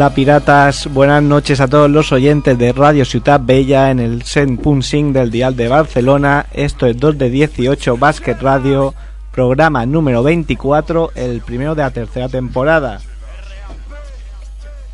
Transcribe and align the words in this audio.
Hola 0.00 0.14
piratas, 0.14 0.86
buenas 0.90 1.22
noches 1.22 1.60
a 1.60 1.68
todos 1.68 1.90
los 1.90 2.10
oyentes 2.10 2.56
de 2.56 2.72
Radio 2.72 3.04
Ciudad 3.04 3.38
Bella 3.38 3.90
en 3.90 3.98
el 3.98 4.22
100.5 4.24 5.12
del 5.12 5.30
Dial 5.30 5.56
de 5.56 5.68
Barcelona. 5.68 6.46
Esto 6.54 6.86
es 6.86 6.98
2 6.98 7.18
de 7.18 7.28
18 7.28 7.98
Basket 7.98 8.36
Radio, 8.40 8.94
programa 9.30 9.84
número 9.84 10.22
24, 10.22 11.10
el 11.16 11.42
primero 11.42 11.74
de 11.74 11.82
la 11.82 11.90
tercera 11.90 12.30
temporada. 12.30 13.02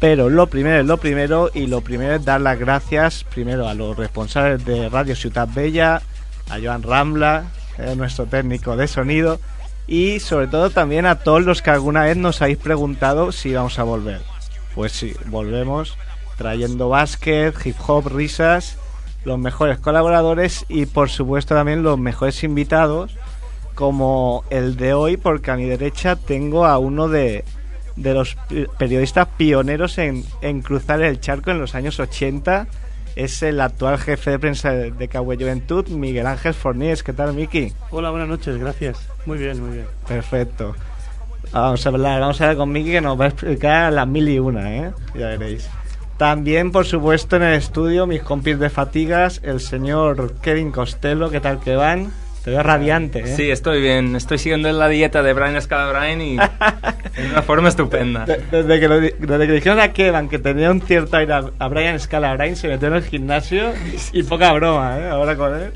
Pero 0.00 0.28
lo 0.28 0.48
primero 0.48 0.80
es 0.80 0.86
lo 0.86 0.96
primero 0.96 1.52
y 1.54 1.68
lo 1.68 1.82
primero 1.82 2.16
es 2.16 2.24
dar 2.24 2.40
las 2.40 2.58
gracias 2.58 3.22
primero 3.32 3.68
a 3.68 3.74
los 3.74 3.96
responsables 3.96 4.64
de 4.64 4.88
Radio 4.88 5.14
Ciudad 5.14 5.48
Bella, 5.54 6.02
a 6.50 6.58
Joan 6.60 6.82
Rambla, 6.82 7.44
nuestro 7.96 8.26
técnico 8.26 8.76
de 8.76 8.88
sonido, 8.88 9.38
y 9.86 10.18
sobre 10.18 10.48
todo 10.48 10.70
también 10.70 11.06
a 11.06 11.20
todos 11.20 11.44
los 11.44 11.62
que 11.62 11.70
alguna 11.70 12.02
vez 12.02 12.16
nos 12.16 12.42
habéis 12.42 12.58
preguntado 12.58 13.30
si 13.30 13.54
vamos 13.54 13.78
a 13.78 13.84
volver. 13.84 14.35
Pues 14.76 14.92
sí, 14.92 15.14
volvemos 15.26 15.96
trayendo 16.36 16.88
básquet, 16.88 17.54
hip 17.64 17.76
hop, 17.86 18.08
risas, 18.08 18.76
los 19.24 19.38
mejores 19.38 19.78
colaboradores 19.78 20.64
y 20.68 20.86
por 20.86 21.10
supuesto 21.10 21.54
también 21.54 21.82
los 21.82 21.98
mejores 21.98 22.44
invitados, 22.44 23.16
como 23.74 24.44
el 24.50 24.76
de 24.76 24.94
hoy, 24.94 25.16
porque 25.16 25.50
a 25.50 25.56
mi 25.56 25.64
derecha 25.64 26.14
tengo 26.16 26.66
a 26.66 26.78
uno 26.78 27.08
de, 27.08 27.44
de 27.96 28.14
los 28.14 28.36
periodistas 28.78 29.28
pioneros 29.36 29.98
en, 29.98 30.24
en, 30.42 30.62
cruzar 30.62 31.02
el 31.02 31.20
charco 31.20 31.50
en 31.50 31.58
los 31.58 31.74
años 31.74 31.98
80. 31.98 32.66
Es 33.16 33.42
el 33.42 33.62
actual 33.62 33.96
jefe 33.96 34.32
de 34.32 34.38
prensa 34.38 34.72
de 34.72 35.08
Cagüe 35.08 35.36
Juventud, 35.36 35.88
Miguel 35.88 36.26
Ángel 36.26 36.52
Fornés. 36.52 37.02
¿Qué 37.02 37.14
tal, 37.14 37.32
Miki? 37.32 37.72
Hola, 37.90 38.10
buenas 38.10 38.28
noches, 38.28 38.58
gracias. 38.58 38.98
Muy 39.24 39.38
bien, 39.38 39.58
muy 39.58 39.76
bien. 39.76 39.86
Perfecto. 40.06 40.74
Vamos 41.52 41.86
a 41.86 41.88
hablar, 41.88 42.20
vamos 42.20 42.40
a 42.40 42.48
ver 42.48 42.56
con 42.56 42.70
Miki 42.70 42.92
que 42.92 43.00
nos 43.00 43.18
va 43.18 43.26
a 43.26 43.28
explicar 43.28 43.92
las 43.92 44.06
mil 44.06 44.28
y 44.28 44.38
una, 44.38 44.76
¿eh? 44.76 44.92
Ya 45.14 45.28
veréis. 45.28 45.68
También, 46.16 46.72
por 46.72 46.86
supuesto, 46.86 47.36
en 47.36 47.42
el 47.42 47.54
estudio, 47.54 48.06
mis 48.06 48.22
compis 48.22 48.58
de 48.58 48.70
fatigas, 48.70 49.40
el 49.44 49.60
señor 49.60 50.34
Kevin 50.40 50.72
Costello, 50.72 51.30
¿qué 51.30 51.40
tal 51.40 51.60
que 51.60 51.76
van? 51.76 52.10
Te 52.42 52.52
veo 52.52 52.62
radiante, 52.62 53.18
¿eh? 53.18 53.36
Sí, 53.36 53.50
estoy 53.50 53.82
bien. 53.82 54.14
Estoy 54.14 54.38
siguiendo 54.38 54.70
la 54.70 54.88
dieta 54.88 55.22
de 55.22 55.32
Brian 55.32 55.60
Scalabrine 55.60 56.24
y 56.24 56.38
en 57.16 57.30
una 57.32 57.42
forma 57.42 57.68
estupenda. 57.68 58.24
Desde 58.24 58.78
que, 58.80 58.88
lo, 58.88 59.00
desde 59.00 59.46
que 59.46 59.52
dijeron 59.52 59.80
a 59.80 59.92
Kevin 59.92 60.28
que 60.28 60.38
tenía 60.38 60.70
un 60.70 60.80
cierto 60.80 61.16
aire 61.16 61.32
a, 61.32 61.44
a 61.58 61.68
Brian 61.68 61.98
Scalabrine, 61.98 62.54
se 62.54 62.68
metió 62.68 62.88
en 62.88 62.94
el 62.94 63.02
gimnasio 63.02 63.72
y 64.12 64.22
poca 64.22 64.52
broma, 64.52 64.96
¿eh? 64.96 65.08
Ahora 65.08 65.36
con 65.36 65.54
él. 65.54 65.72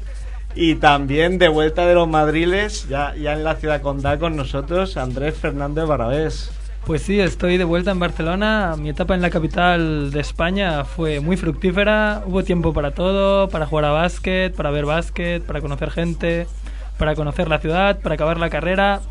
Y 0.55 0.75
también 0.77 1.39
de 1.39 1.49
vuelta 1.49 1.87
de 1.87 1.95
los 1.95 2.09
madriles, 2.09 2.89
ya, 2.89 3.15
ya 3.15 3.35
en 3.35 3.45
la 3.45 3.55
ciudad 3.57 3.81
condal 3.81 4.19
con 4.19 4.37
nosotros, 4.37 4.97
Andrés 4.97 5.37
Fernández 5.37 5.87
Barabés. 5.87 6.51
Pues 6.87 7.03
sí, 7.03 7.21
estoy 7.21 7.57
de 7.57 7.65
vuelta 7.65 7.93
en 7.93 8.01
Barcelona. 8.01 8.75
Mi 8.79 8.89
etapa 8.89 9.15
en 9.15 9.21
la 9.21 9.31
capital 9.31 10.11
de 10.11 10.21
España 10.21 10.85
fue 10.85 11.21
muy 11.21 11.37
fructífera. 11.37 12.23
Hubo 12.27 12.43
tiempo 12.43 12.73
para 12.73 12.93
todo, 12.93 13.49
para 13.49 13.67
jugar 13.67 13.85
a 13.85 13.91
básquet, 13.91 14.55
para 14.55 14.71
ver 14.71 14.87
básquet, 14.87 15.43
para 15.43 15.61
conocer 15.61 15.91
gente, 15.91 16.47
para 16.99 17.15
conocer 17.15 17.49
la 17.49 17.59
ciudad, 17.59 18.01
para 18.01 18.15
acabar 18.15 18.39
la 18.39 18.51
carrera. 18.51 19.03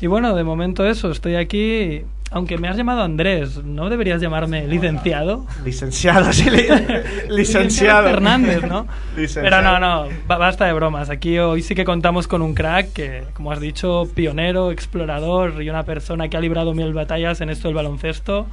Y 0.00 0.08
bueno, 0.08 0.34
de 0.34 0.42
momento 0.42 0.86
eso, 0.86 1.10
estoy 1.10 1.36
aquí 1.36 2.02
aunque 2.32 2.56
me 2.58 2.68
has 2.68 2.76
llamado 2.76 3.02
Andrés, 3.02 3.62
¿no 3.62 3.90
deberías 3.90 4.20
llamarme 4.20 4.66
licenciado? 4.66 5.46
Licenciado, 5.64 6.32
sí, 6.32 6.48
li 6.48 6.66
licenciado. 7.28 8.08
Fernández, 8.08 8.62
¿no? 8.64 8.86
Pero 9.14 9.62
no, 9.62 9.78
no, 9.78 10.08
basta 10.26 10.64
de 10.64 10.72
bromas. 10.72 11.10
Aquí 11.10 11.38
hoy 11.38 11.62
sí 11.62 11.74
que 11.74 11.84
contamos 11.84 12.26
con 12.26 12.40
un 12.42 12.54
crack 12.54 12.92
que, 12.92 13.24
como 13.34 13.52
has 13.52 13.60
dicho, 13.60 14.08
pionero, 14.14 14.70
explorador 14.70 15.62
y 15.62 15.68
una 15.68 15.84
persona 15.84 16.28
que 16.28 16.36
ha 16.36 16.40
librado 16.40 16.72
mil 16.74 16.92
batallas 16.94 17.40
en 17.40 17.50
esto 17.50 17.68
del 17.68 17.74
baloncesto. 17.74 18.46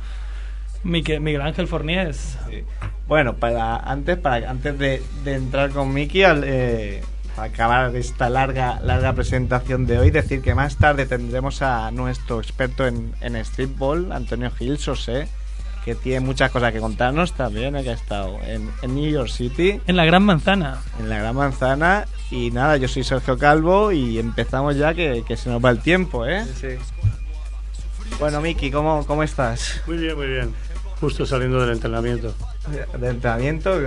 Miguel, 0.84 1.22
Miguel 1.22 1.42
Ángel 1.42 1.68
Forniés. 1.68 2.38
Sí. 2.50 2.64
Bueno, 3.08 3.36
para 3.36 3.78
antes, 3.78 4.18
para 4.18 4.50
antes 4.50 4.78
de, 4.78 5.02
de 5.24 5.36
entrar 5.36 5.72
con 5.72 5.94
Miki, 5.94 6.22
eh, 6.24 7.02
acabar 7.44 7.96
esta 7.96 8.30
larga, 8.30 8.80
larga 8.82 9.14
presentación 9.14 9.86
de 9.86 10.00
hoy, 10.00 10.12
decir 10.12 10.42
que 10.42 10.56
más 10.56 10.78
tarde 10.78 11.06
tendremos 11.06 11.62
a 11.62 11.92
nuestro 11.92 12.40
experto 12.40 12.88
en, 12.88 13.14
en 13.22 13.44
streetball, 13.44 14.12
Antonio 14.12 14.52
Gil 14.52 14.78
Sosé, 14.78 15.28
que 15.86 15.96
tiene 15.96 16.20
muchas 16.20 16.52
cosas 16.52 16.74
que 16.74 16.80
contarnos 16.80 17.34
también, 17.34 17.74
que 17.82 17.90
ha 17.90 17.94
estado 17.94 18.40
en, 18.44 18.70
en, 18.82 18.96
New 18.96 19.10
York 19.10 19.30
City. 19.30 19.82
En 19.88 19.96
la 19.96 20.06
Gran 20.06 20.24
Manzana. 20.24 20.80
En 21.00 21.10
la 21.10 21.18
Gran 21.18 21.36
Manzana. 21.36 22.06
Y 22.32 22.52
nada, 22.52 22.78
yo 22.78 22.88
soy 22.88 23.04
Sergio 23.04 23.38
Calvo 23.38 23.92
y 23.92 24.20
empezamos 24.20 24.76
ya 24.76 24.94
que, 24.94 25.24
que 25.28 25.36
se 25.38 25.50
nos 25.50 25.64
va 25.64 25.72
el 25.72 25.80
tiempo, 25.80 26.26
¿eh? 26.26 26.46
Sí, 26.46 26.68
sí. 26.72 26.78
Bueno, 28.20 28.42
Miki, 28.42 28.70
¿cómo, 28.70 29.06
¿cómo 29.06 29.24
estás? 29.24 29.82
Muy 29.88 29.98
bien, 29.98 30.16
muy 30.16 30.28
bien. 30.28 30.54
Justo 31.00 31.26
saliendo 31.26 31.62
del 31.62 31.72
entrenamiento. 31.72 32.36
¿Del 33.00 33.12
entrenamiento? 33.12 33.80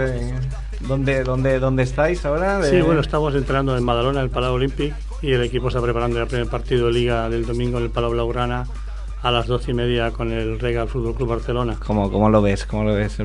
¿Dónde, 0.87 1.25
dónde, 1.25 1.59
¿Dónde 1.59 1.83
estáis 1.83 2.25
ahora? 2.25 2.59
De... 2.59 2.71
Sí, 2.71 2.81
bueno, 2.81 3.01
estamos 3.01 3.35
entrenando 3.35 3.77
en 3.77 3.85
Madalona, 3.85 4.21
en 4.21 4.25
el 4.25 4.31
Palau 4.31 4.55
Olímpic, 4.55 4.95
y 5.23 5.33
el 5.33 5.43
equipo 5.43 5.69
está 5.69 5.81
preparando 5.81 6.21
el 6.21 6.27
primer 6.27 6.49
partido 6.49 6.87
de 6.87 6.93
Liga 6.93 7.29
del 7.29 7.47
domingo 7.47 7.79
en 7.79 7.85
el 7.85 7.91
Palau 7.91 8.11
Blaugrana 8.11 8.67
a 9.23 9.31
las 9.31 9.47
doce 9.47 9.71
y 9.71 9.75
media 9.75 10.11
con 10.11 10.33
el 10.33 10.59
Regal 10.59 10.89
Fútbol 10.89 11.15
Club 11.15 11.29
Barcelona. 11.29 11.77
¿Cómo, 11.87 12.11
¿Cómo, 12.11 12.29
lo 12.29 12.43
ves? 12.43 12.67
¿Cómo 12.67 12.83
lo 12.85 12.95
ves? 12.95 13.19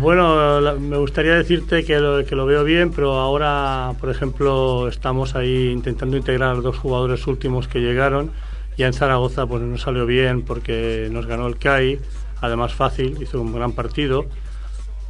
Bueno, 0.00 0.60
la, 0.60 0.74
me 0.74 0.98
gustaría 0.98 1.34
decirte 1.34 1.84
que 1.84 1.98
lo, 1.98 2.24
que 2.24 2.36
lo 2.36 2.44
veo 2.44 2.64
bien, 2.64 2.92
pero 2.92 3.14
ahora, 3.14 3.94
por 3.98 4.10
ejemplo, 4.10 4.88
estamos 4.88 5.34
ahí 5.34 5.70
intentando 5.70 6.18
integrar 6.18 6.60
dos 6.60 6.76
jugadores 6.76 7.26
últimos 7.26 7.66
que 7.66 7.80
llegaron. 7.80 8.30
Ya 8.76 8.86
en 8.86 8.92
Zaragoza 8.92 9.46
pues 9.46 9.62
no 9.62 9.78
salió 9.78 10.04
bien 10.04 10.42
porque 10.42 11.08
nos 11.10 11.26
ganó 11.26 11.46
el 11.46 11.56
CAI, 11.56 11.98
además 12.42 12.74
fácil, 12.74 13.16
hizo 13.20 13.40
un 13.40 13.54
gran 13.54 13.72
partido. 13.72 14.26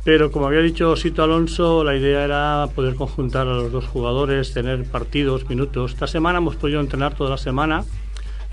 Pero 0.09 0.33
como 0.33 0.47
había 0.47 0.61
dicho 0.61 0.97
Sito 0.97 1.23
Alonso, 1.23 1.85
la 1.85 1.95
idea 1.95 2.25
era 2.25 2.67
poder 2.75 2.95
conjuntar 2.95 3.47
a 3.47 3.53
los 3.53 3.71
dos 3.71 3.87
jugadores, 3.89 4.55
tener 4.55 4.83
partidos, 4.85 5.47
minutos. 5.51 5.93
Esta 5.93 6.07
semana 6.07 6.39
hemos 6.39 6.57
podido 6.57 6.81
entrenar 6.81 7.15
toda 7.15 7.29
la 7.29 7.37
semana 7.37 7.85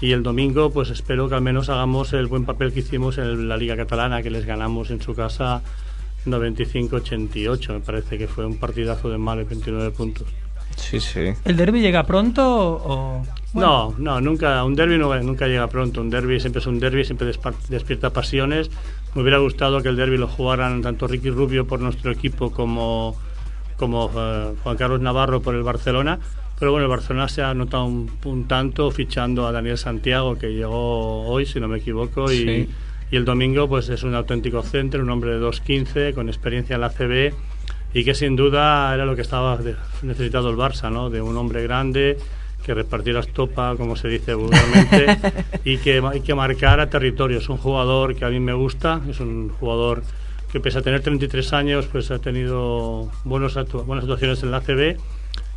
y 0.01 0.11
el 0.11 0.21
domingo 0.21 0.69
pues 0.71 0.89
espero 0.89 1.29
que 1.29 1.35
al 1.35 1.41
menos 1.41 1.69
hagamos 1.69 2.11
el 2.11 2.27
buen 2.27 2.43
papel 2.43 2.73
que 2.73 2.81
hicimos 2.81 3.17
en 3.19 3.47
la 3.47 3.55
Liga 3.55 3.77
Catalana, 3.77 4.21
que 4.21 4.31
les 4.31 4.45
ganamos 4.45 4.91
en 4.91 5.01
su 5.01 5.15
casa 5.15 5.61
95-88. 6.25 7.71
Me 7.71 7.79
parece 7.79 8.17
que 8.17 8.27
fue 8.27 8.45
un 8.45 8.57
partidazo 8.57 9.07
de 9.09 9.17
de 9.17 9.43
29 9.45 9.91
puntos. 9.91 10.27
Sí, 10.75 10.99
sí. 10.99 11.33
¿El 11.45 11.55
derby 11.55 11.79
llega 11.79 12.03
pronto 12.03 12.43
o...? 12.43 13.23
Bueno. 13.53 13.95
No, 13.97 14.19
no, 14.19 14.19
nunca, 14.19 14.61
un 14.65 14.75
derby 14.75 14.97
no, 14.97 15.17
nunca 15.23 15.47
llega 15.47 15.67
pronto. 15.67 16.01
Un 16.01 16.09
derby 16.09 16.41
siempre 16.41 16.59
es 16.59 16.67
un 16.67 16.81
derby, 16.81 17.05
siempre 17.05 17.31
despierta 17.69 18.09
pasiones. 18.09 18.69
Me 19.15 19.21
hubiera 19.21 19.37
gustado 19.37 19.81
que 19.81 19.87
el 19.87 19.95
derby 19.95 20.17
lo 20.17 20.27
jugaran 20.27 20.81
tanto 20.81 21.07
Ricky 21.07 21.29
Rubio 21.29 21.65
por 21.65 21.79
nuestro 21.79 22.11
equipo 22.11 22.51
como, 22.51 23.15
como 23.77 24.07
uh, 24.07 24.57
Juan 24.61 24.75
Carlos 24.75 24.99
Navarro 24.99 25.41
por 25.41 25.55
el 25.55 25.63
Barcelona. 25.63 26.19
Pero 26.59 26.71
bueno, 26.71 26.85
el 26.85 26.89
Barcelona 26.89 27.29
se 27.29 27.41
ha 27.41 27.53
notado 27.53 27.85
un, 27.85 28.11
un, 28.25 28.45
tanto 28.45 28.91
fichando 28.91 29.47
a 29.47 29.53
Daniel 29.53 29.77
Santiago, 29.77 30.37
que 30.37 30.53
llegó 30.53 31.23
hoy, 31.27 31.45
si 31.45 31.61
no 31.61 31.69
me 31.69 31.77
equivoco, 31.77 32.29
y, 32.29 32.37
sí. 32.37 32.69
y 33.09 33.15
el 33.15 33.23
domingo 33.23 33.69
pues 33.69 33.87
es 33.87 34.03
un 34.03 34.15
auténtico 34.15 34.61
centro, 34.63 35.01
un 35.01 35.09
hombre 35.09 35.31
de 35.31 35.45
2'15, 35.45 36.13
con 36.13 36.27
experiencia 36.27 36.75
en 36.75 36.81
la 36.81 36.89
CB, 36.89 37.33
y 37.93 38.03
que 38.03 38.13
sin 38.13 38.35
duda 38.35 38.93
era 38.93 39.05
lo 39.05 39.15
que 39.15 39.21
estaba 39.21 39.57
necesitado 40.01 40.49
el 40.49 40.57
Barça, 40.57 40.91
¿no? 40.91 41.09
De 41.09 41.21
un 41.21 41.35
hombre 41.37 41.63
grande 41.63 42.17
que 42.65 42.73
repartiera 42.73 43.19
estopa, 43.19 43.75
como 43.77 43.95
se 43.95 44.07
dice 44.07 44.33
vulgarmente, 44.33 45.17
y 45.63 45.77
que, 45.77 46.01
y 46.15 46.21
que 46.21 46.33
marcara 46.35 46.89
territorio. 46.89 47.37
Es 47.37 47.47
un 47.49 47.57
jugador 47.57 48.15
que 48.15 48.25
a 48.25 48.29
mí 48.29 48.39
me 48.39 48.53
gusta, 48.53 49.01
es 49.09 49.19
un 49.19 49.49
jugador 49.49 50.01
que 50.51 50.59
pese 50.59 50.79
a 50.79 50.81
tener 50.81 51.01
33 51.01 51.53
años, 51.53 51.85
pues 51.91 52.09
ha 52.11 52.19
tenido 52.19 53.09
buenos 53.23 53.55
actu- 53.57 53.85
buenas 53.85 54.03
actuaciones 54.05 54.41
en 54.43 54.51
la 54.51 54.57
ACB 54.57 54.97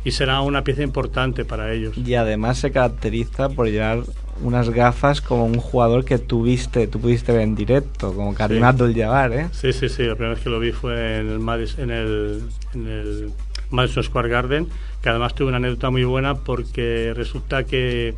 y 0.03 0.11
será 0.11 0.41
una 0.41 0.63
pieza 0.63 0.83
importante 0.83 1.45
para 1.45 1.73
ellos. 1.73 1.97
Y 1.97 2.13
además 2.15 2.57
se 2.57 2.71
caracteriza 2.71 3.49
por 3.49 3.67
llevar 3.67 4.03
unas 4.41 4.69
gafas 4.69 5.19
como 5.21 5.45
un 5.45 5.57
jugador 5.57 6.05
que 6.05 6.17
tuviste, 6.19 6.87
tú 6.87 6.99
pudiste 7.01 7.31
ver 7.33 7.41
en 7.41 7.55
directo, 7.55 8.13
como 8.13 8.33
Karim 8.33 8.59
Sí. 8.59 8.63
Abdul-Jabbar, 8.63 9.33
¿eh? 9.33 9.47
Sí, 9.51 9.73
sí, 9.73 9.89
sí. 9.89 10.03
La 10.03 10.15
primera 10.15 10.35
vez 10.35 10.43
que 10.43 10.49
lo 10.49 10.59
vi 10.59 10.71
fue 10.71 11.17
en 11.17 11.29
el, 11.29 11.39
Madis- 11.39 11.77
en 11.79 11.91
el, 11.91 12.41
en 12.73 12.87
el 12.87 13.31
Madison 13.71 14.03
Square 14.03 14.29
Garden, 14.29 14.67
que 15.01 15.09
además 15.09 15.33
tuve 15.35 15.47
una 15.49 15.57
anécdota 15.57 15.89
muy 15.89 16.03
buena 16.03 16.35
porque 16.35 17.13
resulta 17.15 17.63
que 17.63 18.13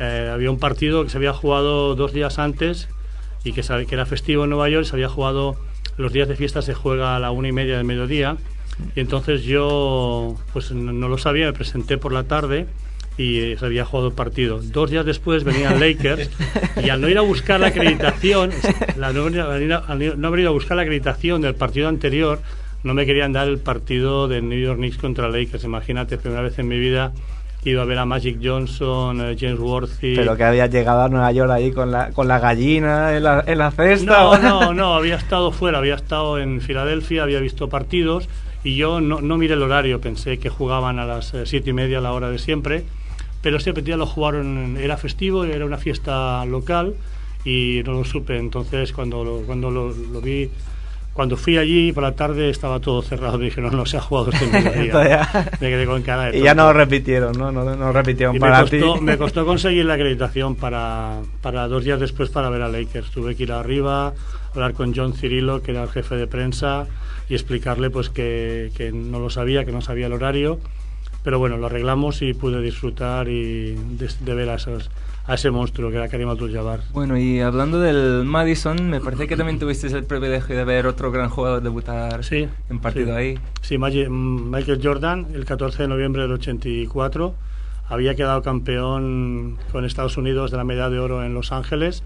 eh, 0.00 0.30
había 0.32 0.50
un 0.50 0.58
partido 0.58 1.04
que 1.04 1.10
se 1.10 1.16
había 1.18 1.32
jugado 1.32 1.94
dos 1.94 2.12
días 2.12 2.38
antes 2.38 2.88
y 3.44 3.52
que, 3.52 3.62
que 3.62 3.94
era 3.94 4.06
festivo 4.06 4.44
en 4.44 4.50
Nueva 4.50 4.68
York, 4.68 4.84
se 4.86 4.96
había 4.96 5.08
jugado, 5.08 5.56
los 5.96 6.12
días 6.12 6.28
de 6.28 6.36
fiesta 6.36 6.62
se 6.62 6.74
juega 6.74 7.14
a 7.16 7.20
la 7.20 7.30
una 7.30 7.48
y 7.48 7.52
media 7.52 7.76
del 7.76 7.84
mediodía, 7.86 8.36
y 8.94 9.00
entonces 9.00 9.44
yo 9.44 10.36
pues 10.52 10.72
no, 10.72 10.92
no 10.92 11.08
lo 11.08 11.16
sabía, 11.16 11.46
me 11.46 11.52
presenté 11.52 11.96
por 11.96 12.12
la 12.12 12.24
tarde 12.24 12.66
y 13.16 13.54
se 13.56 13.64
había 13.64 13.84
jugado 13.86 14.08
el 14.08 14.14
partido. 14.14 14.60
Dos 14.62 14.90
días 14.90 15.06
después 15.06 15.44
venían 15.44 15.80
Lakers 15.80 16.28
y 16.84 16.90
al 16.90 17.00
no 17.00 17.08
ir 17.08 17.16
a 17.16 17.22
buscar 17.22 17.60
la 17.60 17.68
acreditación, 17.68 18.50
la- 18.96 19.12
no, 19.12 19.26
al 19.26 20.20
no 20.20 20.26
haber 20.28 20.40
ido 20.40 20.50
a 20.50 20.52
buscar 20.52 20.76
la 20.76 20.82
acreditación 20.82 21.40
del 21.40 21.54
partido 21.54 21.88
anterior, 21.88 22.40
no 22.86 22.94
me 22.94 23.04
querían 23.04 23.32
dar 23.32 23.48
el 23.48 23.58
partido 23.58 24.28
de 24.28 24.40
New 24.40 24.58
York 24.58 24.78
Knicks 24.78 24.96
contra 24.96 25.28
Lakers. 25.28 25.64
Imagínate, 25.64 26.16
primera 26.16 26.42
vez 26.42 26.58
en 26.58 26.68
mi 26.68 26.78
vida 26.78 27.12
que 27.62 27.70
iba 27.70 27.82
a 27.82 27.84
ver 27.84 27.98
a 27.98 28.04
Magic 28.04 28.38
Johnson, 28.40 29.20
eh, 29.20 29.36
James 29.38 29.58
Worthy. 29.58 30.14
Pero 30.14 30.36
que 30.36 30.44
había 30.44 30.68
llegado 30.68 31.02
a 31.02 31.08
Nueva 31.08 31.32
York 31.32 31.50
ahí 31.50 31.72
con 31.72 31.90
la, 31.90 32.10
con 32.10 32.28
la 32.28 32.38
gallina 32.38 33.16
en 33.16 33.24
la, 33.24 33.42
en 33.44 33.58
la 33.58 33.72
cesta. 33.72 34.22
No, 34.22 34.38
no, 34.38 34.72
no, 34.74 34.94
había 34.94 35.16
estado 35.16 35.50
fuera, 35.50 35.78
había 35.78 35.96
estado 35.96 36.38
en 36.38 36.60
Filadelfia, 36.60 37.24
había 37.24 37.40
visto 37.40 37.68
partidos 37.68 38.28
y 38.62 38.76
yo 38.76 39.00
no, 39.00 39.20
no 39.20 39.36
miré 39.36 39.54
el 39.54 39.62
horario, 39.62 40.00
pensé 40.00 40.38
que 40.38 40.48
jugaban 40.48 41.00
a 41.00 41.06
las 41.06 41.34
eh, 41.34 41.44
siete 41.44 41.70
y 41.70 41.72
media, 41.72 41.98
a 41.98 42.00
la 42.00 42.12
hora 42.12 42.30
de 42.30 42.38
siempre, 42.38 42.84
pero 43.42 43.56
ese 43.56 43.72
día 43.72 43.96
lo 43.96 44.06
jugaron, 44.06 44.76
era 44.76 44.96
festivo, 44.96 45.44
era 45.44 45.64
una 45.64 45.78
fiesta 45.78 46.44
local 46.44 46.94
y 47.44 47.82
no 47.84 47.92
lo 47.92 48.04
supe, 48.04 48.38
entonces 48.38 48.92
cuando 48.92 49.24
lo, 49.24 49.40
cuando 49.42 49.70
lo, 49.70 49.90
lo 49.90 50.20
vi, 50.20 50.50
cuando 51.16 51.38
fui 51.38 51.56
allí 51.56 51.92
por 51.92 52.02
la 52.02 52.14
tarde 52.14 52.50
estaba 52.50 52.78
todo 52.78 53.00
cerrado, 53.00 53.38
me 53.38 53.46
dijeron, 53.46 53.74
no, 53.74 53.86
se 53.86 53.96
ha 53.96 54.00
jugado 54.00 54.30
este 54.30 54.46
mediodía. 54.46 55.26
Me 55.60 55.70
quedé 55.70 55.86
con 55.86 56.02
cara 56.02 56.30
de 56.30 56.38
Y 56.38 56.42
ya 56.42 56.54
no 56.54 56.66
lo 56.66 56.74
repitieron, 56.74 57.32
¿no? 57.32 57.50
No, 57.50 57.64
no 57.74 57.92
repitieron 57.92 58.36
Y 58.36 58.38
me 58.38 58.40
para 58.46 58.60
costó, 58.60 58.94
ti. 58.94 59.00
me 59.00 59.16
costó 59.18 59.46
conseguir 59.46 59.86
la 59.86 59.94
acreditación 59.94 60.54
para, 60.56 61.20
para 61.40 61.66
dos 61.68 61.84
días 61.84 61.98
después 61.98 62.28
para 62.28 62.50
ver 62.50 62.60
a 62.60 62.68
Lakers. 62.68 63.10
Tuve 63.10 63.34
que 63.34 63.44
ir 63.44 63.52
arriba, 63.52 64.12
hablar 64.52 64.74
con 64.74 64.94
John 64.94 65.14
Cirilo, 65.14 65.62
que 65.62 65.70
era 65.70 65.82
el 65.84 65.88
jefe 65.88 66.16
de 66.16 66.26
prensa, 66.26 66.86
y 67.30 67.34
explicarle 67.34 67.88
pues 67.88 68.10
que, 68.10 68.70
que 68.76 68.92
no 68.92 69.18
lo 69.18 69.30
sabía, 69.30 69.64
que 69.64 69.72
no 69.72 69.80
sabía 69.80 70.06
el 70.06 70.12
horario. 70.12 70.60
Pero 71.24 71.38
bueno, 71.38 71.56
lo 71.56 71.66
arreglamos 71.66 72.20
y 72.20 72.34
pude 72.34 72.60
disfrutar 72.60 73.28
y 73.28 73.72
de, 73.74 74.08
de 74.20 74.34
ver 74.34 74.50
a, 74.50 74.56
esos, 74.56 74.90
a 75.26 75.34
ese 75.34 75.50
monstruo 75.50 75.90
que 75.90 75.96
era 75.96 76.08
Karim 76.08 76.28
Abdul-Jabbar. 76.28 76.80
Bueno, 76.92 77.18
y 77.18 77.40
hablando 77.40 77.80
del 77.80 78.24
Madison, 78.24 78.88
me 78.88 79.00
parece 79.00 79.26
que 79.26 79.36
también 79.36 79.58
tuviste 79.58 79.88
el 79.88 80.04
privilegio 80.04 80.56
de 80.56 80.64
ver 80.64 80.86
otro 80.86 81.10
gran 81.10 81.30
jugador 81.30 81.62
debutar 81.62 82.22
Sí, 82.22 82.48
en 82.70 82.78
partido 82.78 83.06
sí. 83.06 83.12
ahí. 83.12 83.38
Sí, 83.60 83.76
mm, 83.78 84.50
Michael 84.50 84.80
Jordan, 84.82 85.26
el 85.34 85.44
14 85.44 85.82
de 85.82 85.88
noviembre 85.88 86.22
del 86.22 86.32
84, 86.32 87.34
había 87.88 88.14
quedado 88.14 88.42
campeón 88.42 89.58
con 89.72 89.84
Estados 89.84 90.16
Unidos 90.16 90.50
de 90.52 90.56
la 90.58 90.64
medalla 90.64 90.90
de 90.90 91.00
oro 91.00 91.24
en 91.24 91.34
Los 91.34 91.50
Ángeles. 91.50 92.04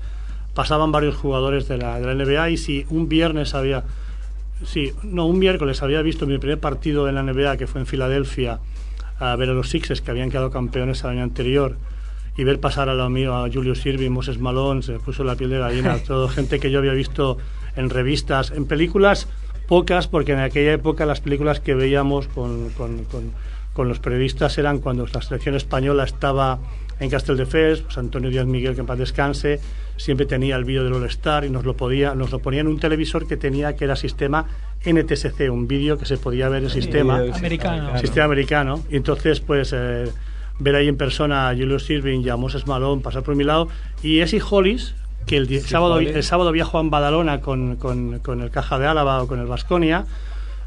Pasaban 0.54 0.90
varios 0.90 1.14
jugadores 1.16 1.68
de 1.68 1.76
la, 1.76 2.00
de 2.00 2.06
la 2.06 2.24
NBA 2.24 2.50
y 2.50 2.56
si 2.56 2.86
un 2.88 3.08
viernes 3.08 3.54
había, 3.54 3.84
sí, 4.64 4.92
no, 5.02 5.26
un 5.26 5.38
miércoles 5.38 5.82
había 5.82 6.00
visto 6.00 6.26
mi 6.26 6.38
primer 6.38 6.58
partido 6.58 7.06
en 7.08 7.14
la 7.16 7.22
NBA, 7.22 7.58
que 7.58 7.66
fue 7.66 7.82
en 7.82 7.86
Filadelfia, 7.86 8.60
a 9.18 9.36
ver 9.36 9.50
a 9.50 9.52
los 9.52 9.68
Sixers 9.68 10.00
que 10.00 10.10
habían 10.10 10.30
quedado 10.30 10.50
campeones 10.50 11.04
el 11.04 11.10
año 11.10 11.22
anterior 11.22 11.76
y 12.40 12.44
ver 12.44 12.58
pasar 12.58 12.88
a 12.88 12.94
lo 12.94 13.10
mío 13.10 13.34
a 13.36 13.50
Julius 13.52 13.84
Irving, 13.84 14.10
Moses 14.10 14.38
Malone, 14.38 14.80
se 14.82 14.92
me 14.92 14.98
puso 14.98 15.24
la 15.24 15.34
piel 15.36 15.50
de 15.50 15.58
gallina, 15.58 15.98
todo 16.06 16.26
gente 16.28 16.58
que 16.58 16.70
yo 16.70 16.78
había 16.78 16.92
visto 16.94 17.36
en 17.76 17.90
revistas, 17.90 18.50
en 18.50 18.64
películas 18.64 19.28
pocas, 19.68 20.08
porque 20.08 20.32
en 20.32 20.38
aquella 20.40 20.72
época 20.72 21.04
las 21.04 21.20
películas 21.20 21.60
que 21.60 21.74
veíamos 21.74 22.28
con, 22.28 22.70
con- 22.70 23.04
con- 23.04 23.32
con 23.72 23.88
los 23.88 24.00
periodistas 24.00 24.58
eran 24.58 24.78
cuando 24.80 25.06
la 25.06 25.22
selección 25.22 25.54
española 25.54 26.04
estaba 26.04 26.58
en 26.98 27.08
Casteldefels, 27.08 27.82
pues 27.82 27.98
Antonio 27.98 28.28
Díaz 28.30 28.46
Miguel, 28.46 28.74
que 28.74 28.80
en 28.80 28.86
paz 28.86 28.98
descanse, 28.98 29.60
siempre 29.96 30.26
tenía 30.26 30.56
el 30.56 30.64
vídeo 30.64 30.82
del 30.84 30.92
All-Star 30.94 31.44
y 31.44 31.50
nos 31.50 31.64
lo, 31.64 31.76
podía, 31.76 32.14
nos 32.14 32.30
lo 32.32 32.40
ponía 32.40 32.60
en 32.62 32.66
un 32.68 32.80
televisor 32.80 33.26
que 33.28 33.36
tenía, 33.36 33.76
que 33.76 33.84
era 33.84 33.94
sistema 33.96 34.46
NTSC, 34.84 35.50
un 35.50 35.68
vídeo 35.68 35.98
que 35.98 36.04
se 36.04 36.16
podía 36.16 36.48
ver 36.48 36.64
el 36.64 36.70
sistema 36.70 37.18
Americano. 37.32 37.98
sistema 37.98 38.24
americano. 38.24 38.82
Y 38.90 38.96
entonces, 38.96 39.40
pues, 39.40 39.72
eh, 39.74 40.06
ver 40.60 40.76
ahí 40.76 40.88
en 40.88 40.96
persona 40.96 41.48
a 41.48 41.54
Julius 41.54 41.90
Irving 41.90 42.20
y 42.20 42.28
a 42.28 42.36
Moses 42.36 42.66
Malone 42.66 43.02
pasar 43.02 43.22
por 43.22 43.34
mi 43.34 43.44
lado. 43.44 43.68
Y 44.02 44.20
Essie 44.20 44.40
Hollis, 44.48 44.94
que 45.26 45.36
el, 45.36 45.60
sábado, 45.60 45.98
el 45.98 46.22
sábado 46.22 46.52
viajó 46.52 46.80
en 46.80 46.90
Badalona 46.90 47.40
con, 47.40 47.76
con, 47.76 48.20
con 48.20 48.40
el 48.42 48.50
Caja 48.50 48.78
de 48.78 48.86
Álava 48.86 49.22
o 49.22 49.26
con 49.26 49.40
el 49.40 49.46
Vasconia. 49.46 50.04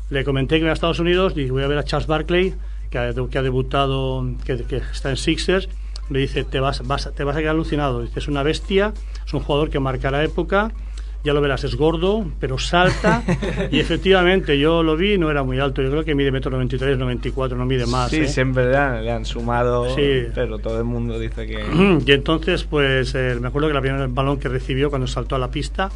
Le 0.09 0.23
comenté 0.25 0.55
que 0.55 0.61
iba 0.61 0.71
a 0.71 0.73
Estados 0.73 0.99
Unidos 0.99 1.33
y 1.35 1.49
voy 1.49 1.63
a 1.63 1.67
ver 1.67 1.77
a 1.77 1.83
Charles 1.83 2.07
Barkley, 2.07 2.53
que 2.89 2.97
ha, 2.97 3.13
que 3.13 3.37
ha 3.37 3.41
debutado, 3.41 4.25
que, 4.45 4.63
que 4.63 4.77
está 4.77 5.09
en 5.09 5.17
Sixers. 5.17 5.69
Me 6.09 6.19
dice, 6.19 6.43
te 6.43 6.59
vas, 6.59 6.85
vas, 6.85 7.09
te 7.15 7.23
vas 7.23 7.35
a 7.35 7.39
quedar 7.39 7.55
alucinado. 7.55 8.01
Dice, 8.01 8.19
es 8.19 8.27
una 8.27 8.43
bestia, 8.43 8.93
es 9.25 9.33
un 9.33 9.39
jugador 9.39 9.69
que 9.69 9.79
marcará 9.79 10.23
época. 10.23 10.71
Ya 11.23 11.31
lo 11.33 11.39
verás, 11.39 11.63
es 11.63 11.75
gordo, 11.75 12.25
pero 12.39 12.57
salta. 12.59 13.23
y 13.71 13.79
efectivamente, 13.79 14.59
yo 14.59 14.83
lo 14.83 14.97
vi, 14.97 15.17
no 15.17 15.31
era 15.31 15.41
muy 15.43 15.57
alto. 15.59 15.81
Yo 15.81 15.89
creo 15.89 16.03
que 16.03 16.15
mide 16.15 16.31
metro 16.31 16.51
93, 16.51 16.97
94, 16.97 17.57
no 17.57 17.65
mide 17.65 17.85
más. 17.85 18.09
sí, 18.11 18.17
¿eh? 18.17 18.27
siempre 18.27 18.69
le 18.69 18.75
han, 18.75 19.03
le 19.05 19.11
han 19.11 19.23
sumado, 19.25 19.95
Sí. 19.95 20.25
pero 20.35 20.57
todo 20.59 20.77
el 20.79 20.83
mundo 20.83 21.17
dice 21.17 21.47
que... 21.47 21.63
Y 22.05 22.11
entonces, 22.11 22.65
pues 22.65 23.15
eh, 23.15 23.37
me 23.39 23.47
acuerdo 23.47 23.69
que 23.69 23.73
la 23.73 23.79
primera 23.81 24.05
balón 24.09 24.37
que 24.37 24.49
recibió 24.49 24.89
cuando 24.89 25.07
saltó 25.07 25.35
a 25.35 25.39
la 25.39 25.49
pista, 25.49 25.89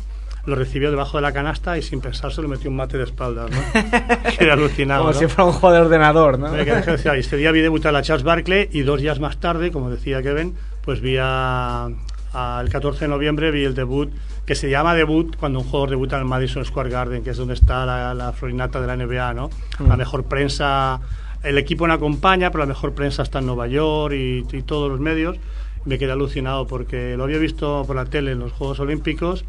lo 0.46 0.56
recibió 0.56 0.92
debajo 0.92 1.18
de 1.18 1.24
la 1.24 1.34
canasta 1.34 1.78
y 1.78 1.82
sin 1.82 2.00
pensarse 2.00 2.42
le 2.42 2.48
metió 2.48 2.70
un 2.70 2.78
mate 2.78 2.98
de 2.98 3.04
espaldas, 3.04 3.52
¿no? 3.52 3.58
Quedé 4.40 4.50
alucinado. 4.50 5.02
Como 5.02 5.14
¿no? 5.14 5.20
si 5.20 5.28
fuera 5.28 5.44
un 5.44 5.52
juego 5.52 5.76
de 5.76 5.82
ordenador, 5.82 6.40
¿no? 6.40 6.56
Este 6.56 7.36
día 7.36 7.52
vi 7.52 7.60
debutar 7.60 7.94
a 7.98 8.02
Charles 8.02 8.24
Barkley 8.24 8.70
y 8.72 8.80
dos 8.84 9.02
días 9.02 9.20
más 9.20 9.42
tarde, 9.42 9.72
como 9.74 9.90
decía 9.90 10.24
Kevin, 10.24 10.54
pues 10.86 11.02
vi 11.02 11.18
a, 11.20 11.90
a- 12.34 12.62
el 12.64 12.70
14 12.70 13.02
de 13.06 13.08
noviembre 13.10 13.52
vi 13.52 13.66
el 13.66 13.76
debut, 13.76 14.10
que 14.48 14.56
se 14.56 14.70
llama 14.70 14.96
debut 14.96 15.36
cuando 15.36 15.60
un 15.60 15.66
jugador 15.66 15.90
debuta 15.90 16.16
en 16.16 16.22
el 16.22 16.28
Madison 16.28 16.64
Square 16.64 16.90
Garden, 16.90 17.22
que 17.22 17.32
es 17.32 17.38
donde 17.38 17.54
está 17.54 17.86
la, 17.86 18.14
la 18.14 18.32
florinata 18.32 18.80
de 18.80 18.88
la 18.88 18.96
NBA, 18.96 19.34
¿no? 19.34 19.50
La 19.86 19.98
mejor 19.98 20.24
prensa, 20.24 21.02
el 21.44 21.58
equipo 21.58 21.86
no 21.86 21.94
acompaña, 21.94 22.50
pero 22.50 22.64
la 22.64 22.68
mejor 22.68 22.94
prensa 22.94 23.24
está 23.24 23.40
en 23.40 23.46
Nueva 23.46 23.68
York 23.68 24.16
y, 24.16 24.46
y 24.50 24.62
todos 24.62 24.90
los 24.90 25.02
medios. 25.02 25.38
Me 25.84 26.00
quedé 26.00 26.14
alucinado 26.14 26.66
porque 26.66 27.18
lo 27.18 27.26
había 27.26 27.40
visto 27.40 27.84
por 27.86 27.98
la 27.98 28.06
tele 28.06 28.32
en 28.32 28.40
los 28.40 28.54
Juegos 28.54 28.80
Olímpicos, 28.80 29.44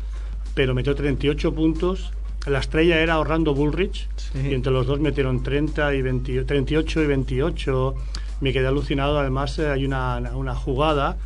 pero 0.55 0.75
metió 0.75 0.97
38 0.97 1.55
puntos. 1.55 2.13
La 2.49 2.59
estrella 2.59 3.01
era 3.01 3.21
Orlando 3.21 3.55
Bullrich 3.55 4.09
y 4.35 4.53
entre 4.53 4.73
los 4.73 4.89
dos 4.89 4.99
metieron 4.99 5.45
30 5.45 5.95
y 5.95 6.03
20 6.03 6.43
38 6.43 7.03
y 7.03 7.07
28. 7.07 7.95
Me 8.41 8.53
quedé 8.53 8.67
alucinado. 8.67 9.17
Además, 9.21 9.57
eh, 9.61 9.69
hay 9.69 9.85
una, 9.85 10.19
una 10.35 10.57
jugada 10.57 11.19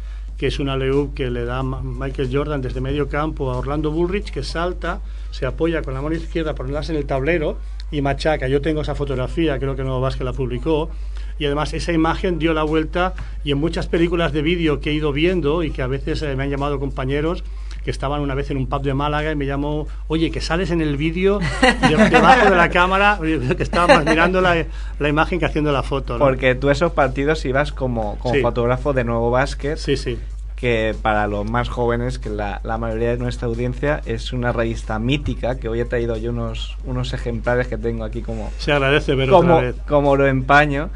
que 0.42 0.48
es 0.48 0.58
una 0.58 0.76
leup 0.76 1.14
que 1.14 1.30
le 1.30 1.44
da 1.44 1.62
Michael 1.62 2.28
Jordan 2.32 2.60
desde 2.60 2.80
medio 2.80 3.08
campo 3.08 3.52
a 3.52 3.58
Orlando 3.58 3.92
Bullrich, 3.92 4.32
que 4.32 4.42
salta, 4.42 4.98
se 5.30 5.46
apoya 5.46 5.82
con 5.82 5.94
la 5.94 6.02
mano 6.02 6.16
izquierda 6.16 6.56
ponerlas 6.56 6.90
en 6.90 6.96
el 6.96 7.06
tablero 7.06 7.58
y 7.92 8.02
machaca. 8.02 8.48
Yo 8.48 8.60
tengo 8.60 8.80
esa 8.80 8.96
fotografía, 8.96 9.60
creo 9.60 9.76
que 9.76 9.84
Nuevo 9.84 10.00
Vázquez 10.00 10.24
la 10.24 10.32
publicó. 10.32 10.90
Y 11.38 11.46
además 11.46 11.72
esa 11.74 11.92
imagen 11.92 12.40
dio 12.40 12.54
la 12.54 12.64
vuelta 12.64 13.14
y 13.44 13.52
en 13.52 13.58
muchas 13.58 13.86
películas 13.86 14.32
de 14.32 14.42
vídeo 14.42 14.80
que 14.80 14.90
he 14.90 14.94
ido 14.94 15.12
viendo 15.12 15.62
y 15.62 15.70
que 15.70 15.80
a 15.80 15.86
veces 15.86 16.20
eh, 16.22 16.34
me 16.34 16.42
han 16.42 16.50
llamado 16.50 16.80
compañeros 16.80 17.44
que 17.84 17.90
estaban 17.92 18.20
una 18.20 18.34
vez 18.36 18.48
en 18.50 18.56
un 18.58 18.68
pub 18.68 18.82
de 18.82 18.94
Málaga 18.94 19.32
y 19.32 19.36
me 19.36 19.44
llamó, 19.46 19.88
oye, 20.08 20.30
que 20.32 20.40
sales 20.40 20.70
en 20.72 20.80
el 20.80 20.96
vídeo 20.96 21.38
de- 21.38 21.96
debajo 22.10 22.50
de 22.50 22.56
la 22.56 22.68
cámara, 22.70 23.18
que 23.20 23.62
estábamos 23.62 24.04
mirando 24.04 24.40
la, 24.40 24.66
la 25.00 25.08
imagen 25.08 25.38
que 25.40 25.46
haciendo 25.46 25.70
la 25.72 25.82
foto. 25.82 26.14
¿no? 26.14 26.18
Porque 26.24 26.54
tú 26.56 26.70
esos 26.70 26.92
partidos 26.92 27.44
ibas 27.44 27.72
como, 27.72 28.18
como 28.18 28.34
Sí. 28.34 28.40
fotógrafo 28.40 28.92
de 28.92 29.02
Nuevo 29.04 29.30
Básquet, 29.32 29.78
Sí, 29.78 29.96
sí. 29.96 30.16
Que 30.62 30.94
para 31.02 31.26
los 31.26 31.50
más 31.50 31.68
jóvenes, 31.68 32.20
que 32.20 32.30
la, 32.30 32.60
la 32.62 32.78
mayoría 32.78 33.08
de 33.10 33.16
nuestra 33.16 33.48
audiencia, 33.48 34.00
es 34.06 34.32
una 34.32 34.52
revista 34.52 35.00
mítica, 35.00 35.56
que 35.58 35.68
hoy 35.68 35.80
he 35.80 35.84
traído 35.84 36.16
yo 36.16 36.30
unos, 36.30 36.78
unos 36.84 37.12
ejemplares 37.14 37.66
que 37.66 37.76
tengo 37.76 38.04
aquí 38.04 38.22
como, 38.22 38.48
Se 38.58 38.70
agradece 38.70 39.16
ver 39.16 39.28
como, 39.28 39.54
otra 39.56 39.66
vez. 39.66 39.76
como 39.88 40.14
lo 40.14 40.24
empaño. 40.28 40.90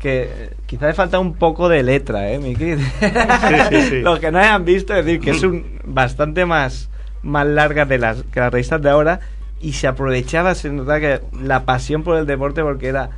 Que 0.00 0.22
eh, 0.24 0.50
quizá 0.66 0.88
le 0.88 0.94
falta 0.94 1.20
un 1.20 1.34
poco 1.34 1.68
de 1.68 1.84
letra, 1.84 2.32
¿eh, 2.32 2.40
Miki? 2.40 2.74
sí, 2.74 3.82
sí. 3.90 4.00
Los 4.00 4.18
que 4.18 4.32
no 4.32 4.40
hayan 4.40 4.64
visto, 4.64 4.92
es 4.92 5.04
decir, 5.04 5.20
que 5.20 5.30
es 5.30 5.42
un 5.44 5.78
bastante 5.84 6.44
más, 6.44 6.90
más 7.22 7.46
larga 7.46 7.84
de 7.84 7.98
las, 7.98 8.24
que 8.24 8.40
las 8.40 8.52
revistas 8.52 8.82
de 8.82 8.90
ahora 8.90 9.20
y 9.60 9.74
se 9.74 9.86
aprovechaba, 9.86 10.56
se 10.56 10.68
notaba 10.70 10.98
que 10.98 11.20
la 11.40 11.64
pasión 11.64 12.02
por 12.02 12.16
el 12.16 12.26
deporte 12.26 12.60
porque 12.60 12.88
era 12.88 13.10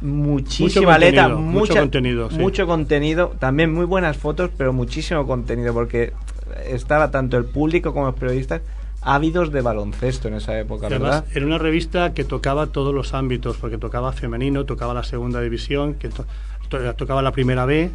muchísima 0.00 0.92
Mucho 0.92 0.98
letra, 0.98 1.22
contenido, 1.24 1.40
mucho 1.60 1.74
contenido, 1.74 2.30
sí. 2.30 2.38
mucho 2.38 2.66
contenido, 2.66 3.34
también 3.38 3.72
muy 3.72 3.84
buenas 3.84 4.16
fotos, 4.16 4.50
pero 4.56 4.72
muchísimo 4.72 5.26
contenido, 5.26 5.74
porque 5.74 6.12
estaba 6.66 7.10
tanto 7.10 7.36
el 7.36 7.44
público 7.44 7.92
como 7.92 8.06
los 8.06 8.14
periodistas 8.14 8.62
ávidos 9.00 9.52
de 9.52 9.60
baloncesto 9.60 10.28
en 10.28 10.34
esa 10.34 10.58
época, 10.58 10.86
además, 10.88 11.22
¿verdad? 11.22 11.36
era 11.36 11.46
una 11.46 11.58
revista 11.58 12.14
que 12.14 12.24
tocaba 12.24 12.68
todos 12.68 12.94
los 12.94 13.14
ámbitos, 13.14 13.56
porque 13.56 13.78
tocaba 13.78 14.12
femenino, 14.12 14.64
tocaba 14.64 14.94
la 14.94 15.04
segunda 15.04 15.40
división, 15.40 15.94
que 15.94 16.08
to- 16.08 16.26
to- 16.68 16.94
tocaba 16.94 17.22
la 17.22 17.32
primera 17.32 17.64
B, 17.64 17.90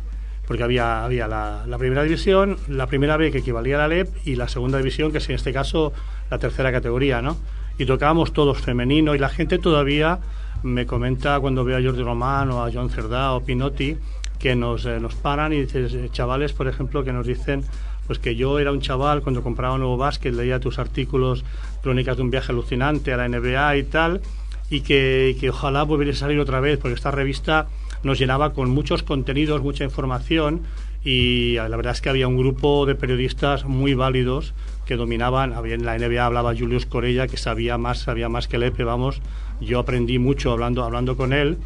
porque 0.48 0.64
había, 0.64 1.04
había 1.06 1.28
la, 1.28 1.64
la 1.68 1.78
primera 1.78 2.04
división, 2.04 2.58
la 2.68 2.88
primera 2.88 3.16
B 3.18 3.32
que 3.32 3.38
equivalía 3.40 3.76
a 3.76 3.80
la 3.80 3.88
LEP 3.88 4.10
y 4.26 4.36
la 4.36 4.48
segunda 4.50 4.78
división, 4.78 5.12
que 5.12 5.20
es 5.20 5.30
en 5.30 5.36
este 5.36 5.54
caso 5.54 5.94
la 6.30 6.38
tercera 6.38 6.72
categoría, 6.72 7.22
¿no? 7.22 7.38
Y 7.78 7.86
tocábamos 7.86 8.34
todos 8.34 8.60
femenino 8.60 9.16
y 9.16 9.20
la 9.20 9.30
gente 9.30 9.58
todavía 9.58 10.20
me 10.64 10.86
comenta 10.86 11.40
cuando 11.40 11.64
veo 11.64 11.78
a 11.78 11.82
Jordi 11.82 12.04
Román 12.04 12.50
o 12.52 12.64
a 12.64 12.72
Joan 12.72 12.90
Cerdá 12.90 13.34
o 13.34 13.44
Pinotti 13.44 13.98
que 14.40 14.56
nos, 14.56 14.86
eh, 14.86 15.00
nos 15.00 15.16
paran 15.16 15.54
y 15.54 15.62
dices, 15.62 15.94
eh, 15.94 16.10
chavales, 16.12 16.52
por 16.52 16.68
ejemplo, 16.68 17.04
que 17.04 17.14
nos 17.14 17.26
dicen 17.26 17.64
pues 18.08 18.20
que 18.20 18.36
yo 18.36 18.60
era 18.60 18.74
un 18.74 18.82
chaval 18.82 19.22
cuando 19.22 19.42
compraba 19.42 19.76
un 19.76 19.80
nuevo 19.80 19.96
básquet, 19.96 20.34
leía 20.34 20.60
tus 20.60 20.80
artículos, 20.80 21.46
crónicas 21.82 22.18
de 22.18 22.24
un 22.24 22.32
viaje 22.32 22.52
alucinante 22.52 23.14
a 23.14 23.18
la 23.18 23.30
NBA 23.30 23.78
y 23.78 23.84
tal, 23.84 24.22
y 24.70 24.82
que, 24.82 25.38
que 25.40 25.50
ojalá 25.50 25.84
volviera 25.84 26.12
a 26.12 26.16
salir 26.16 26.40
otra 26.40 26.60
vez, 26.60 26.78
porque 26.80 26.96
esta 26.96 27.12
revista 27.12 27.68
nos 28.04 28.20
llenaba 28.20 28.52
con 28.52 28.70
muchos 28.70 29.04
contenidos, 29.04 29.62
mucha 29.62 29.86
información, 29.86 30.64
y 31.06 31.54
la 31.56 31.76
verdad 31.76 31.94
es 31.94 32.02
que 32.02 32.10
había 32.10 32.28
un 32.28 32.38
grupo 32.38 32.86
de 32.86 32.96
periodistas 32.96 33.66
muy 33.66 33.94
válidos 33.94 34.54
que 34.86 34.96
dominaban, 34.96 35.54
en 35.66 35.86
la 35.86 35.98
NBA 35.98 36.26
hablaba 36.26 36.56
Julius 36.56 36.86
Corella, 36.86 37.28
que 37.28 37.38
sabía 37.38 37.78
más, 37.78 38.00
sabía 38.00 38.30
más 38.30 38.48
que 38.48 38.58
Lepe, 38.58 38.84
vamos, 38.84 39.22
yo 39.62 39.80
aprendí 39.80 40.20
mucho 40.20 40.52
hablando, 40.52 40.84
hablando 40.84 41.16
con 41.18 41.34
él, 41.34 41.58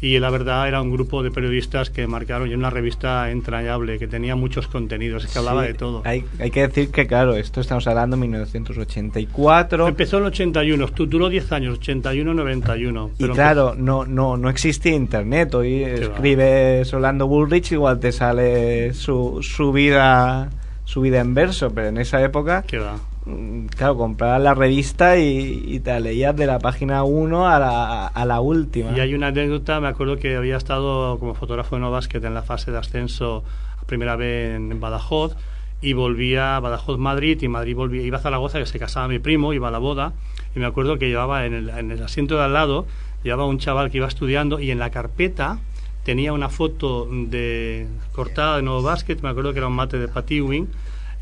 y 0.00 0.18
la 0.18 0.30
verdad 0.30 0.66
era 0.66 0.82
un 0.82 0.90
grupo 0.90 1.22
de 1.22 1.30
periodistas 1.30 1.88
que 1.90 2.08
marcaron 2.08 2.50
y 2.50 2.54
una 2.54 2.70
revista 2.70 3.30
entrañable 3.30 4.00
que 4.00 4.08
tenía 4.08 4.34
muchos 4.34 4.66
contenidos, 4.66 5.26
que 5.26 5.38
hablaba 5.38 5.62
Sí, 5.62 5.68
de 5.68 5.74
todo. 5.74 6.02
Hay, 6.04 6.24
hay 6.40 6.50
que 6.50 6.66
decir 6.66 6.90
que, 6.90 7.06
claro, 7.06 7.36
esto 7.36 7.60
estamos 7.60 7.86
hablando 7.86 8.16
de 8.16 8.22
1984. 8.22 9.86
Empezó 9.88 10.16
en 10.18 10.24
el 10.24 10.28
81, 10.28 10.88
tu- 10.88 11.06
duró 11.06 11.28
10 11.28 11.52
años, 11.52 11.78
81-91. 11.80 13.10
Y 13.18 13.28
claro, 13.28 13.74
no, 13.76 14.04
no, 14.04 14.36
no 14.36 14.48
existía 14.50 14.92
internet. 14.94 15.54
Hoy 15.54 15.82
va. 15.82 15.88
escribes 15.90 16.92
Orlando 16.92 17.26
Bullrich, 17.28 17.70
igual 17.72 18.00
te 18.00 18.10
sale 18.12 18.94
su, 18.94 19.38
su 19.42 19.72
vida 19.72 20.50
su 20.84 21.00
vida 21.00 21.20
en 21.20 21.32
verso, 21.32 21.70
pero 21.72 21.88
en 21.88 21.96
esa 21.98 22.22
época, 22.22 22.62
Que 22.66 22.78
va. 22.78 22.96
Mm, 23.26 23.66
claro, 23.66 23.96
comprabas 23.96 24.40
la 24.40 24.54
revista 24.54 25.16
y, 25.18 25.64
y 25.66 25.80
te 25.80 25.98
leías 26.00 26.36
de 26.36 26.46
la 26.46 26.58
página 26.58 27.04
1 27.04 27.48
a 27.48 27.58
la, 27.58 28.06
a 28.06 28.24
la 28.24 28.40
última. 28.40 28.96
Y 28.96 29.00
hay 29.00 29.14
una 29.14 29.28
anécdota, 29.28 29.80
me 29.80 29.88
acuerdo 29.88 30.18
que 30.18 30.36
había 30.36 30.56
estado 30.56 31.18
como 31.18 31.34
fotógrafo 31.34 31.76
de 31.76 31.82
no 31.82 31.90
básquet 31.90 32.24
en 32.24 32.34
la 32.34 32.42
fase 32.42 32.70
de 32.70 32.78
ascenso 32.78 33.44
primera 33.86 34.16
vez 34.16 34.56
en, 34.56 34.72
en 34.72 34.80
Badajoz 34.80 35.36
y 35.82 35.92
volvía 35.94 36.56
a 36.56 36.60
Badajoz 36.60 36.98
Madrid 36.98 37.42
y 37.42 37.48
Madrid 37.48 37.74
volvía, 37.74 38.02
iba 38.02 38.18
a 38.18 38.20
Zaragoza 38.20 38.58
que 38.58 38.66
se 38.66 38.78
casaba 38.78 39.08
mi 39.08 39.18
primo, 39.18 39.52
iba 39.52 39.68
a 39.68 39.70
la 39.70 39.78
boda 39.78 40.12
y 40.54 40.60
me 40.60 40.66
acuerdo 40.66 40.98
que 40.98 41.08
llevaba 41.08 41.44
en 41.44 41.54
el, 41.54 41.68
en 41.70 41.90
el 41.90 42.02
asiento 42.02 42.36
de 42.36 42.44
al 42.44 42.52
lado, 42.52 42.86
llevaba 43.24 43.46
un 43.46 43.58
chaval 43.58 43.90
que 43.90 43.98
iba 43.98 44.06
estudiando 44.06 44.60
y 44.60 44.70
en 44.70 44.78
la 44.78 44.90
carpeta 44.90 45.58
tenía 46.04 46.32
una 46.32 46.48
foto 46.48 47.08
de 47.10 47.86
cortada 48.12 48.56
de 48.56 48.62
nuevo 48.62 48.82
básquet, 48.82 49.20
me 49.22 49.28
acuerdo 49.28 49.52
que 49.52 49.58
era 49.58 49.68
un 49.68 49.74
mate 49.74 49.98
de 49.98 50.08
Patty 50.08 50.40
Wing, 50.40 50.66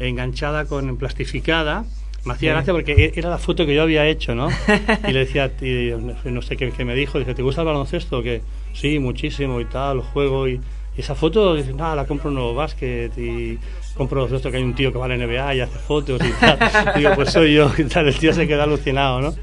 enganchada 0.01 0.65
con 0.65 0.97
plastificada. 0.97 1.85
Me 2.25 2.35
hacía 2.35 2.53
gracia 2.53 2.73
porque 2.75 2.93
e- 2.93 3.13
era 3.15 3.31
la 3.31 3.39
foto 3.39 3.65
que 3.65 3.75
yo 3.75 3.83
había 3.83 4.07
hecho, 4.07 4.35
¿no? 4.35 4.49
Y 5.09 5.13
le 5.13 5.21
decía, 5.21 5.51
y 5.63 5.93
no 6.31 6.43
sé 6.43 6.57
qué, 6.57 6.71
qué 6.71 6.85
me 6.85 6.95
dijo, 6.95 7.19
dice, 7.19 7.35
¿te 7.35 7.43
gusta 7.43 7.63
el 7.63 7.67
baloncesto? 7.69 8.23
Que 8.23 8.43
sí, 8.75 8.99
muchísimo 8.99 9.61
y 9.61 9.65
tal, 9.65 9.99
lo 9.99 10.03
juego 10.03 10.47
y, 10.49 10.61
y 10.97 11.01
esa 11.01 11.15
foto, 11.15 11.55
dice, 11.55 11.73
nada, 11.73 11.95
la 11.95 12.07
compro 12.07 12.29
en 12.29 12.35
nuevo 12.35 12.55
básquet 12.55 13.17
y 13.17 13.59
compro 13.95 14.27
esto 14.27 14.51
que 14.51 14.59
hay 14.59 14.63
un 14.63 14.75
tío 14.75 14.93
que 14.93 14.99
va 14.99 15.07
a 15.07 15.09
la 15.09 15.17
NBA 15.17 15.55
y 15.55 15.61
hace 15.61 15.79
fotos 15.79 16.21
y 16.23 16.33
tal. 16.41 16.59
Digo, 16.97 17.11
pues 17.15 17.31
soy 17.31 17.55
yo 17.55 17.71
y 17.79 17.85
tal, 17.85 18.09
el 18.09 18.19
tío 18.19 18.33
se 18.35 18.47
queda 18.47 18.65
alucinado, 18.65 19.21
¿no? 19.21 19.35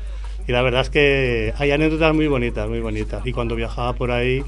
Y 0.47 0.51
la 0.51 0.61
verdad 0.61 0.81
es 0.81 0.89
que 0.89 1.53
hay 1.57 1.71
anécdotas 1.71 2.13
muy 2.15 2.27
bonitas, 2.27 2.69
muy 2.69 2.79
bonitas. 2.79 3.25
Y 3.25 3.33
cuando 3.33 3.55
viajaba 3.55 3.93
por 3.93 4.11
ahí, 4.11 4.43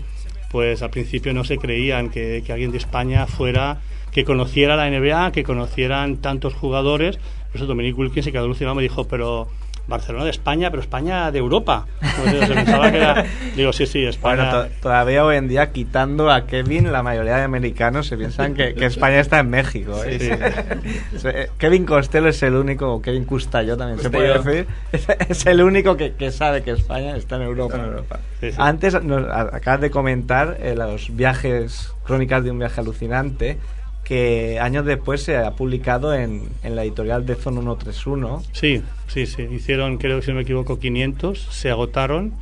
pues 0.52 0.82
al 0.82 0.92
principio 0.92 1.34
no 1.34 1.44
se 1.44 1.58
creían 1.58 2.10
que, 2.10 2.42
que 2.46 2.54
alguien 2.54 2.72
de 2.72 2.78
España 2.78 3.26
fuera, 3.28 3.82
que 4.12 4.26
conociera 4.26 4.76
la 4.76 4.90
NBA, 4.90 5.32
que 5.32 5.44
conocieran 5.44 6.18
tantos 6.18 6.54
jugadores. 6.54 7.18
Por 7.52 7.56
eso 7.58 7.66
Dominic 7.66 7.98
Wilkins 7.98 8.26
se 8.26 8.32
quedó 8.32 8.44
alucinado, 8.46 8.76
me 8.76 8.84
dijo, 8.84 9.06
pero 9.08 9.48
Barcelona 9.88 10.24
de 10.26 10.30
España, 10.30 10.70
pero 10.70 10.84
España 10.84 11.32
de 11.32 11.40
Europa. 11.40 11.88
Se 12.24 12.54
pensaba 12.54 12.92
que 12.92 12.98
era- 12.98 13.26
Digo, 13.56 13.74
sí, 13.74 13.88
sí, 13.88 14.00
Bueno, 14.22 14.44
España. 14.44 14.52
to- 14.52 14.68
todavía 14.84 15.26
hoy 15.26 15.38
en 15.38 15.48
día, 15.48 15.72
quitando 15.72 16.30
a 16.30 16.46
Kevin, 16.46 16.92
la 16.92 17.02
mayoría 17.02 17.38
de 17.38 17.42
americanos 17.44 18.06
se 18.06 18.16
piensan 18.16 18.54
que, 18.54 18.76
que 18.76 18.86
España 18.86 19.20
está 19.20 19.40
en 19.40 19.50
México. 19.50 20.00
¿eh? 20.06 20.20
Sí. 21.18 21.28
Kevin 21.58 21.86
Costello 21.88 22.28
es 22.28 22.42
el 22.44 22.54
único, 22.54 22.94
o 22.94 23.02
Kevin 23.02 23.26
Custello 23.26 23.76
también 23.78 24.00
se 24.00 24.12
puede 24.12 24.32
Costello. 24.34 24.56
decir, 24.58 24.68
es, 24.92 25.08
es 25.30 25.46
el 25.48 25.62
único 25.64 25.98
que, 25.98 26.14
que 26.14 26.32
sabe 26.32 26.62
que 26.62 26.70
España 26.72 27.16
está 27.18 27.38
en 27.38 27.44
Europa. 27.44 27.74
Está 27.76 27.84
en 27.88 27.92
Europa. 27.92 28.20
Sí, 28.42 28.52
sí. 28.52 28.58
Antes 28.60 29.04
nos 29.04 29.28
acabas 29.28 29.82
de 29.82 29.90
comentar 29.90 30.58
eh, 30.62 30.76
los 30.76 31.16
viajes, 31.16 31.94
crónicas 32.06 32.44
de 32.44 32.52
un 32.52 32.60
viaje 32.60 32.80
alucinante, 32.80 33.58
que 34.10 34.60
años 34.60 34.86
después 34.86 35.22
se 35.22 35.38
ha 35.38 35.52
publicado 35.52 36.16
en, 36.16 36.50
en 36.64 36.76
la 36.76 36.82
editorial 36.82 37.28
de 37.28 37.36
Zona 37.36 37.62
131. 37.62 38.42
Sí, 38.54 38.82
sí, 39.08 39.28
sí. 39.28 39.44
Hicieron, 39.44 40.00
creo 40.00 40.20
que 40.20 40.26
si 40.26 40.32
no 40.32 40.38
me 40.38 40.42
equivoco, 40.42 40.80
500, 40.80 41.40
se 41.40 41.70
agotaron. 41.70 42.34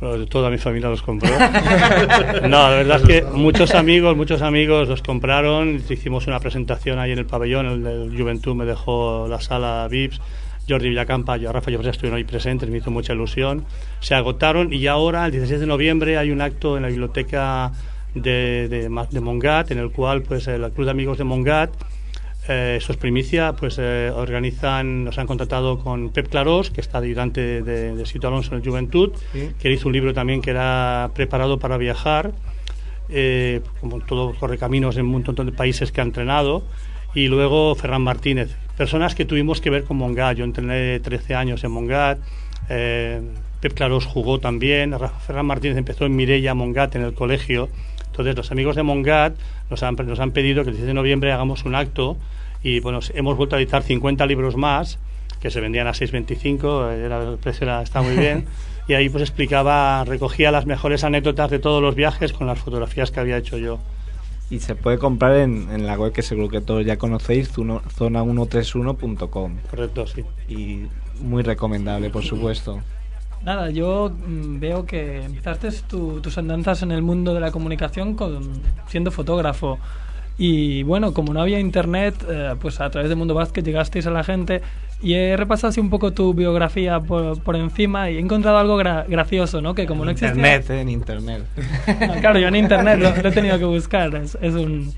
pero 0.00 0.26
toda 0.26 0.48
mi 0.48 0.56
familia 0.56 0.88
los 0.88 1.02
compró. 1.02 1.28
no, 2.48 2.48
la 2.48 2.70
verdad 2.70 3.02
es 3.02 3.06
que 3.06 3.22
muchos 3.30 3.74
amigos, 3.74 4.16
muchos 4.16 4.40
amigos 4.40 4.88
los 4.88 5.02
compraron. 5.02 5.82
Hicimos 5.86 6.26
una 6.28 6.40
presentación 6.40 6.98
ahí 6.98 7.12
en 7.12 7.18
el 7.18 7.26
pabellón. 7.26 7.66
El, 7.66 7.84
del 7.84 8.18
Juventud 8.18 8.54
me 8.54 8.64
dejó 8.64 9.26
la 9.28 9.38
sala 9.38 9.86
VIPs. 9.90 10.18
Jordi 10.66 10.88
Villacampa 10.88 11.36
y 11.36 11.44
Rafa 11.44 11.70
Llobregat 11.70 11.96
estuvieron 11.96 12.16
ahí 12.16 12.24
presentes, 12.24 12.70
me 12.70 12.78
hizo 12.78 12.90
mucha 12.90 13.12
ilusión. 13.12 13.66
Se 14.00 14.14
agotaron 14.14 14.72
y 14.72 14.86
ahora, 14.86 15.26
el 15.26 15.32
16 15.32 15.60
de 15.60 15.66
noviembre, 15.66 16.16
hay 16.16 16.30
un 16.30 16.40
acto 16.40 16.78
en 16.78 16.84
la 16.84 16.88
biblioteca 16.88 17.72
de, 18.14 18.68
de, 18.68 18.88
de 19.10 19.20
Mongat, 19.20 19.70
en 19.70 19.78
el 19.78 19.90
cual 19.90 20.22
pues 20.22 20.46
el 20.48 20.70
Club 20.72 20.84
de 20.86 20.90
Amigos 20.90 21.18
de 21.18 21.24
Mongat 21.24 21.70
eh, 22.48 22.78
es 22.80 22.96
primicia, 22.96 23.52
pues 23.54 23.76
eh, 23.78 24.10
organizan, 24.14 25.04
nos 25.04 25.18
han 25.18 25.26
contactado 25.26 25.78
con 25.78 26.10
Pep 26.10 26.28
Clarós, 26.28 26.70
que 26.70 26.80
está 26.80 26.98
ayudante 26.98 27.62
de, 27.62 27.94
de 27.94 28.06
Sito 28.06 28.28
Alonso 28.28 28.54
en 28.54 28.60
el 28.62 28.68
Juventud, 28.68 29.12
Sí. 29.32 29.50
que 29.60 29.70
hizo 29.72 29.86
un 29.88 29.92
libro 29.94 30.12
también 30.12 30.42
que 30.42 30.50
era 30.50 31.10
preparado 31.14 31.58
para 31.58 31.76
viajar, 31.76 32.32
eh, 33.08 33.60
como 33.80 34.00
todo 34.00 34.34
correcaminos 34.34 34.96
en 34.96 35.06
un 35.06 35.12
montón 35.12 35.34
de 35.46 35.52
países 35.52 35.92
que 35.92 36.00
ha 36.00 36.04
entrenado, 36.04 36.64
y 37.14 37.28
luego 37.28 37.74
Ferran 37.74 38.02
Martínez, 38.02 38.56
personas 38.76 39.14
que 39.14 39.24
tuvimos 39.24 39.60
que 39.60 39.70
ver 39.70 39.84
con 39.84 39.98
Mongat. 39.98 40.36
Yo 40.38 40.44
entrené 40.44 40.98
13 40.98 41.34
años 41.34 41.62
en 41.62 41.70
Mongat, 41.70 42.18
eh, 42.70 43.20
Pep 43.60 43.74
Clarós 43.74 44.06
jugó 44.06 44.40
también, 44.40 44.98
Ra- 44.98 45.10
Ferran 45.10 45.46
Martínez 45.46 45.76
empezó 45.76 46.06
en 46.06 46.16
Mirella 46.16 46.54
Mongat 46.54 46.96
en 46.96 47.02
el 47.02 47.14
colegio. 47.14 47.68
Entonces 48.12 48.36
los 48.36 48.50
amigos 48.52 48.76
de 48.76 48.82
Mongat 48.82 49.34
nos 49.70 49.82
han, 49.82 49.96
nos 49.96 50.20
han 50.20 50.30
pedido 50.32 50.62
que 50.64 50.70
el 50.70 50.76
16 50.76 50.86
de 50.88 50.94
noviembre 50.94 51.32
hagamos 51.32 51.64
un 51.64 51.74
acto 51.74 52.16
y 52.62 52.80
bueno, 52.80 53.00
hemos 53.14 53.36
vuelto 53.36 53.56
a 53.56 53.58
editar 53.58 53.82
50 53.82 54.24
libros 54.26 54.56
más 54.56 54.98
que 55.40 55.50
se 55.50 55.60
vendían 55.60 55.86
a 55.88 55.92
6.25, 55.92 56.92
era, 56.92 57.30
el 57.30 57.38
precio 57.38 57.64
era, 57.64 57.82
está 57.82 58.00
muy 58.02 58.16
bien. 58.16 58.44
Y 58.88 58.94
ahí 58.94 59.08
pues 59.08 59.22
explicaba, 59.22 60.04
recogía 60.04 60.50
las 60.50 60.66
mejores 60.66 61.04
anécdotas 61.04 61.48
de 61.52 61.60
todos 61.60 61.80
los 61.80 61.94
viajes 61.94 62.32
con 62.32 62.48
las 62.48 62.58
fotografías 62.58 63.12
que 63.12 63.20
había 63.20 63.36
hecho 63.36 63.56
yo. 63.56 63.78
Y 64.50 64.58
se 64.58 64.74
puede 64.74 64.98
comprar 64.98 65.36
en, 65.36 65.68
en 65.70 65.86
la 65.86 65.96
web 65.96 66.12
que 66.12 66.22
seguro 66.22 66.48
que 66.48 66.60
todos 66.60 66.84
ya 66.84 66.96
conocéis, 66.98 67.48
zuno- 67.56 67.80
zona131.com. 67.96 69.56
Correcto, 69.70 70.06
sí. 70.08 70.24
Y 70.48 70.86
muy 71.20 71.42
recomendable, 71.44 72.10
por 72.10 72.24
supuesto. 72.24 72.80
Nada, 73.44 73.70
yo 73.70 74.10
mm, 74.26 74.60
veo 74.60 74.86
que 74.86 75.22
empezaste 75.22 75.70
tu- 75.88 76.20
tus 76.20 76.38
andanzas 76.38 76.82
en 76.82 76.92
el 76.92 77.02
mundo 77.02 77.34
de 77.34 77.40
la 77.40 77.50
comunicación 77.50 78.14
con, 78.14 78.40
siendo 78.86 79.10
fotógrafo. 79.10 79.78
Y 80.38 80.82
bueno, 80.84 81.12
como 81.12 81.32
no 81.34 81.40
había 81.42 81.58
internet, 81.60 82.14
eh, 82.28 82.54
pues 82.60 82.80
a 82.80 82.88
través 82.90 83.08
de 83.10 83.16
Mundo 83.16 83.34
Basket 83.34 83.62
llegasteis 83.62 84.06
a 84.06 84.10
la 84.10 84.24
gente 84.24 84.62
y 85.02 85.14
he 85.14 85.36
repasado 85.36 85.68
así 85.70 85.80
un 85.80 85.90
poco 85.90 86.12
tu 86.12 86.32
biografía 86.34 87.00
por, 87.00 87.40
por 87.42 87.56
encima 87.56 88.08
y 88.10 88.16
he 88.16 88.20
encontrado 88.20 88.56
algo 88.58 88.78
gra- 88.78 89.04
gracioso, 89.08 89.60
¿no? 89.60 89.74
Que 89.74 89.86
como 89.86 90.04
no 90.04 90.12
existía... 90.12 90.34
Internet, 90.36 90.70
eh, 90.70 90.80
en 90.80 90.88
internet. 90.88 91.42
Claro, 92.20 92.38
yo 92.38 92.48
en 92.48 92.56
internet 92.56 92.98
lo, 93.00 93.14
lo 93.22 93.28
he 93.28 93.32
tenido 93.32 93.58
que 93.58 93.64
buscar, 93.64 94.14
es, 94.14 94.38
es 94.40 94.54
un- 94.54 94.92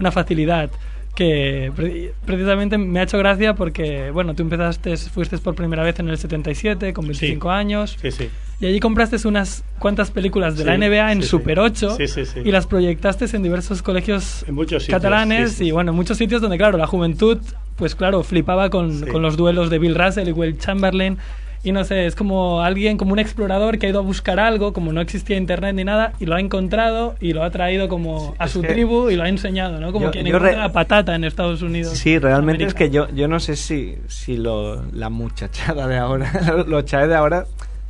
una 0.00 0.10
facilidad 0.12 0.70
que 1.14 1.70
pre- 1.76 2.12
precisamente 2.26 2.76
me 2.78 2.98
ha 3.00 3.04
hecho 3.04 3.18
gracia 3.18 3.54
porque, 3.54 4.10
bueno, 4.10 4.34
tú 4.34 4.42
empezaste, 4.42 4.96
fuiste 4.96 5.38
por 5.38 5.54
primera 5.54 5.82
vez 5.82 5.98
en 6.00 6.08
el 6.08 6.18
77 6.18 6.92
con 6.92 7.04
25 7.06 7.50
años 7.50 7.96
Sí, 8.02 8.10
sí. 8.10 8.28
y 8.60 8.66
allí 8.66 8.80
compraste 8.80 9.16
unas 9.28 9.62
cuantas 9.78 10.10
películas 10.10 10.56
de 10.56 10.64
la 10.64 10.76
NBA 10.76 11.12
en. 11.12 11.22
Super 11.22 11.60
8 11.60 11.96
Sí, 11.96 12.08
sí, 12.08 12.24
sí. 12.26 12.40
y 12.44 12.50
las 12.50 12.66
proyectaste 12.66 13.26
en 13.34 13.42
diversos 13.42 13.82
colegios 13.82 14.44
En 14.48 14.54
muchos 14.54 14.82
sitios, 14.82 15.00
catalanes 15.00 15.60
y, 15.60 15.70
bueno, 15.70 15.92
en 15.92 15.96
muchos 15.96 16.18
sitios 16.18 16.42
donde, 16.42 16.58
claro, 16.58 16.76
la 16.78 16.86
juventud, 16.86 17.38
pues 17.76 17.94
claro, 17.94 18.22
flipaba 18.24 18.70
con, 18.70 19.00
con 19.06 19.22
los 19.22 19.36
duelos 19.36 19.70
de 19.70 19.78
Bill 19.78 19.94
Russell 19.94 20.28
y 20.28 20.32
Will 20.32 20.58
Chamberlain 20.58 21.18
y 21.64 21.72
no 21.72 21.82
sé, 21.82 22.06
es 22.06 22.14
como 22.14 22.60
alguien, 22.60 22.96
como 22.98 23.12
un 23.14 23.18
explorador 23.18 23.78
que 23.78 23.86
ha 23.86 23.88
ido 23.88 23.98
a 23.98 24.02
buscar 24.02 24.38
algo, 24.38 24.72
como 24.72 24.92
no 24.92 25.00
existía 25.00 25.36
internet 25.36 25.74
ni 25.74 25.82
nada, 25.82 26.12
y 26.20 26.26
lo 26.26 26.36
ha 26.36 26.40
encontrado 26.40 27.16
y 27.20 27.32
lo 27.32 27.42
ha 27.42 27.50
traído 27.50 27.88
como 27.88 28.34
a 28.38 28.44
es 28.44 28.50
su 28.52 28.60
que- 28.62 28.68
tribu 28.68 29.08
y 29.10 29.16
lo 29.16 29.22
ha 29.24 29.28
enseñado, 29.28 29.80
¿no? 29.80 29.90
Como 29.90 30.06
Yo- 30.06 30.10
quien 30.12 30.26
yo 30.26 30.36
encuentra 30.36 30.60
la 30.60 30.72
patata 30.72 31.14
en 31.14 31.24
Estados 31.24 31.62
Unidos. 31.62 31.96
Sí, 31.98 32.18
realmente 32.18 32.64
es 32.64 32.74
que 32.74 32.90
yo, 32.90 33.08
yo 33.10 33.26
no 33.28 33.40
sé 33.40 33.56
si, 33.56 33.96
si 34.08 34.36
lo, 34.36 34.82
la 34.92 35.08
muchachada 35.10 35.86
de 35.88 35.96
ahora, 35.96 36.30
los 36.66 36.84
chavales 36.84 37.08
de 37.10 37.16
ahora, 37.16 37.44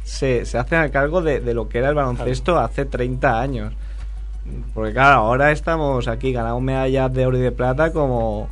se, 0.05 0.45
se 0.45 0.57
hacen 0.59 0.79
a 0.79 0.89
cargo 0.91 1.21
de, 1.23 1.41
de 1.41 1.53
lo 1.55 1.69
que 1.69 1.79
era 1.79 1.89
el 1.89 1.95
baloncesto 1.95 2.59
hace 2.59 2.85
30 2.85 3.41
años. 3.41 3.73
Porque 4.75 4.93
claro, 4.93 5.21
ahora 5.23 5.51
estamos 5.51 6.07
aquí, 6.07 6.31
ganamos 6.33 6.63
medallas 6.63 7.13
de 7.13 7.27
oro 7.27 7.39
y 7.39 7.41
de 7.41 7.51
plata 7.51 7.93
como, 7.93 8.49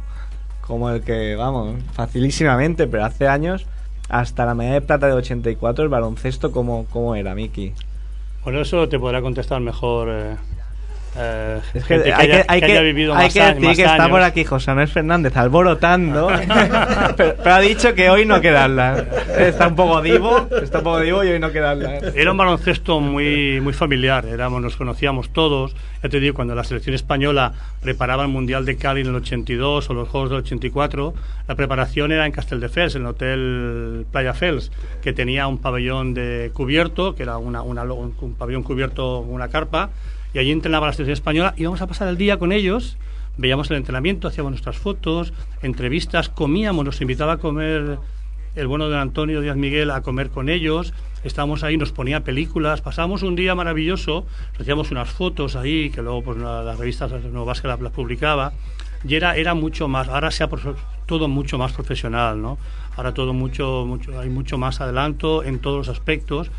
como 0.63 0.89
el 0.91 1.03
que, 1.03 1.37
vamos, 1.37 1.77
facilísimamente, 1.93 2.87
pero 2.87 3.05
hace 3.05 3.29
años, 3.29 3.67
hasta 4.13 4.45
la 4.45 4.55
medalla 4.55 4.75
de 4.75 4.83
plata 4.83 5.07
de 5.07 5.15
84, 5.15 5.83
el 5.83 5.89
baloncesto, 5.89 6.53
como 6.53 6.85
cómo 6.93 7.17
era, 7.17 7.35
Miki? 7.35 7.73
Bueno, 8.45 8.61
eso 8.61 8.87
te 8.89 8.99
podrá 8.99 9.23
contestar 9.23 9.61
mejor. 9.61 10.09
eh, 10.11 10.37
eh, 11.17 11.61
Es 11.75 11.85
que 11.85 11.95
hay 11.95 12.03
que, 12.03 12.13
haya- 12.13 12.45
hay 12.49 12.61
que 12.61 12.67
que- 12.67 12.73
haya 12.73 12.81
vivido 12.83 13.15
hay 13.15 13.25
más, 13.27 13.33
que 13.35 13.41
a- 13.43 13.49
decir 13.49 13.63
más 13.67 13.77
que 13.77 13.83
está 13.83 13.95
años. 13.97 14.09
por 14.11 14.23
aquí 14.23 14.45
José 14.45 14.71
Manuel 14.71 14.89
Fernández 14.89 15.37
alborotando, 15.37 16.29
pero, 17.17 17.35
pero 17.43 17.55
ha 17.55 17.61
dicho 17.61 17.95
que 17.95 18.09
hoy 18.11 18.25
no 18.25 18.41
quedarla. 18.41 19.05
Está 19.39 19.69
un 19.69 19.77
poco 19.77 20.01
divo, 20.03 20.49
está 20.63 20.79
un 20.79 20.85
poco 20.85 21.01
divo 21.01 21.23
y 21.25 21.29
hoy 21.29 21.39
no 21.39 21.53
quedarla. 21.53 21.99
Era 22.15 22.31
un 22.33 22.37
baloncesto 22.39 23.01
muy, 23.01 23.61
muy 23.61 23.73
familiar, 23.73 24.25
éramos, 24.27 24.63
nos 24.63 24.77
conocíamos 24.77 25.31
todos. 25.33 25.75
Ya 26.03 26.09
te 26.09 26.19
digo, 26.19 26.35
cuando 26.35 26.55
la 26.55 26.65
selección 26.65 26.95
española 26.95 27.53
preparaba 27.81 28.23
el 28.25 28.29
Mundial 28.29 28.65
de 28.65 28.77
Cali 28.77 29.03
en 29.03 29.09
el 29.09 29.15
82 29.17 29.89
o 29.91 29.95
los 29.95 30.09
Juegos 30.09 30.31
del 30.31 30.39
84, 30.41 31.15
la 31.47 31.55
preparación 31.55 32.11
era 32.13 32.27
en 32.27 32.33
Castelldefels, 32.33 32.97
en 32.97 33.03
el 33.03 33.09
Hotel 33.09 34.07
Playa 34.11 34.35
Fels, 34.35 34.73
que 35.03 35.13
tenía 35.13 35.47
un 35.47 35.59
pabellón 35.59 36.15
de 36.15 36.51
cubierto, 36.55 37.15
que 37.15 37.23
era 37.23 37.37
una, 37.39 37.63
una- 37.63 37.83
un, 37.85 38.15
un 38.21 38.35
pabellón 38.35 38.63
cubierto, 38.63 39.21
una 39.21 39.49
carpa, 39.49 39.91
y 40.35 40.39
allí 40.39 40.51
entrenaba 40.51 40.87
la 40.87 40.93
selección 40.93 41.15
española. 41.15 41.55
Íbamos 41.57 41.81
a 41.83 41.87
pasar 41.87 42.09
el 42.09 42.17
día 42.17 42.39
con 42.39 42.53
ellos, 42.53 42.97
veíamos 43.37 43.71
el 43.71 43.77
entrenamiento, 43.77 44.29
hacíamos 44.29 44.53
nuestras 44.53 44.77
fotos, 44.77 45.33
entrevistas, 45.63 46.29
comíamos, 46.29 46.85
nos 46.85 47.01
invitaba 47.01 47.35
a 47.35 47.37
comer 47.39 47.99
el 48.55 48.67
bueno 48.67 48.89
de 48.91 48.99
Antonio 48.99 49.41
Díaz 49.41 49.57
Miguel 49.57 49.91
a 49.91 50.03
comer 50.03 50.31
con 50.31 50.49
ellos. 50.49 50.93
Estábamos 51.25 51.63
ahí, 51.63 51.77
nos 51.77 51.93
ponía 51.93 52.25
películas, 52.25 52.81
pasábamos 52.81 53.23
un 53.23 53.37
día 53.37 53.55
maravilloso, 53.55 54.27
hacíamos 54.59 54.91
unas 54.91 55.09
fotos 55.09 55.55
ahí, 55.57 55.91
que 55.91 56.03
luego 56.03 56.23
pues 56.23 56.39
la- 56.39 56.63
las 56.63 56.79
revistas 56.79 57.13
nuevas 57.25 57.61
que 57.61 57.69
las, 57.69 57.79
publicaba, 57.79 58.53
y 59.07 59.15
era, 59.15 59.37
era 59.37 59.55
mucho 59.55 59.89
más, 59.89 60.09
ahora 60.09 60.31
se 60.31 60.45
ha 60.45 60.49
todo 61.07 61.29
mucho 61.29 61.59
más 61.59 61.73
profesional, 61.73 62.43
¿no? 62.43 62.59
Ahora 62.97 63.15
todo 63.15 63.33
mucho, 63.33 63.85
mucho, 63.87 64.19
hay 64.19 64.29
mucho 64.29 64.59
más 64.59 64.81
adelanto 64.81 65.45
en 65.45 65.59
todos 65.61 65.87
los 65.87 65.89
aspectos, 65.89 66.51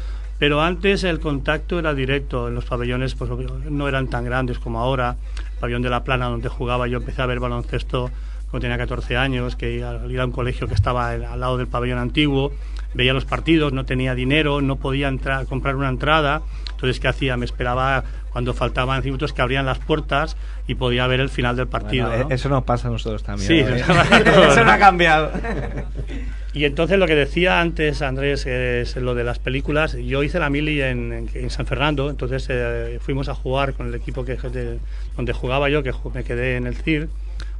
pero 0.44 0.62
antes 0.62 1.06
el 1.06 1.22
contacto 1.22 1.80
era 1.80 1.94
directo, 1.94 2.50
en 2.50 2.56
los 2.56 2.66
pabellones 2.66 3.16
pues 3.16 3.32
no 3.70 3.88
eran 3.88 4.10
tan 4.10 4.26
grandes 4.26 4.60
como 4.60 4.82
ahora, 4.82 5.16
el 5.38 5.60
pabellón 5.62 5.82
de 5.84 5.90
la 5.90 6.04
Plana 6.04 6.26
donde 6.26 6.50
jugaba 6.50 6.86
yo 6.90 6.98
empecé 6.98 7.22
a 7.22 7.26
ver 7.28 7.40
baloncesto 7.40 8.12
cuando 8.52 8.64
tenía 8.64 8.78
14 8.78 9.16
años, 9.16 9.56
que 9.56 9.82
al 9.82 10.12
ir 10.12 10.20
a 10.20 10.26
un 10.26 10.34
colegio 10.34 10.68
que 10.68 10.74
estaba 10.74 11.12
al 11.12 11.40
lado 11.40 11.58
del 11.58 11.68
pabellón 11.68 11.98
antiguo, 11.98 12.52
veía 12.94 13.14
los 13.14 13.24
partidos, 13.24 13.72
no 13.72 13.86
tenía 13.86 14.16
dinero, 14.16 14.60
no 14.60 14.76
podía 14.76 15.08
entrar, 15.08 15.46
comprar 15.46 15.78
una 15.78 15.88
entrada, 15.88 16.42
entonces 16.72 17.00
¿qué 17.00 17.08
hacía? 17.08 17.38
Me 17.38 17.46
esperaba 17.46 18.04
cuando 18.34 18.54
faltaban 18.54 18.98
cinco 19.02 19.14
minutos 19.14 19.32
que 19.32 19.42
abrían 19.42 19.66
las 19.66 19.80
puertas 19.80 20.36
y 20.68 20.76
podía 20.76 21.08
ver 21.08 21.22
el 21.22 21.30
final 21.30 21.56
del 21.56 21.68
partido. 21.68 22.10
Bueno, 22.10 22.28
¿no? 22.28 22.36
Eso 22.36 22.50
nos 22.50 22.66
pasa 22.66 22.90
a 22.90 22.92
nosotros 22.92 23.24
también. 23.24 23.48
Sí, 23.48 23.60
¿eh? 23.60 23.78
nos 23.88 23.98
pasa 23.98 24.18
a 24.18 24.24
todos. 24.26 24.48
eso 24.48 24.66
no 24.66 24.72
ha 24.72 24.78
cambiado. 24.78 25.32
Y 26.54 26.66
entonces 26.66 27.00
lo 27.00 27.08
que 27.08 27.16
decía 27.16 27.62
antes 27.62 28.02
Andrés 28.04 28.46
es 28.46 28.96
lo 28.96 29.16
de 29.16 29.24
las 29.24 29.40
películas. 29.40 29.94
Yo 29.98 30.22
hice 30.22 30.38
la 30.40 30.50
mili 30.52 30.82
en, 30.82 31.12
en- 31.12 31.30
en 31.34 31.50
San 31.50 31.66
Fernando, 31.66 32.10
entonces 32.12 32.46
eh, 32.50 33.00
fuimos 33.02 33.28
a 33.28 33.34
jugar 33.34 33.74
con 33.74 33.88
el 33.88 33.96
equipo 33.96 34.24
que 34.24 34.36
de- 34.36 34.78
donde 35.16 35.34
jugaba 35.34 35.70
yo, 35.70 35.82
que 35.82 35.92
me 36.14 36.24
quedé 36.24 36.58
en 36.58 36.68
el 36.68 36.76
CIR, 36.76 37.10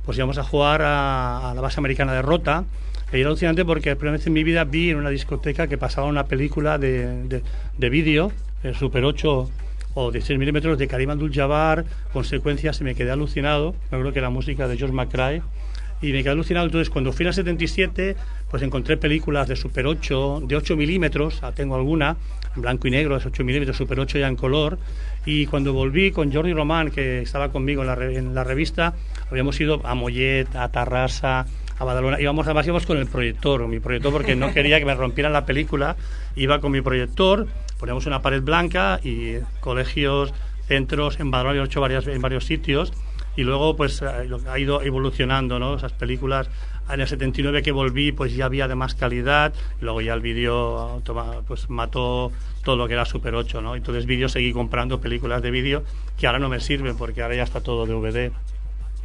pues 0.06 0.18
íbamos 0.18 0.38
a 0.38 0.44
jugar 0.44 0.84
a, 0.84 1.50
a 1.52 1.54
la 1.56 1.62
base 1.62 1.80
americana 1.80 2.14
de 2.14 2.22
Rota. 2.22 2.66
Y 3.12 3.18
era 3.20 3.30
alucinante 3.30 3.66
porque 3.66 3.90
la 3.90 3.96
primera 3.96 4.18
vez 4.18 4.28
en 4.28 4.34
mi 4.34 4.44
vida 4.44 4.64
vi 4.64 4.90
en 4.92 4.98
una 4.98 5.10
discoteca 5.10 5.68
que 5.68 5.78
pasaba 5.78 6.08
una 6.08 6.26
película 6.26 6.78
de, 6.78 7.24
de, 7.28 7.42
de 7.78 7.90
vídeo, 7.90 8.32
el 8.64 8.76
Super 8.76 9.06
8 9.06 9.50
o 9.96 10.12
16 10.12 10.40
milímetros 10.40 10.78
de 10.80 10.88
Karim 10.88 11.12
Abdul-Jabbar, 11.12 11.86
con 12.12 12.26
secuencias 12.26 12.82
y 12.82 12.84
me 12.84 12.96
quedé 12.96 13.12
alucinado. 13.12 13.74
Me 13.92 13.98
acuerdo 13.98 14.14
que 14.14 14.20
era 14.20 14.30
música 14.32 14.68
de 14.68 14.78
George 14.78 14.96
McRae 14.96 15.42
y 16.04 16.12
me 16.12 16.22
quedé 16.22 16.32
alucinado. 16.32 16.66
Entonces, 16.66 16.90
cuando 16.90 17.14
fui 17.14 17.26
al 17.26 17.34
77, 17.34 18.16
pues 18.52 18.62
encontré 18.62 18.98
películas 18.98 19.48
de 19.48 19.56
Super 19.56 19.88
8, 19.88 20.44
de 20.46 20.56
8 20.58 20.76
milímetros, 20.76 21.42
tengo 21.56 21.76
alguna, 21.76 22.18
en 22.56 22.62
blanco 22.62 22.88
y 22.90 22.92
negro, 22.92 23.16
es 23.16 23.26
8 23.26 23.44
milímetros, 23.44 23.78
Super 23.78 24.00
8 24.02 24.20
ya 24.20 24.28
en 24.28 24.36
color. 24.36 24.78
Y 25.26 25.46
cuando 25.46 25.72
volví 25.72 26.12
con 26.12 26.32
Jordi 26.32 26.54
Román, 26.54 26.92
que 26.92 27.22
estaba 27.22 27.52
conmigo 27.54 27.84
en 27.84 27.88
la, 27.88 27.94
en 27.94 28.36
la 28.36 28.44
revista, 28.44 28.94
habíamos 29.32 29.60
ido 29.62 29.80
a 29.86 29.96
Mollet, 29.96 30.54
a 30.56 30.70
Tarrasa, 30.70 31.48
a 31.80 31.86
Badalona. 31.86 32.20
Íbamos, 32.20 32.46
además 32.46 32.66
íbamos 32.66 32.86
con 32.86 32.98
el 32.98 33.08
proyector, 33.08 33.66
mi 33.70 33.80
proyector, 33.80 34.12
porque 34.12 34.36
no 34.36 34.54
quería 34.54 34.80
que 34.80 34.86
me 34.86 34.96
rompieran 34.96 35.32
la 35.32 35.46
película. 35.46 35.96
Iba 36.36 36.60
con 36.60 36.74
mi 36.74 36.82
proyector, 36.82 37.48
poníamos 37.80 38.06
una 38.08 38.22
pared 38.22 38.42
blanca 38.42 39.00
y 39.02 39.36
colegios, 39.62 40.34
centros, 40.68 41.22
en 41.22 41.32
Badalona 41.32 41.62
he 41.62 41.66
hecho 41.66 41.80
varias, 41.80 42.08
en 42.08 42.22
varios 42.22 42.46
sitios 42.46 42.92
y 43.36 43.44
luego 43.44 43.76
pues 43.76 44.02
eh, 44.02 44.30
ha 44.50 44.60
ido 44.60 44.82
evolucionando 44.82 45.60
¿no? 45.60 45.76
esas 45.76 45.94
películas 45.94 46.50
en 46.90 47.02
el 47.02 47.08
79 47.08 47.64
que 47.64 47.72
volví 47.72 48.12
pues 48.12 48.36
ya 48.36 48.46
había 48.46 48.68
de 48.68 48.76
más 48.76 48.96
calidad 48.96 49.54
y 49.80 49.84
luego 49.84 50.02
ya 50.02 50.14
el 50.14 50.22
vídeo 50.22 51.02
pues 51.48 51.70
mató 51.70 52.32
todo 52.64 52.76
lo 52.76 52.88
que 52.88 52.94
era 52.94 53.06
Super 53.06 53.36
8 53.36 53.62
¿no? 53.62 53.76
entonces 53.76 54.06
vídeo 54.06 54.30
seguí 54.30 54.54
comprando 54.54 55.00
películas 55.00 55.42
de 55.42 55.52
vídeo 55.52 55.84
que 56.18 56.28
ahora 56.28 56.40
no 56.40 56.50
me 56.50 56.60
sirven 56.60 56.98
porque 56.98 57.22
ahora 57.22 57.36
ya 57.36 57.44
está 57.44 57.62
todo 57.62 57.86
DVD 57.86 58.32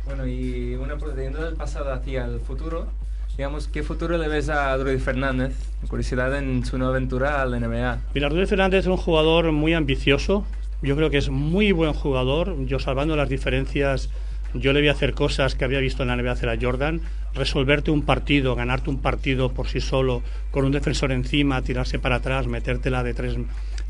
Bueno, 0.07 0.27
y 0.27 0.75
una 0.75 0.97
procediendo 0.97 1.43
del 1.43 1.55
pasado 1.55 1.93
hacia 1.93 2.25
el 2.25 2.41
futuro, 2.41 2.89
digamos, 3.37 3.69
¿qué 3.69 3.83
futuro 3.83 4.19
le 4.19 4.27
ves 4.27 4.49
a 4.49 4.77
Rudy 4.77 4.99
Fernández? 4.99 5.55
Curiosidad 5.87 6.37
en 6.37 6.65
su 6.65 6.77
nueva 6.77 6.95
aventura 6.95 7.41
al 7.41 7.51
NBA. 7.53 7.99
Mira, 8.15 8.29
Rodríguez 8.29 8.49
Fernández 8.51 8.81
es 8.81 8.87
un 8.87 8.97
jugador 8.97 9.53
muy 9.53 9.75
ambicioso. 9.75 10.45
Yo 10.83 10.95
creo 10.97 11.11
que 11.11 11.19
es 11.19 11.29
muy 11.29 11.73
buen 11.73 11.93
jugador. 11.93 12.65
Yo, 12.67 12.79
salvando 12.79 13.17
las 13.17 13.29
diferencias, 13.29 14.11
yo 14.55 14.73
le 14.73 14.81
voy 14.81 14.89
a 14.89 14.93
hacer 14.93 15.13
cosas 15.13 15.55
que 15.55 15.65
había 15.65 15.81
visto 15.81 16.03
en 16.03 16.09
la 16.09 16.17
NBA 16.17 16.33
hacer 16.33 16.49
a 16.49 16.57
Jordan. 16.61 17.01
Resolverte 17.35 17.91
un 17.91 18.03
partido, 18.03 18.55
ganarte 18.55 18.89
un 18.89 18.99
partido 18.99 19.53
por 19.53 19.69
sí 19.69 19.81
solo, 19.81 20.23
con 20.51 20.65
un 20.65 20.73
defensor 20.73 21.13
encima, 21.13 21.63
tirarse 21.63 21.99
para 21.99 22.17
atrás, 22.17 22.47
metértela 22.47 23.03
de 23.03 23.15
tres. 23.15 23.37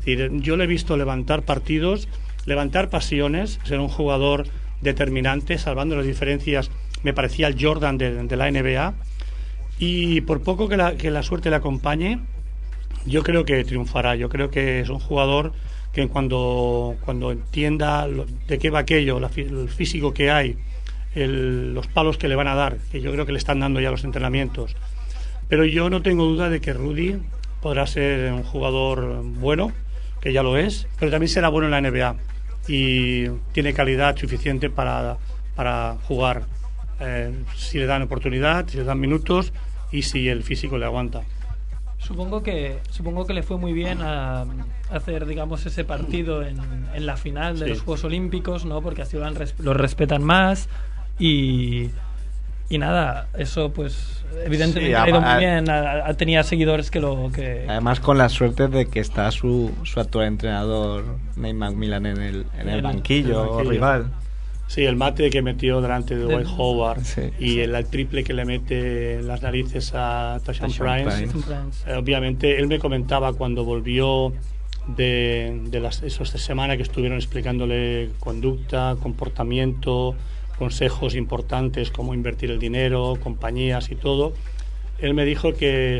Yo 0.05 0.57
le 0.57 0.63
he 0.63 0.67
visto 0.67 0.97
levantar 0.97 1.43
partidos, 1.43 2.07
levantar 2.45 2.89
pasiones, 2.89 3.59
ser 3.63 3.79
un 3.79 3.87
jugador 3.87 4.47
determinante, 4.81 5.57
salvando 5.57 5.95
las 5.95 6.05
diferencias. 6.05 6.71
Me 7.03 7.13
parecía 7.13 7.47
el 7.47 7.63
Jordan 7.63 7.97
de, 7.97 8.23
de 8.23 8.35
la 8.35 8.49
NBA. 8.49 8.93
Y 9.77 10.21
por 10.21 10.41
poco 10.41 10.67
que 10.67 10.75
la, 10.75 10.95
que 10.95 11.11
la 11.11 11.23
suerte 11.23 11.49
le 11.49 11.55
acompañe, 11.55 12.19
yo 13.05 13.23
creo 13.23 13.45
que 13.45 13.63
triunfará. 13.63 14.15
Yo 14.15 14.27
creo 14.27 14.49
que 14.49 14.81
es 14.81 14.89
un 14.89 14.99
jugador 14.99 15.53
que 15.93 16.07
cuando, 16.07 16.95
cuando 17.03 17.31
entienda 17.31 18.07
de 18.47 18.59
qué 18.59 18.69
va 18.69 18.79
aquello, 18.79 19.19
la 19.19 19.29
el 19.35 19.69
físico 19.69 20.13
que 20.13 20.29
hay, 20.31 20.55
el- 21.15 21.73
los 21.73 21.87
palos 21.87 22.17
que 22.17 22.27
le 22.27 22.35
van 22.35 22.47
a 22.47 22.55
dar, 22.55 22.77
que 22.91 23.01
yo 23.01 23.11
creo 23.11 23.25
que 23.25 23.31
le 23.31 23.37
están 23.39 23.59
dando 23.59 23.79
ya 23.79 23.91
los 23.91 24.03
entrenamientos. 24.03 24.75
Pero 25.47 25.65
yo 25.65 25.89
no 25.89 26.01
tengo 26.01 26.25
duda 26.25 26.49
de 26.49 26.61
que 26.61 26.73
Rudy 26.73 27.17
podrá 27.61 27.87
ser 27.87 28.31
un 28.31 28.43
jugador 28.43 29.23
bueno, 29.23 29.71
que 30.21 30.31
ya 30.31 30.43
lo 30.43 30.57
es, 30.57 30.87
pero 30.99 31.11
también 31.11 31.29
será 31.29 31.49
bueno 31.49 31.65
en 31.67 31.71
la 31.71 31.79
NBA 31.79 32.15
y 32.67 33.27
tiene 33.53 33.73
calidad 33.73 34.15
suficiente 34.17 34.69
para, 34.69 35.17
para 35.55 35.95
jugar 36.03 36.43
eh, 36.99 37.31
si 37.55 37.79
le 37.79 37.85
dan 37.87 38.03
oportunidad, 38.03 38.67
si 38.67 38.77
le 38.77 38.83
dan 38.83 38.99
minutos 38.99 39.53
y 39.91 40.03
si 40.03 40.29
el 40.29 40.43
físico 40.43 40.77
le 40.77 40.85
aguanta. 40.85 41.23
Supongo 41.99 42.41
que, 42.41 42.79
supongo 42.89 43.27
que 43.27 43.33
le 43.33 43.43
fue 43.43 43.57
muy 43.57 43.73
bien 43.73 43.99
a, 44.01 44.45
hacer, 44.91 45.25
digamos, 45.25 45.65
ese 45.65 45.83
partido 45.83 46.43
en, 46.43 46.57
en 46.93 47.05
la 47.05 47.17
final 47.17 47.59
de 47.59 47.65
Sí. 47.65 47.69
los 47.71 47.81
Juegos 47.81 48.03
Olímpicos, 48.05 48.65
¿no? 48.65 48.81
Porque 48.81 49.01
así 49.03 49.17
lo, 49.17 49.29
res- 49.29 49.53
lo 49.59 49.73
respetan 49.73 50.23
más 50.23 50.69
y, 51.19 51.89
y 52.69 52.77
nada, 52.77 53.27
eso 53.37 53.71
pues 53.73 54.23
evidentemente 54.45 54.89
Sí, 54.89 54.93
ha 54.95 55.09
ido 55.09 55.21
muy 55.21 55.37
bien, 55.39 55.69
ha, 55.69 56.07
ha 56.07 56.13
tenido 56.15 56.41
seguidores 56.43 56.89
que 56.89 56.99
lo 57.01 57.29
que... 57.33 57.65
Además, 57.67 57.99
con 57.99 58.17
la 58.17 58.29
suerte 58.29 58.67
de 58.69 58.87
que 58.87 59.01
está 59.01 59.29
su, 59.31 59.71
su 59.83 59.99
actual 59.99 60.27
entrenador, 60.27 61.03
Nate 61.35 61.53
McMillan, 61.53 62.05
en 62.05 62.21
el, 62.21 62.45
en 62.57 62.69
el 62.69 62.75
El- 62.77 62.81
banquillo, 62.81 63.43
el 63.43 63.49
banquillo. 63.49 63.69
rival. 63.71 64.11
Sí, 64.69 64.85
el 64.85 64.95
mate 64.95 65.31
que 65.31 65.41
metió 65.41 65.81
delante 65.81 66.15
de 66.15 66.21
Dwight 66.25 66.47
Howard 66.55 67.03
Sí. 67.03 67.21
y 67.39 67.59
el, 67.61 67.73
el 67.73 67.85
triple 67.87 68.23
que 68.23 68.33
le 68.33 68.45
mete 68.45 69.19
las 69.23 69.41
narices 69.41 69.93
a 69.95 70.39
Tashan 70.45 70.69
Tashawn 70.69 71.05
Prince. 71.05 71.27
Prince. 71.31 71.89
Eh, 71.91 71.95
obviamente, 71.95 72.59
él 72.59 72.67
me 72.67 72.77
comentaba 72.77 73.33
cuando 73.33 73.65
volvió 73.65 74.31
de, 74.95 75.59
de 75.71 75.79
las, 75.79 76.03
esas 76.03 76.29
semanas 76.29 76.77
que 76.77 76.83
estuvieron 76.83 77.17
explicándole 77.17 78.11
conducta, 78.19 78.95
comportamiento, 79.01 80.15
consejos 80.59 81.15
importantes 81.15 81.89
como 81.89 82.13
invertir 82.13 82.51
el 82.51 82.59
dinero, 82.59 83.17
compañías 83.23 83.89
y 83.89 83.95
todo. 83.95 84.33
él 84.99 85.15
me 85.15 85.25
dijo 85.25 85.53
que, 85.53 85.99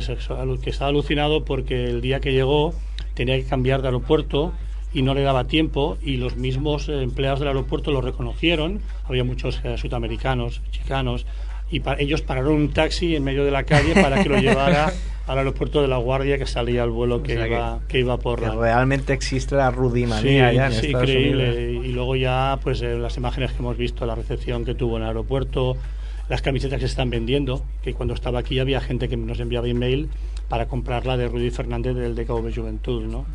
que 0.62 0.70
estaba 0.70 0.90
alucinado 0.90 1.44
porque 1.44 1.86
el 1.86 2.02
día 2.02 2.20
que 2.20 2.34
llegó 2.34 2.74
tenía 3.16 3.36
que 3.38 3.46
cambiar 3.46 3.82
de 3.82 3.88
aeropuerto 3.88 4.54
y 4.94 5.02
no 5.02 5.14
le 5.14 5.22
daba 5.22 5.46
tiempo 5.46 5.98
y 6.02 6.18
los 6.18 6.36
mismos 6.36 6.90
empleados 6.90 7.40
del 7.40 7.50
aeropuerto 7.50 7.92
lo 7.92 8.02
reconocieron, 8.02 8.82
había 9.06 9.24
muchos 9.24 9.62
eh, 9.64 9.78
sudamericanos, 9.78 10.62
chicanos, 10.72 11.26
y 11.72 11.82
ellos 12.00 12.22
pararon 12.22 12.54
un 12.54 12.74
taxi 12.74 13.16
en 13.16 13.24
medio 13.24 13.46
de 13.46 13.52
la 13.52 13.64
calle 13.64 13.94
para 13.94 14.24
que 14.24 14.30
lo 14.30 14.38
llevara 14.42 14.92
al 15.28 15.38
aeropuerto 15.38 15.84
de 15.84 15.88
La 15.88 15.98
Guardia 15.98 16.40
que 16.40 16.48
salía 16.48 16.84
el 16.84 16.90
vuelo 16.90 17.22
que, 17.22 17.34
iba, 17.34 17.82
que, 17.88 18.00
iba 18.00 18.18
por 18.18 18.42
la... 18.42 18.56
Realmente 18.56 19.14
existe 19.14 19.56
la 19.56 19.70
rudimanía 19.70 20.52
ya 20.52 20.66
en 20.68 20.74
sí, 20.74 20.88
increíble. 20.88 21.74
Y 21.74 21.92
luego 21.92 22.16
ya, 22.16 22.58
pues 22.64 22.82
eh, 22.82 22.98
las 22.98 23.16
imágenes 23.18 23.52
que 23.52 23.60
hemos 23.60 23.78
visto, 23.78 24.08
la 24.08 24.16
recepción 24.16 24.66
que 24.66 24.74
tuvo 24.74 24.98
en 24.98 25.04
el 25.04 25.10
aeropuerto, 25.10 25.78
las 26.30 26.42
camisetas 26.42 26.78
que 26.78 26.88
se 26.88 26.92
están 26.92 27.12
vendiendo, 27.12 27.64
que 27.84 27.94
cuando 27.94 28.16
estaba 28.16 28.40
aquí 28.40 28.58
había 28.58 28.82
gente 28.82 29.08
que 29.08 29.18
nos 29.18 29.40
enviaba 29.40 29.68
email 29.68 30.10
para 30.48 30.68
comprarla 30.68 31.16
de 31.16 31.28
Rudy 31.28 31.52
Fernández 31.52 31.96
del 31.96 32.16
DKV 32.16 32.52
Juventud, 32.56 33.04
¿no? 33.04 33.26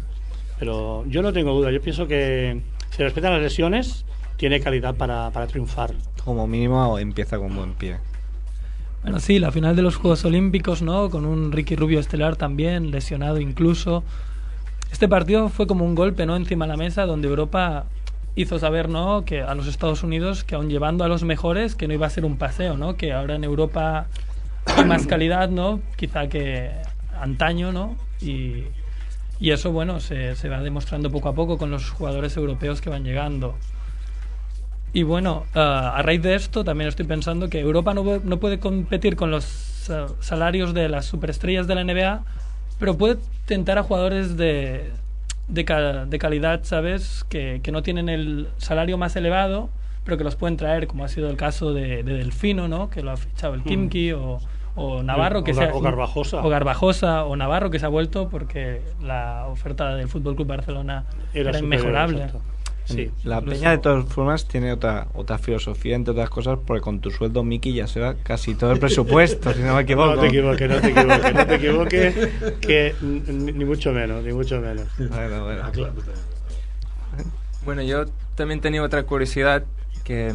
Pero 0.58 1.04
yo 1.06 1.22
no 1.22 1.32
tengo 1.32 1.52
duda, 1.52 1.70
yo 1.70 1.80
pienso 1.80 2.06
que 2.06 2.60
si 2.90 3.02
respetan 3.02 3.32
las 3.32 3.42
lesiones, 3.42 4.04
tiene 4.36 4.60
calidad 4.60 4.94
para, 4.94 5.30
para 5.30 5.46
triunfar. 5.46 5.92
Como 6.24 6.46
mínimo 6.46 6.98
empieza 6.98 7.38
con 7.38 7.54
buen 7.54 7.74
pie. 7.74 7.96
Bueno, 9.02 9.20
sí, 9.20 9.38
la 9.38 9.50
final 9.50 9.76
de 9.76 9.82
los 9.82 9.96
Juegos 9.96 10.24
Olímpicos, 10.24 10.80
¿no? 10.80 11.10
Con 11.10 11.26
un 11.26 11.52
Ricky 11.52 11.76
Rubio 11.76 12.00
estelar 12.00 12.36
también, 12.36 12.90
lesionado 12.90 13.38
incluso. 13.38 14.02
Este 14.90 15.08
partido 15.08 15.50
fue 15.50 15.66
como 15.66 15.84
un 15.84 15.94
golpe, 15.94 16.24
¿no? 16.24 16.36
Encima 16.36 16.64
de 16.64 16.70
la 16.70 16.76
mesa, 16.78 17.04
donde 17.04 17.28
Europa 17.28 17.84
hizo 18.36 18.58
saber, 18.58 18.88
¿no? 18.88 19.24
Que 19.24 19.42
a 19.42 19.54
los 19.54 19.66
Estados 19.66 20.02
Unidos, 20.02 20.44
que 20.44 20.54
aún 20.54 20.70
llevando 20.70 21.04
a 21.04 21.08
los 21.08 21.22
mejores, 21.22 21.74
que 21.74 21.86
no 21.86 21.94
iba 21.94 22.06
a 22.06 22.10
ser 22.10 22.24
un 22.24 22.36
paseo, 22.38 22.76
¿no? 22.76 22.96
Que 22.96 23.12
ahora 23.12 23.34
en 23.34 23.44
Europa 23.44 24.06
hay 24.66 24.84
más 24.84 25.06
calidad, 25.06 25.50
¿no? 25.50 25.80
Quizá 25.96 26.28
que 26.28 26.70
antaño, 27.20 27.72
¿no? 27.72 27.96
Y, 28.20 28.64
y 29.40 29.50
eso, 29.50 29.72
bueno, 29.72 30.00
se, 30.00 30.36
se 30.36 30.48
va 30.48 30.60
demostrando 30.60 31.10
poco 31.10 31.28
a 31.28 31.34
poco 31.34 31.58
con 31.58 31.70
los 31.70 31.90
jugadores 31.90 32.36
europeos 32.36 32.80
que 32.80 32.90
van 32.90 33.04
llegando. 33.04 33.56
Y 34.92 35.02
bueno, 35.02 35.44
uh, 35.56 35.58
a 35.58 36.02
raíz 36.02 36.22
de 36.22 36.36
esto 36.36 36.62
también 36.62 36.88
estoy 36.88 37.04
pensando 37.04 37.50
que 37.50 37.58
Europa 37.58 37.94
no, 37.94 38.20
no 38.22 38.38
puede 38.38 38.60
competir 38.60 39.16
con 39.16 39.32
los 39.32 39.88
uh, 39.90 40.14
salarios 40.20 40.72
de 40.72 40.88
las 40.88 41.06
superestrellas 41.06 41.66
de 41.66 41.74
la 41.74 41.82
NBA, 41.82 42.24
pero 42.78 42.96
puede 42.96 43.18
tentar 43.44 43.76
a 43.76 43.82
jugadores 43.82 44.36
de, 44.36 44.92
de, 45.48 46.06
de 46.08 46.18
calidad, 46.18 46.60
¿sabes? 46.62 47.24
Que, 47.28 47.60
que, 47.60 47.72
no 47.72 47.82
tienen 47.82 48.08
el 48.08 48.48
salario 48.58 48.96
más 48.96 49.16
elevado, 49.16 49.68
pero 50.04 50.16
que 50.16 50.22
los 50.22 50.36
pueden 50.36 50.56
traer, 50.56 50.86
como 50.86 51.04
ha 51.04 51.08
sido 51.08 51.28
el 51.28 51.36
caso 51.36 51.74
de, 51.74 52.04
de 52.04 52.14
Delfino, 52.14 52.68
¿no? 52.68 52.88
Que 52.88 53.02
lo 53.02 53.10
ha 53.10 53.16
fichado 53.16 53.54
el 53.54 53.60
mm. 53.62 53.64
Kimki 53.64 54.12
o, 54.12 54.40
o 54.76 55.02
Navarro 55.02 55.44
que 55.44 55.52
o, 55.52 55.54
se 55.54 55.70
o 55.70 55.80
Garbajosa. 55.80 56.42
o 56.42 56.48
Garbajosa 56.48 57.24
o 57.24 57.36
Navarro 57.36 57.70
que 57.70 57.78
se 57.78 57.86
ha 57.86 57.88
vuelto 57.88 58.28
porque 58.28 58.80
la 59.00 59.46
oferta 59.46 59.94
del 59.94 60.08
Fútbol 60.08 60.34
Club 60.34 60.48
Barcelona 60.48 61.04
era, 61.32 61.50
era 61.50 61.58
inmejorable. 61.58 62.26
Sí, 62.86 63.10
la 63.22 63.40
peña 63.40 63.70
de 63.70 63.78
todas 63.78 64.04
formas 64.04 64.46
tiene 64.46 64.70
otra 64.70 65.06
otra 65.14 65.38
filosofía 65.38 65.96
entre 65.96 66.12
otras 66.12 66.28
cosas 66.28 66.58
porque 66.66 66.82
con 66.82 67.00
tu 67.00 67.10
sueldo 67.10 67.42
Miki 67.42 67.72
ya 67.72 67.86
se 67.86 67.98
va 67.98 68.14
casi 68.14 68.54
todo 68.54 68.72
el 68.72 68.78
presupuesto 68.78 69.54
si 69.54 69.62
no 69.62 69.74
me 69.74 69.80
equivoco 69.84 70.16
no 70.16 70.20
te 70.20 70.26
equivoques 70.26 70.68
no 70.68 70.80
te 70.80 70.88
equivoques 70.90 71.34
no 71.34 71.46
te 71.46 71.54
equivoques 71.54 72.14
que 72.60 72.94
ni 73.00 73.64
mucho 73.64 73.92
menos 73.92 74.22
ni 74.22 74.34
mucho 74.34 74.60
menos. 74.60 74.86
Bueno, 74.98 75.44
bueno. 75.44 75.92
bueno 77.64 77.82
yo 77.82 78.04
también 78.34 78.60
tenía 78.60 78.82
otra 78.82 79.04
curiosidad 79.04 79.64
que 80.04 80.34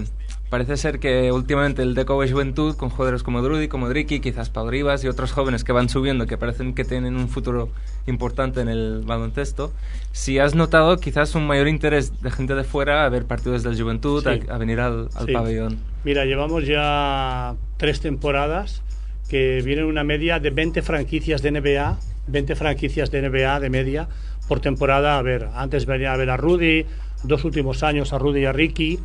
Parece 0.50 0.78
ser 0.78 1.00
que 1.00 1.32
últimamente 1.32 1.84
el 1.84 1.94
Deco 1.94 2.16
Juventud, 2.16 2.76
con 2.76 2.90
jugadores 2.90 3.22
como 3.22 3.44
Drudy, 3.44 3.68
como 3.68 3.88
Dricky, 3.88 4.20
quizás 4.20 4.50
Pau 4.50 4.68
Rivas 4.68 5.04
y 5.04 5.08
otros 5.08 5.32
jóvenes 5.32 5.64
que 5.64 5.74
van 5.74 5.90
subiendo, 5.90 6.26
que 6.26 6.40
parecen 6.40 6.74
que 6.74 6.84
tienen 6.84 7.18
un 7.18 7.30
futuro 7.30 7.70
importante 8.08 8.62
en 8.62 8.68
el 8.68 9.04
baloncesto, 9.06 9.72
si 10.12 10.40
has 10.40 10.56
notado 10.56 10.98
quizás 10.98 11.36
un 11.36 11.46
mayor 11.46 11.68
interés 11.68 12.20
de 12.24 12.32
gente 12.32 12.56
de 12.56 12.64
fuera 12.64 13.06
a 13.06 13.10
ver 13.10 13.26
partidos 13.26 13.62
del 13.62 13.80
Juventud, 13.80 14.24
sí. 14.24 14.42
a, 14.50 14.56
a, 14.56 14.58
venir 14.58 14.80
al, 14.80 15.10
al 15.14 15.28
sí. 15.28 15.34
pabellón. 15.34 15.78
Mira, 16.04 16.26
llevamos 16.26 16.66
ya 16.66 17.56
tres 17.78 18.00
temporadas 18.00 18.82
que 19.30 19.62
vienen 19.64 19.86
una 19.86 20.04
media 20.04 20.40
de 20.40 20.50
20 20.50 20.82
franquicias 20.82 21.44
de 21.44 21.52
NBA, 21.52 22.00
20 22.26 22.56
franquicias 22.56 23.12
de 23.12 23.30
NBA 23.30 23.60
de 23.60 23.70
media 23.70 24.08
por 24.48 24.62
temporada. 24.62 25.20
A 25.20 25.22
ver, 25.22 25.48
antes 25.54 25.86
venía 25.86 26.12
a 26.12 26.18
ver 26.18 26.32
a 26.32 26.38
Rudy, 26.38 26.88
dos 27.24 27.46
últimos 27.46 27.84
años 27.84 28.14
a 28.14 28.18
Rudy 28.18 28.42
y 28.42 28.46
a 28.46 28.52
Ricky 28.52 29.00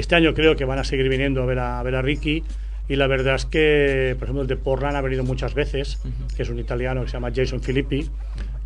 este 0.00 0.14
año 0.14 0.34
creo 0.34 0.56
que 0.56 0.64
van 0.64 0.78
a 0.78 0.84
seguir 0.84 1.08
viniendo 1.08 1.42
a 1.42 1.46
ver 1.46 1.58
a, 1.58 1.80
a 1.80 1.82
ver 1.82 1.94
a 1.94 2.02
Ricky. 2.02 2.44
Y 2.88 2.96
la 2.96 3.06
verdad 3.06 3.34
es 3.34 3.44
que, 3.44 4.14
por 4.18 4.24
ejemplo, 4.24 4.42
el 4.42 4.48
de 4.48 4.56
Portland 4.56 4.96
ha 4.96 5.02
venido 5.02 5.22
muchas 5.22 5.52
veces, 5.54 5.98
uh 6.04 6.08
-huh. 6.08 6.34
que 6.36 6.42
es 6.42 6.48
un 6.48 6.58
italiano 6.58 7.02
que 7.02 7.08
se 7.08 7.14
llama 7.14 7.30
Jason 7.34 7.60
Filippi, 7.60 8.08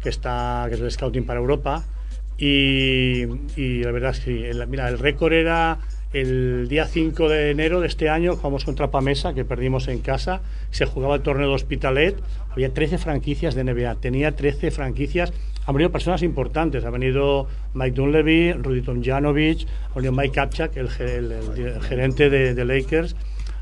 que 0.01 0.09
está 0.09 0.67
que 0.69 0.77
es 0.77 0.81
el 0.81 0.91
scouting 0.91 1.25
para 1.25 1.41
Europa. 1.41 1.85
Y, 2.39 3.25
y 3.57 3.83
la 3.83 3.91
verdad 3.91 4.13
es 4.13 4.21
que 4.21 4.51
el, 4.51 4.67
mira, 4.69 4.89
el 4.89 4.99
récord 4.99 5.33
era 5.33 5.79
el 6.13 6.69
día 6.69 6.87
5 6.87 7.29
de 7.29 7.51
enero 7.51 7.81
de 7.81 7.87
este 7.87 8.09
año 8.11 8.37
jugamos 8.37 8.65
contra 8.65 8.91
Pamesa, 8.91 9.33
que 9.33 9.45
perdimos 9.45 9.89
en 9.89 10.01
casa, 10.01 10.43
se 10.71 10.85
jugaba 10.85 11.17
el 11.17 11.23
torneo 11.23 11.49
de 11.49 11.55
Hospitalet, 11.55 12.17
había 12.51 12.73
13 12.73 12.99
franquicias 12.99 13.55
de 13.55 13.65
NBA, 13.65 13.95
tenía 13.97 14.33
13 14.33 14.71
franquicias, 14.71 15.33
han 15.67 15.75
venido 15.75 15.91
personas 15.91 16.23
importantes, 16.23 16.85
ha 16.85 16.91
venido 16.91 17.47
Mike 17.75 17.93
Dunleavy, 17.93 18.53
Rudy 18.53 18.83
Tomjanovic, 18.83 19.67
ha 19.91 19.95
venido 19.95 20.13
Mike 20.13 20.35
Kapchak, 20.35 20.77
el, 20.77 20.89
el, 20.99 21.33
el, 21.33 21.67
el 21.67 21.83
gerente 21.83 22.31
de, 22.31 22.55
de, 22.55 22.65
Lakers, 22.65 23.17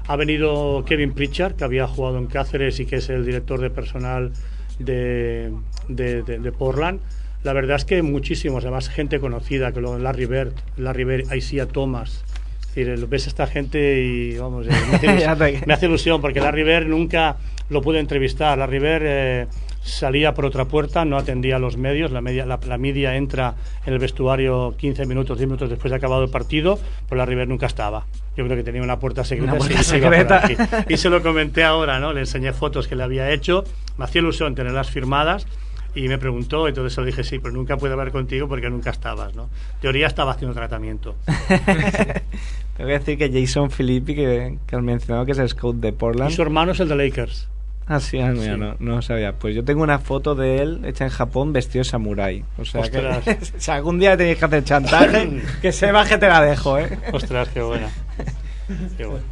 ha 0.08 0.16
venido 0.16 0.84
Kevin 0.86 1.12
Pritchard, 1.12 1.54
que 1.54 1.64
había 1.64 1.86
jugado 1.86 2.18
en 2.18 2.26
Cáceres 2.26 2.80
y 2.80 2.86
que 2.86 2.96
es 2.96 3.10
el 3.10 3.24
director 3.24 3.60
de 3.60 3.70
personal 3.70 4.32
de, 4.78 5.52
de, 5.88 6.22
de 6.22 6.52
Portland, 6.52 7.00
la 7.42 7.54
verdad 7.54 7.76
es 7.76 7.84
que 7.86 8.02
muchísimos, 8.02 8.64
además 8.64 8.88
gente 8.90 9.18
conocida, 9.18 9.72
que 9.72 9.80
lo, 9.80 9.98
Larry 9.98 10.26
Bird, 10.26 10.52
Larry 10.76 11.04
Bird, 11.04 11.34
Isaiah 11.34 11.66
Thomas, 11.66 12.22
es 12.60 12.74
decir, 12.74 13.06
ves 13.08 13.26
a 13.26 13.30
esta 13.30 13.46
gente 13.46 14.02
y 14.02 14.36
vamos, 14.36 14.66
eh, 14.66 14.70
me, 14.70 14.96
hace 14.96 15.06
ilusión, 15.10 15.38
me, 15.66 15.72
hace 15.72 15.86
ilusión, 15.86 16.20
porque 16.20 16.40
Larry 16.40 16.64
Bird 16.64 16.86
nunca 16.86 17.36
lo 17.70 17.80
pude 17.80 17.98
entrevistar. 17.98 18.58
Larry 18.58 18.78
Bird 18.78 19.02
eh, 19.04 19.46
salía 19.82 20.34
por 20.34 20.44
otra 20.44 20.66
puerta, 20.66 21.04
no 21.04 21.16
atendía 21.16 21.56
a 21.56 21.58
los 21.58 21.76
medios, 21.76 22.10
la 22.10 22.20
media, 22.20 22.46
la, 22.46 22.58
la, 22.66 22.78
media 22.78 23.16
entra 23.16 23.54
en 23.86 23.92
el 23.92 23.98
vestuario 23.98 24.74
15 24.76 25.06
minutos, 25.06 25.38
10 25.38 25.48
minutos 25.48 25.70
después 25.70 25.90
de 25.90 25.96
acabado 25.96 26.22
el 26.22 26.30
partido, 26.30 26.78
pero 27.08 27.18
Larry 27.18 27.34
Bird 27.34 27.48
nunca 27.48 27.66
estaba. 27.66 28.06
Yo 28.36 28.44
creo 28.44 28.56
que 28.56 28.62
tenía 28.62 28.82
una 28.82 28.98
puerta 28.98 29.24
secreta, 29.24 29.52
una 29.52 29.58
puerta 29.58 29.82
secreta. 29.82 30.42
y 30.88 30.96
se 30.96 31.10
lo 31.10 31.22
comenté 31.22 31.64
ahora, 31.64 31.98
¿no? 31.98 32.12
Le 32.12 32.20
enseñé 32.20 32.52
fotos 32.52 32.88
que 32.88 32.96
le 32.96 33.02
había 33.02 33.30
hecho, 33.30 33.64
me 33.98 34.04
hacía 34.04 34.20
ilusión 34.20 34.54
tenerlas 34.54 34.90
firmadas 34.90 35.46
y 35.94 36.08
me 36.08 36.18
preguntó, 36.18 36.68
entonces 36.68 36.96
le 36.98 37.06
dije, 37.06 37.24
sí, 37.24 37.38
pero 37.38 37.52
nunca 37.52 37.76
puedo 37.76 37.94
hablar 37.94 38.12
contigo 38.12 38.48
porque 38.48 38.70
nunca 38.70 38.90
estabas, 38.90 39.34
¿no? 39.34 39.48
Teoría 39.80 40.06
estaba 40.06 40.32
haciendo 40.32 40.54
tratamiento. 40.54 41.16
Tengo 42.76 42.88
que 42.88 42.98
decir 42.98 43.18
que 43.18 43.30
Jason 43.30 43.70
Filippi, 43.70 44.14
que, 44.14 44.58
que 44.66 44.76
has 44.76 44.82
mencionado 44.82 45.26
que 45.26 45.32
es 45.32 45.38
el 45.38 45.48
scout 45.48 45.76
de 45.76 45.92
Portland. 45.92 46.30
Y 46.30 46.34
su 46.34 46.42
hermano 46.42 46.72
es 46.72 46.80
el 46.80 46.88
de 46.88 46.96
Lakers. 46.96 47.48
Ah, 47.90 47.98
sí, 47.98 48.20
ah, 48.20 48.30
mira, 48.30 48.54
sí. 48.54 48.60
No, 48.60 48.76
no 48.78 49.02
sabía. 49.02 49.32
Pues 49.32 49.52
yo 49.56 49.64
tengo 49.64 49.82
una 49.82 49.98
foto 49.98 50.36
de 50.36 50.62
él 50.62 50.80
hecha 50.84 51.02
en 51.02 51.10
Japón 51.10 51.52
vestido 51.52 51.80
de 51.80 51.90
samurái. 51.90 52.44
O 52.56 52.64
sea 52.64 52.82
Ostras. 52.82 53.18
que 53.24 53.38
si 53.58 53.70
algún 53.72 53.98
día 53.98 54.16
tenéis 54.16 54.38
que 54.38 54.44
hacer 54.44 54.62
chantaje, 54.62 55.42
que 55.60 55.72
se 55.72 55.90
baje 55.90 56.16
te 56.16 56.28
la 56.28 56.40
dejo, 56.40 56.78
¿eh? 56.78 56.96
Ostras, 57.10 57.48
qué 57.48 57.62
buena. 57.62 57.88
Qué 58.96 59.04
buena. 59.04 59.24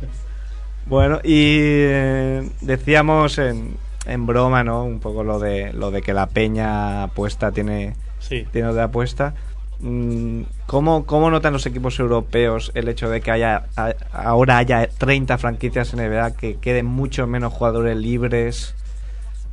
Bueno, 0.86 1.20
y 1.22 1.58
eh, 1.60 2.50
decíamos 2.60 3.38
en, 3.38 3.76
en 4.06 4.26
broma, 4.26 4.64
¿no? 4.64 4.82
Un 4.82 4.98
poco 4.98 5.22
lo 5.22 5.38
de 5.38 5.72
lo 5.72 5.92
de 5.92 6.02
que 6.02 6.12
la 6.12 6.26
peña 6.26 7.04
apuesta 7.04 7.52
tiene 7.52 7.94
sí. 8.18 8.44
tiene 8.50 8.72
de 8.72 8.82
apuesta. 8.82 9.34
Mm, 9.80 10.42
¿Cómo, 10.66 11.06
¿Cómo 11.06 11.30
notan 11.30 11.52
los 11.52 11.64
equipos 11.66 11.98
europeos 12.00 12.72
el 12.74 12.88
hecho 12.88 13.08
de 13.08 13.20
que 13.20 13.30
haya 13.30 13.66
ahora 14.12 14.58
haya 14.58 14.88
30 14.88 15.38
franquicias 15.38 15.94
en 15.94 16.00
NBA, 16.00 16.36
que 16.36 16.56
queden 16.56 16.86
mucho 16.86 17.26
menos 17.26 17.52
jugadores 17.52 17.96
libres? 17.96 18.74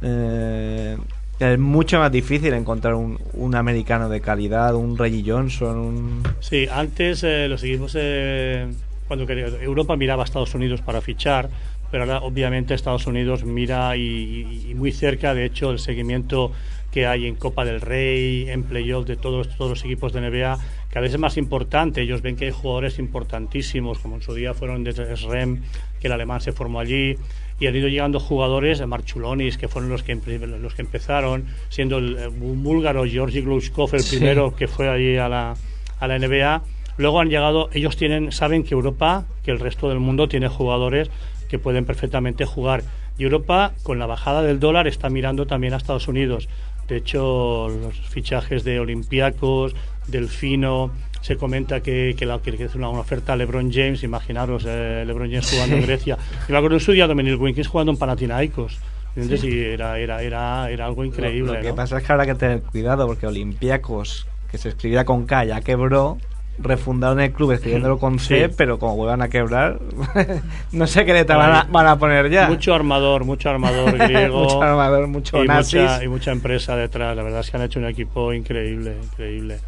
Eh, 0.01 0.97
es 1.39 1.59
mucho 1.59 1.99
más 1.99 2.11
difícil 2.11 2.53
encontrar 2.53 2.95
un, 2.95 3.19
un, 3.33 3.55
americano 3.55 4.09
de 4.09 4.21
calidad, 4.21 4.73
un 4.75 4.97
Reggie 4.97 5.23
Johnson. 5.25 5.77
Un... 5.77 6.23
Sí, 6.39 6.67
antes 6.71 7.23
eh, 7.23 7.47
los 7.47 7.63
equipos, 7.63 7.95
eh, 7.99 8.67
cuando 9.07 9.29
Europa 9.29 9.95
miraba 9.95 10.23
a 10.23 10.25
Estados 10.25 10.55
Unidos 10.55 10.81
para 10.81 11.01
fichar, 11.01 11.49
pero 11.91 12.03
ahora 12.03 12.19
obviamente 12.19 12.73
Estados 12.73 13.05
Unidos 13.05 13.43
mira 13.43 13.95
y, 13.95 14.01
y, 14.01 14.71
y, 14.71 14.75
muy 14.75 14.91
cerca, 14.91 15.33
de 15.33 15.45
hecho, 15.45 15.71
el 15.71 15.79
seguimiento 15.79 16.51
que 16.95 17.05
hay 17.05 17.27
en 17.27 17.35
Copa 17.35 17.65
del 17.65 17.81
Rey, 17.81 18.49
en 18.49 18.63
playoff 18.63 19.05
de 19.05 19.17
todos, 19.17 19.49
todos 19.57 19.69
los 19.69 19.83
equipos 19.83 20.13
de 20.13 20.21
NBA, 20.21 20.57
cada 20.87 21.01
vez 21.01 21.11
es 21.11 21.19
más 21.19 21.35
importante. 21.35 22.01
Ellos 22.01 22.21
ven 22.21 22.37
que 22.37 22.45
hay 22.45 22.51
jugadores 22.51 22.99
importantísimos, 22.99 23.99
como 23.99 24.15
en 24.15 24.21
su 24.21 24.33
día 24.33 24.53
fueron 24.53 24.85
de 24.85 24.93
SREM, 24.93 25.61
que 25.99 26.07
el 26.07 26.13
alemán 26.13 26.39
se 26.39 26.53
formó 26.53 26.79
allí, 26.79 27.17
y 27.59 27.67
han 27.67 27.75
ido 27.75 27.89
llegando 27.89 28.21
jugadores, 28.21 28.79
Marchulonis, 28.87 29.57
que 29.57 29.67
fueron 29.67 29.89
los 29.89 30.03
que, 30.03 30.15
los 30.15 30.73
que 30.73 30.83
empezaron, 30.83 31.47
siendo 31.67 31.97
el, 31.97 32.29
búlgaro, 32.29 33.03
Georgi 33.03 33.41
Glushkov, 33.41 33.93
el 33.93 33.99
sí. 33.99 34.15
primero 34.15 34.55
que 34.55 34.69
fue 34.69 34.87
allí 34.87 35.17
a 35.17 35.27
la, 35.27 35.55
a 35.99 36.07
la 36.07 36.17
NBA. 36.17 36.61
Luego 36.95 37.19
han 37.19 37.27
llegado, 37.27 37.69
ellos 37.73 37.97
tienen, 37.97 38.31
saben 38.31 38.63
que 38.63 38.73
Europa, 38.73 39.25
que 39.43 39.51
el 39.51 39.59
resto 39.59 39.89
del 39.89 39.99
mundo 39.99 40.29
tiene 40.29 40.47
jugadores 40.47 41.11
que 41.49 41.59
pueden 41.59 41.83
perfectamente 41.83 42.45
jugar 42.45 42.83
Y 43.17 43.23
Europa, 43.23 43.73
con 43.83 43.99
la 43.99 44.05
bajada 44.05 44.43
del 44.43 44.61
dólar, 44.61 44.87
está 44.87 45.09
mirando 45.09 45.45
también 45.45 45.73
a 45.73 45.77
Estados 45.77 46.07
Unidos. 46.07 46.47
De 46.87 46.97
hecho, 46.97 47.67
los 47.69 47.95
fichajes 48.09 48.63
de 48.63 48.79
Olympiacos, 48.79 49.75
Delfino, 50.07 50.91
se 51.21 51.37
comenta 51.37 51.81
que, 51.81 52.15
que, 52.15 52.25
la, 52.27 52.37
que 52.39 52.51
hace 52.51 52.77
una, 52.77 52.89
una, 52.89 52.99
oferta 52.99 53.33
a 53.33 53.35
LeBron 53.35 53.71
James, 53.73 54.03
imaginaros, 54.03 54.63
eh, 54.67 55.03
LeBron 55.07 55.27
James 55.27 55.49
jugando 55.49 55.75
en 55.77 55.81
Grecia. 55.87 56.19
Y 56.47 56.51
me 56.51 56.57
acuerdo 56.59 56.75
en 56.75 56.81
su 56.81 56.91
día 56.91 57.07
Dominic 57.07 57.41
Wilkins 57.41 57.67
jugando 57.67 57.91
en 57.91 57.97
Panathinaikos. 57.97 58.77
Entonces, 59.15 59.41
sí. 59.41 59.59
era, 59.59 59.97
era, 59.97 60.21
era, 60.21 60.69
era 60.69 60.85
algo 60.85 61.03
increíble. 61.03 61.47
Lo, 61.47 61.53
lo 61.55 61.61
que 61.61 61.69
¿no? 61.69 61.75
pasa 61.75 61.97
es 61.97 62.03
que 62.03 62.11
habrá 62.11 62.27
que 62.27 62.35
tener 62.35 62.61
cuidado 62.61 63.07
porque 63.07 63.25
Olympiacos, 63.25 64.27
que 64.51 64.59
se 64.59 64.69
escribía 64.69 65.03
con 65.03 65.25
K, 65.25 65.45
ya 65.45 65.61
quebró. 65.61 66.19
Refundaron 66.57 67.19
el 67.19 67.33
club 67.33 67.51
escribiéndolo 67.51 67.99
con 67.99 68.17
C, 68.17 68.47
sí. 68.47 68.55
pero 68.57 68.79
como 68.79 68.95
vuelvan 68.95 69.21
a 69.21 69.27
quebrar, 69.27 69.79
no 70.71 70.87
sé 70.87 71.05
qué 71.05 71.13
letra 71.13 71.35
van 71.35 71.51
a, 71.51 71.63
van 71.63 71.87
a, 71.87 71.99
poner 71.99 72.29
ya. 72.29 72.47
Mucho 72.47 72.73
armador, 72.73 73.25
mucho 73.25 73.49
armador 73.49 73.97
griego. 73.97 74.43
mucho 74.43 74.61
armador, 74.61 75.07
mucho 75.07 75.43
y 75.43 75.47
nazis. 75.47 75.81
Mucha, 75.81 76.03
y 76.03 76.07
mucha 76.07 76.31
empresa 76.31 76.75
detrás. 76.75 77.15
La 77.15 77.23
verdad 77.23 77.41
es 77.41 77.51
que 77.51 77.57
han 77.57 77.63
hecho 77.63 77.79
un 77.79 77.87
equipo 77.87 78.31
increíble, 78.31 78.95
increíble. 79.03 79.59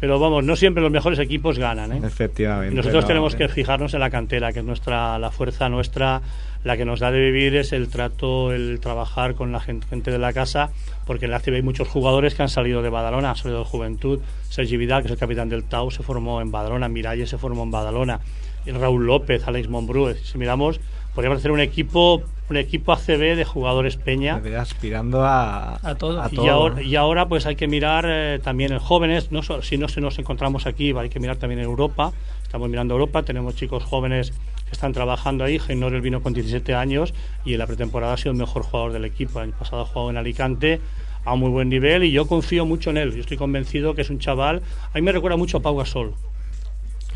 Pero 0.00 0.18
vamos, 0.18 0.44
no 0.44 0.54
siempre 0.56 0.82
los 0.82 0.92
mejores 0.92 1.18
equipos 1.18 1.58
ganan. 1.58 1.92
¿eh? 1.92 2.00
Efectivamente. 2.04 2.74
Nosotros 2.74 3.04
no, 3.04 3.08
tenemos 3.08 3.36
que 3.36 3.48
fijarnos 3.48 3.94
en 3.94 4.00
la 4.00 4.10
cantera, 4.10 4.52
que 4.52 4.58
es 4.58 4.64
nuestra 4.64 5.18
la 5.18 5.30
fuerza 5.30 5.68
nuestra, 5.68 6.20
la 6.62 6.76
que 6.76 6.84
nos 6.84 7.00
da 7.00 7.10
de 7.10 7.20
vivir 7.20 7.56
es 7.56 7.72
el 7.72 7.88
trato, 7.88 8.52
el 8.52 8.80
trabajar 8.80 9.34
con 9.34 9.52
la 9.52 9.60
gente, 9.60 9.86
gente 9.86 10.10
de 10.10 10.18
la 10.18 10.32
casa, 10.32 10.70
porque 11.06 11.26
en 11.26 11.30
la 11.30 11.38
ACB 11.38 11.54
hay 11.54 11.62
muchos 11.62 11.88
jugadores 11.88 12.34
que 12.34 12.42
han 12.42 12.48
salido 12.48 12.82
de 12.82 12.90
Badalona, 12.90 13.30
han 13.30 13.36
salido 13.36 13.60
de 13.60 13.64
Juventud. 13.64 14.20
Sergi 14.48 14.76
Vidal, 14.76 15.02
que 15.02 15.08
es 15.08 15.12
el 15.12 15.18
capitán 15.18 15.48
del 15.48 15.64
Tau, 15.64 15.90
se 15.90 16.02
formó 16.02 16.40
en 16.40 16.50
Badalona, 16.50 16.88
Miralles 16.88 17.28
se 17.28 17.38
formó 17.38 17.62
en 17.62 17.70
Badalona, 17.70 18.20
y 18.66 18.70
Raúl 18.70 19.06
López, 19.06 19.46
Alex 19.46 19.68
Monbrú. 19.68 20.14
Si 20.14 20.38
miramos, 20.38 20.80
podríamos 21.14 21.38
hacer 21.38 21.50
un 21.50 21.60
equipo 21.60 22.22
un 22.50 22.56
equipo 22.58 22.92
ACB 22.92 23.36
de 23.36 23.44
jugadores 23.44 23.96
Peña. 23.96 24.40
Aspirando 24.58 25.24
a, 25.24 25.78
a 25.82 25.94
todo. 25.94 26.20
A 26.20 26.28
y, 26.30 26.36
todo 26.36 26.50
ahora, 26.50 26.74
¿no? 26.76 26.80
y, 26.82 26.94
ahora, 26.96 27.26
pues 27.26 27.46
hay 27.46 27.56
que 27.56 27.66
mirar 27.66 28.04
eh, 28.06 28.38
también 28.42 28.72
en 28.72 28.78
jóvenes, 28.78 29.32
no 29.32 29.42
si 29.42 29.78
no 29.78 29.88
se 29.88 30.00
nos 30.00 30.18
encontramos 30.18 30.66
aquí, 30.66 30.92
hay 30.96 31.08
que 31.08 31.20
mirar 31.20 31.36
también 31.36 31.60
en 31.60 31.64
Europa. 31.64 32.12
Estamos 32.42 32.68
mirando 32.68 32.94
Europa, 32.94 33.22
tenemos 33.22 33.56
chicos 33.56 33.82
jóvenes 33.82 34.32
están 34.74 34.92
trabajando 34.92 35.44
ahí. 35.44 35.58
Geinor 35.58 35.98
vino 36.00 36.22
con 36.22 36.34
17 36.34 36.74
años 36.74 37.14
y 37.44 37.54
en 37.54 37.58
la 37.58 37.66
pretemporada 37.66 38.12
ha 38.12 38.16
sido 38.16 38.32
el 38.32 38.38
mejor 38.38 38.62
jugador 38.62 38.92
del 38.92 39.04
equipo. 39.04 39.38
El 39.38 39.50
año 39.50 39.58
pasado 39.58 39.82
ha 39.82 39.86
jugado 39.86 40.10
en 40.10 40.16
Alicante 40.18 40.80
a 41.24 41.32
un 41.32 41.40
muy 41.40 41.50
buen 41.50 41.68
nivel 41.68 42.04
y 42.04 42.12
yo 42.12 42.26
confío 42.26 42.66
mucho 42.66 42.90
en 42.90 42.98
él. 42.98 43.14
Yo 43.14 43.20
estoy 43.20 43.36
convencido 43.36 43.94
que 43.94 44.02
es 44.02 44.10
un 44.10 44.18
chaval. 44.18 44.62
A 44.92 44.94
mí 44.96 45.02
me 45.02 45.12
recuerda 45.12 45.36
mucho 45.36 45.58
a 45.58 45.60
Pau 45.60 45.76
Gasol. 45.76 46.14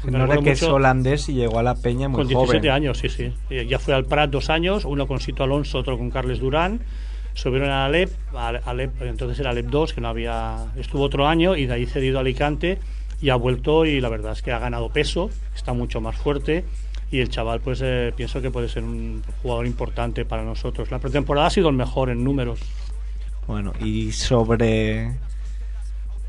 No 0.04 0.24
era 0.24 0.38
que 0.38 0.52
es 0.52 0.62
holandés 0.62 1.28
y 1.28 1.34
llegó 1.34 1.58
a 1.58 1.62
la 1.62 1.74
Peña 1.74 2.08
muy 2.08 2.18
con 2.18 2.28
17 2.28 2.58
joven. 2.58 2.70
años, 2.70 2.98
sí, 2.98 3.08
sí. 3.08 3.32
Ya 3.66 3.78
fue 3.78 3.94
al 3.94 4.04
Prat 4.04 4.30
dos 4.30 4.48
años, 4.48 4.84
uno 4.84 5.06
con 5.06 5.20
Sito 5.20 5.42
Alonso, 5.42 5.78
otro 5.78 5.98
con 5.98 6.10
Carles 6.10 6.38
Durán. 6.38 6.80
Subieron 7.34 7.70
a 7.70 7.84
Alep, 7.84 8.10
a 8.34 8.48
Alep, 8.48 9.02
entonces 9.02 9.38
era 9.38 9.50
Alep 9.50 9.66
2, 9.66 9.92
que 9.92 10.00
no 10.00 10.08
había. 10.08 10.66
Estuvo 10.76 11.02
otro 11.02 11.26
año 11.26 11.56
y 11.56 11.66
de 11.66 11.74
ahí 11.74 11.86
cedido 11.86 12.18
a 12.18 12.20
Alicante 12.20 12.78
y 13.20 13.30
ha 13.30 13.36
vuelto 13.36 13.84
y 13.84 14.00
la 14.00 14.08
verdad 14.08 14.32
es 14.32 14.42
que 14.42 14.52
ha 14.52 14.58
ganado 14.58 14.90
peso, 14.90 15.30
está 15.54 15.72
mucho 15.72 16.00
más 16.00 16.16
fuerte 16.16 16.64
y 17.10 17.20
el 17.20 17.28
chaval 17.28 17.60
pues 17.60 17.80
eh, 17.82 18.12
pienso 18.16 18.40
que 18.42 18.50
puede 18.50 18.68
ser 18.68 18.84
un 18.84 19.22
jugador 19.42 19.66
importante 19.66 20.24
para 20.24 20.44
nosotros. 20.44 20.90
La 20.90 20.98
pretemporada 20.98 21.46
ha 21.46 21.50
sido 21.50 21.68
el 21.68 21.74
mejor 21.74 22.10
en 22.10 22.22
números. 22.24 22.60
Bueno, 23.46 23.72
y 23.80 24.12
sobre 24.12 25.16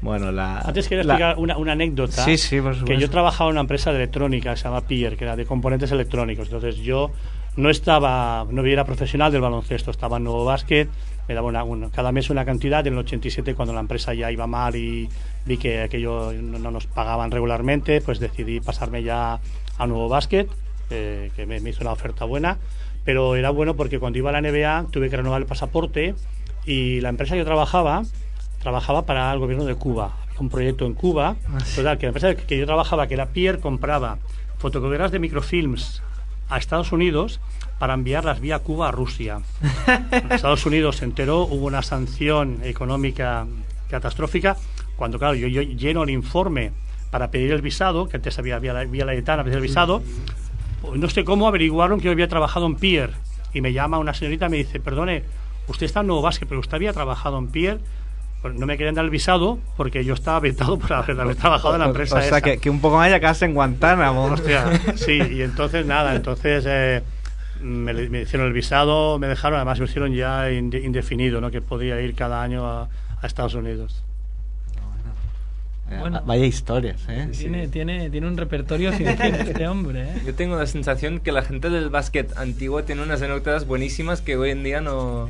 bueno, 0.02 0.32
la. 0.32 0.60
Antes 0.60 0.88
quería 0.88 1.04
la... 1.04 1.14
explicar 1.14 1.38
una, 1.38 1.58
una, 1.58 1.74
anécdota. 1.74 2.24
Sí, 2.24 2.38
sí, 2.38 2.62
por 2.62 2.84
Que 2.86 2.98
yo 2.98 3.10
trabajaba 3.10 3.50
en 3.50 3.56
una 3.56 3.62
empresa 3.62 3.92
de 3.92 3.98
electrónica 3.98 4.52
que 4.52 4.58
se 4.58 4.64
llama 4.64 4.82
Pier, 4.82 5.18
que 5.18 5.26
era 5.26 5.36
de 5.36 5.46
componentes 5.46 5.92
electrónicos. 5.92 6.48
Entonces 6.48 6.78
yo 6.78 7.12
no 7.58 7.70
estaba, 7.70 8.46
no 8.50 8.66
era 8.66 8.86
profesional 8.86 9.32
del 9.32 9.42
baloncesto, 9.42 9.92
estaba 9.92 10.18
en 10.18 10.24
Nuevo 10.24 10.46
Básquet, 10.46 10.88
me 11.28 11.36
daba 11.36 11.48
una, 11.48 11.64
una, 11.64 11.90
cada 11.90 12.12
mes 12.12 12.30
una 12.30 12.46
cantidad. 12.46 12.86
En 12.88 12.94
el 12.94 13.00
87, 13.00 13.56
cuando 13.56 13.74
la 13.74 13.82
empresa 13.82 14.14
ya 14.14 14.32
iba 14.32 14.48
mal 14.48 14.76
y 14.76 15.10
vi 15.46 15.58
que 15.58 15.82
aquello 15.82 16.32
no, 16.32 16.60
no 16.60 16.72
nos 16.72 16.88
pagaban 16.88 17.32
regularmente, 17.32 18.00
pues 18.00 18.20
decidí 18.20 18.62
pasarme 18.62 19.04
ya 19.04 19.40
a 19.78 19.88
Nuevo 19.88 20.08
Básquet, 20.08 20.50
eh, 20.90 21.32
que 21.36 21.46
me, 21.46 21.60
me 21.60 21.72
hizo 21.72 21.82
una 21.82 21.92
oferta 21.92 22.26
buena. 22.26 22.58
Pero 23.06 23.36
era 23.36 23.50
bueno 23.50 23.76
porque 23.76 24.00
cuando 24.00 24.20
iba 24.20 24.30
a 24.30 24.40
la 24.40 24.42
NBA 24.42 24.88
tuve 24.92 25.10
que 25.10 25.18
renovar 25.18 25.42
el 25.42 25.48
pasaporte 25.48 26.16
y 26.66 27.02
la 27.02 27.10
empresa 27.10 27.34
que 27.34 27.40
yo 27.40 27.46
trabajaba 27.46 28.04
trabajaba 28.62 29.06
para 29.06 29.32
el 29.34 29.40
gobierno 29.40 29.66
de 29.66 29.76
Cuba. 29.76 30.16
Un 30.40 30.50
proyecto 30.50 30.86
en 30.86 30.94
Cuba. 30.94 31.36
Total, 31.76 31.98
que 31.98 32.06
la 32.06 32.10
empresa 32.10 32.36
que 32.36 32.58
yo 32.58 32.66
trabajaba, 32.66 33.08
que 33.08 33.14
era 33.14 33.28
Pierre, 33.28 33.60
compraba 33.60 34.20
fotocopiadoras 34.58 35.12
de 35.12 35.20
microfilms 35.20 36.02
a 36.50 36.58
Estados 36.58 36.92
Unidos 36.92 37.40
para 37.78 37.94
enviarlas 37.94 38.40
vía 38.40 38.60
Cuba 38.60 38.90
a 38.90 38.92
Rusia. 38.92 39.42
Estados 40.30 40.66
Unidos 40.66 40.98
se 40.98 41.06
enteró, 41.06 41.44
hubo 41.44 41.66
una 41.66 41.82
sanción 41.82 42.60
económica 42.64 43.48
catastrófica. 43.90 44.56
Cuando, 44.96 45.18
claro, 45.18 45.36
yo, 45.36 45.48
yo 45.48 45.62
lleno 45.62 46.04
el 46.04 46.10
informe 46.10 46.72
para 47.12 47.32
pedir 47.32 47.52
el 47.52 47.62
visado, 47.62 48.08
que 48.08 48.18
antes 48.18 48.38
había 48.38 48.60
vía 48.60 48.74
la, 48.74 48.86
vía 48.86 49.06
la 49.06 49.14
etana 49.14 49.44
pedir 49.44 49.58
el 49.58 49.64
visado, 49.64 50.04
no 50.96 51.10
sé 51.10 51.24
cómo 51.24 51.48
averiguaron 51.48 52.00
que 52.00 52.06
yo 52.06 52.12
había 52.12 52.28
trabajado 52.28 52.66
en 52.66 52.76
Pierre. 52.76 53.14
Y 53.54 53.62
me 53.62 53.74
llama 53.74 53.98
una 53.98 54.14
señorita 54.14 54.48
y 54.48 54.50
me 54.50 54.58
dice, 54.58 54.80
perdone, 54.80 55.24
usted 55.68 55.86
está 55.86 56.02
en 56.02 56.08
Nuevo 56.08 56.22
Básquet, 56.22 56.48
pero 56.48 56.60
usted 56.60 56.76
había 56.76 56.94
trabajado 56.94 57.38
en 57.38 57.48
Pierre 57.48 57.80
pues 58.42 58.56
no 58.56 58.66
me 58.66 58.78
querían 58.78 58.96
dar 58.96 59.04
el 59.04 59.12
visado 59.12 59.60
porque 59.76 60.06
yo 60.06 60.14
estaba 60.14 60.40
vetado 60.40 60.80
por 60.80 60.94
haber, 60.94 61.20
haber 61.20 61.36
trabajado 61.36 61.76
en 61.76 61.82
la 61.82 61.88
empresa. 61.88 62.16
O 62.16 62.20
sea, 62.20 62.28
esa. 62.28 62.42
que, 62.42 62.58
que, 62.58 62.70
un 62.70 62.80
poco 62.80 62.98
más 62.98 63.10
ya 63.10 63.20
casi 63.20 63.46
en 63.46 63.54
Guantánamo. 63.54 64.26
Hostia, 64.26 64.66
sí, 64.96 65.20
y 65.32 65.42
entonces 65.42 65.86
nada, 65.86 66.16
entonces 66.16 66.64
eh, 66.68 67.04
me, 67.62 67.94
me, 67.94 68.22
hicieron 68.22 68.48
el 68.48 68.54
visado, 68.54 69.20
me 69.20 69.28
dejaron, 69.28 69.58
además 69.58 69.80
me 69.80 69.86
hicieron 69.86 70.14
ya 70.14 70.50
indefinido, 70.52 71.42
¿no? 71.42 71.52
que 71.52 71.62
podía 71.62 72.00
ir 72.02 72.16
cada 72.16 72.42
año 72.42 72.66
a, 72.66 72.90
a 73.22 73.28
Estados 73.28 73.56
Unidos. 73.56 74.04
Bueno, 76.00 76.22
Vaya 76.26 76.46
historias, 76.46 77.02
¿eh? 77.10 77.30
Tiene, 77.38 77.66
sí. 77.66 77.72
tiene, 77.72 78.10
tiene 78.10 78.28
un 78.28 78.38
repertorio 78.38 78.92
sin 78.94 79.08
fin 79.18 79.36
este 79.36 79.68
hombre, 79.68 80.04
¿eh? 80.04 80.22
Yo 80.26 80.36
tengo 80.36 80.58
la 80.58 80.68
sensación 80.68 81.20
que 81.20 81.32
la 81.32 81.42
gente 81.42 81.70
del 81.70 81.90
básquet 81.90 82.38
antiguo 82.38 82.84
tiene 82.84 83.02
unas 83.02 83.22
anécdotas 83.22 83.66
buenísimas 83.66 84.22
que 84.22 84.38
hoy 84.38 84.52
en 84.52 84.64
día 84.64 84.82
no, 84.82 85.30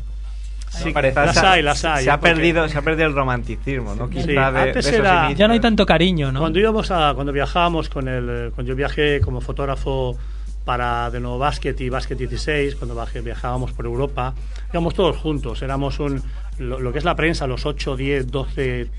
Sí, 0.69 0.93
las 0.93 1.37
hay, 1.37 1.61
las 1.61 1.83
hay. 1.83 2.03
Se 2.03 2.11
ha, 2.11 2.19
perdido, 2.19 2.67
se 2.69 2.77
ha 2.77 2.81
perdido 2.81 3.07
el 3.07 3.15
romanticismo, 3.15 3.95
¿no? 3.95 4.07
Sí, 4.07 4.21
de, 4.21 4.37
antes 4.37 4.85
de 4.85 4.97
era, 4.97 5.31
ya 5.31 5.47
no 5.47 5.53
hay 5.53 5.59
tanto 5.59 5.85
cariño, 5.85 6.31
¿no? 6.31 6.39
Cuando 6.41 6.59
íbamos 6.59 6.91
a, 6.91 7.13
cuando 7.15 7.33
viajábamos 7.33 7.89
con 7.89 8.07
el, 8.07 8.51
cuando 8.53 8.69
yo 8.69 8.75
viajé 8.75 9.19
como 9.19 9.41
fotógrafo 9.41 10.17
para 10.65 11.09
de 11.09 11.19
nuevo 11.19 11.39
Basket 11.39 11.75
y 11.79 11.89
Basket 11.89 12.15
16, 12.15 12.75
cuando 12.75 13.03
viajábamos 13.23 13.71
por 13.71 13.85
Europa, 13.85 14.35
íbamos 14.71 14.93
todos 14.93 15.17
juntos, 15.17 15.61
éramos 15.63 15.99
un, 15.99 16.21
lo, 16.59 16.79
lo, 16.79 16.91
que 16.91 16.99
es 16.99 17.05
la 17.05 17.15
prensa, 17.15 17.47
los 17.47 17.65
8, 17.65 17.95
10, 17.95 18.29
12 18.29 18.89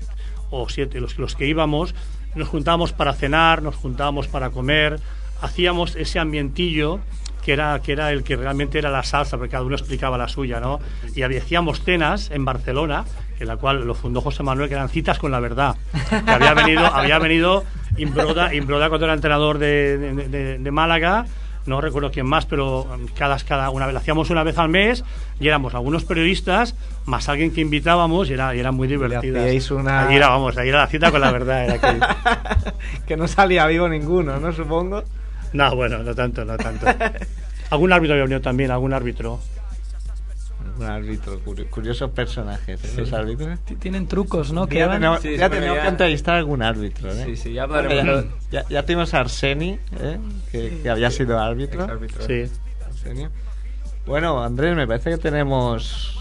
o 0.51 0.69
7, 0.69 0.99
los, 0.99 1.17
los 1.17 1.35
que 1.35 1.47
íbamos, 1.47 1.95
nos 2.35 2.47
juntábamos 2.47 2.93
para 2.93 3.13
cenar, 3.13 3.63
nos 3.63 3.75
juntábamos 3.75 4.27
para 4.27 4.51
comer, 4.51 4.99
hacíamos 5.41 5.95
ese 5.95 6.19
ambientillo 6.19 6.99
que 7.43 7.53
era, 7.53 7.79
que 7.81 7.91
era 7.93 8.11
el 8.11 8.23
que 8.23 8.35
realmente 8.35 8.77
era 8.77 8.89
la 8.89 9.03
salsa, 9.03 9.37
porque 9.37 9.51
cada 9.51 9.63
uno 9.63 9.75
explicaba 9.75 10.17
la 10.17 10.27
suya, 10.27 10.59
¿no? 10.59 10.79
Y 11.15 11.23
hacíamos 11.23 11.81
cenas 11.81 12.29
en 12.31 12.45
Barcelona, 12.45 13.05
en 13.39 13.47
la 13.47 13.57
cual 13.57 13.85
lo 13.85 13.95
fundó 13.95 14.21
José 14.21 14.43
Manuel, 14.43 14.69
que 14.69 14.75
eran 14.75 14.89
citas 14.89 15.17
con 15.17 15.31
la 15.31 15.39
verdad. 15.39 15.75
Que 16.09 16.31
había 16.31 16.53
venido, 16.53 16.85
había 16.85 17.17
venido 17.17 17.63
Imbroda, 17.97 18.53
Imbroda 18.53 18.89
cuando 18.89 19.05
era 19.05 19.15
entrenador 19.15 19.57
de, 19.57 20.59
de, 20.59 20.71
Málaga, 20.71 21.25
no 21.65 21.81
recuerdo 21.81 22.11
quién 22.11 22.25
más, 22.25 22.45
pero 22.45 22.87
cada, 23.17 23.37
cada 23.39 23.69
una 23.69 23.85
vez, 23.85 23.95
hacíamos 23.95 24.29
una 24.29 24.43
vez 24.43 24.57
al 24.57 24.69
mes 24.69 25.03
y 25.39 25.47
éramos 25.47 25.73
algunos 25.75 26.05
periodistas 26.05 26.75
más 27.05 27.29
alguien 27.29 27.51
que 27.51 27.61
invitábamos 27.61 28.29
y 28.29 28.33
era, 28.33 28.55
y 28.55 28.59
era 28.59 28.71
muy 28.71 28.87
divertida. 28.87 29.41
Una... 29.71 30.07
Ahí 30.07 30.15
era, 30.15 30.29
vamos, 30.29 30.57
ahí 30.57 30.69
era 30.69 30.79
la 30.79 30.87
cita 30.87 31.11
con 31.11 31.21
la 31.21 31.31
verdad. 31.31 31.65
Era 31.65 31.79
que... 31.79 31.99
que 33.07 33.17
no 33.17 33.27
salía 33.27 33.65
vivo 33.67 33.87
ninguno, 33.87 34.39
¿no? 34.39 34.51
Supongo. 34.51 35.03
No, 35.53 35.75
bueno, 35.75 35.99
no 35.99 36.15
tanto, 36.15 36.45
no 36.45 36.57
tanto. 36.57 36.85
algún 37.69 37.93
árbitro 37.93 38.13
había 38.13 38.23
venido 38.23 38.41
también, 38.41 38.71
algún 38.71 38.93
árbitro. 38.93 39.39
Un 40.81 40.89
árbitro, 40.89 41.39
curiosos 41.69 42.09
personajes, 42.11 42.83
¿eh? 42.83 42.87
sí. 42.87 43.01
los 43.01 43.13
árbitros. 43.13 43.59
Tienen 43.79 44.07
trucos, 44.07 44.51
¿no? 44.51 44.67
Ya 44.67 44.91
tenemos, 44.91 45.21
sí, 45.21 45.37
ya 45.37 45.49
tenemos 45.49 45.77
ya... 45.77 45.83
que 45.83 45.87
entrevistar 45.89 46.35
a 46.35 46.37
algún 46.39 46.63
árbitro, 46.63 47.11
¿eh? 47.11 47.23
Sí, 47.25 47.35
sí, 47.35 47.53
ya 47.53 47.63
hablaremos. 47.63 48.25
Ya, 48.51 48.67
ya, 48.67 48.83
tuvimos 48.83 49.13
a 49.13 49.19
Arseni, 49.19 49.77
¿eh? 49.99 50.17
que, 50.51 50.79
que, 50.81 50.89
había 50.89 51.11
sido 51.11 51.39
árbitro. 51.39 51.83
árbitro. 51.83 52.25
Sí. 52.25 52.45
Arsenio. 52.85 53.29
Bueno, 54.07 54.43
Andrés, 54.43 54.75
me 54.75 54.87
parece 54.87 55.11
que 55.11 55.17
tenemos 55.17 56.17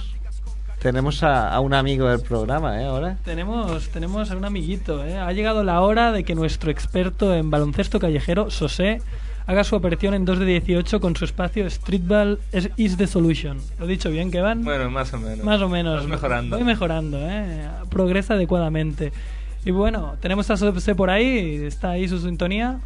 tenemos 0.81 1.23
a, 1.23 1.53
a, 1.53 1.61
un 1.61 1.75
amigo 1.75 2.09
del 2.09 2.21
programa, 2.21 2.81
¿eh? 2.81 2.85
Ahora. 2.87 3.19
Tenemos, 3.25 3.89
tenemos 3.91 4.31
a 4.31 4.37
un 4.37 4.45
amiguito, 4.45 5.05
¿eh? 5.05 5.19
Ha 5.19 5.33
llegado 5.33 5.63
la 5.63 5.81
hora 5.81 6.11
de 6.11 6.25
que 6.25 6.35
nuestro 6.35 6.71
experto 6.71 7.35
en 7.35 7.51
baloncesto 7.51 7.99
callejero, 7.99 8.51
Sosé, 8.51 9.03
haga 9.51 9.65
su 9.65 9.75
aparición 9.75 10.15
en 10.15 10.25
2 10.25 10.39
de 10.39 10.47
18 10.47 11.01
con 11.01 11.17
su 11.17 11.25
espacio 11.25 11.69
Streetball 11.69 12.39
is 12.77 12.97
the 12.97 13.07
Solution. 13.09 13.59
¿Lo 13.81 13.87
he 13.87 13.89
dicho 13.89 14.09
bien, 14.09 14.31
Kevin? 14.31 14.63
Bueno, 14.63 14.89
más 14.91 15.13
o 15.13 15.19
menos. 15.19 15.45
Más 15.45 15.61
o 15.61 15.69
menos. 15.69 15.97
Vas 16.03 16.07
mejorando. 16.07 16.57
Voy 16.57 16.65
mejorando, 16.65 17.19
¿eh? 17.19 17.69
Progresa 17.89 18.35
adecuadamente. 18.35 19.13
Y 19.65 19.73
bueno, 19.73 20.15
tenemos 20.21 20.49
a 20.53 20.57
Sosé 20.57 20.95
por 20.95 21.11
ahí, 21.11 21.65
está 21.65 21.91
ahí 21.91 22.07
su 22.07 22.21
sintonía. 22.21 22.79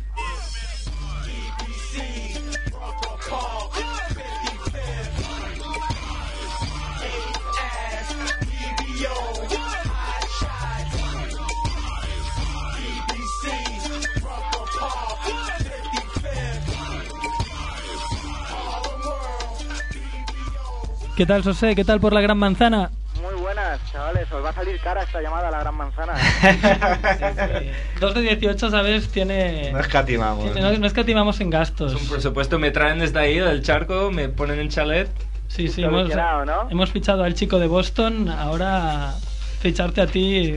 ¿Qué 21.25 21.29
tal, 21.29 21.43
José? 21.43 21.75
¿Qué 21.75 21.85
tal 21.87 22.01
por 22.01 22.13
la 22.13 22.21
Gran 22.21 22.37
Manzana? 22.37 22.91
Muy 23.23 23.41
buenas, 23.41 23.81
chavales. 23.91 24.31
Os 24.31 24.45
va 24.45 24.51
a 24.51 24.53
salir 24.53 24.79
cara 24.79 25.05
esta 25.05 25.23
llamada 25.23 25.49
a 25.49 25.51
la 25.53 25.61
Gran 25.61 25.75
Manzana. 25.75 26.13
Sí, 27.63 27.71
2 27.99 28.15
de 28.15 28.21
18, 28.21 28.71
¿sabes? 28.71 29.09
Tiene... 29.09 29.73
No 29.73 29.79
escatimamos. 29.81 30.53
tiene- 30.53 30.73
no, 30.73 30.79
no 30.81 30.87
escatimamos 30.87 31.41
en 31.41 31.49
gastos. 31.49 31.95
Por 31.95 32.21
supuesto, 32.21 32.59
me 32.59 32.73
traen 32.73 32.99
desde 32.99 33.19
ahí, 33.21 33.39
del 33.39 33.63
charco, 33.63 34.11
me 34.13 34.29
ponen 34.29 34.61
en 34.61 34.69
chalet. 34.69 35.09
Sí, 35.49 35.69
sí, 35.69 35.83
hemos, 35.83 36.11
¿no? 36.15 36.69
hemos 36.69 36.91
fichado 36.91 37.25
al 37.25 37.33
chico 37.33 37.59
de 37.59 37.69
Boston. 37.69 38.29
Ahora 38.29 39.15
ficharte 39.61 40.03
a 40.03 40.07
ti 40.07 40.57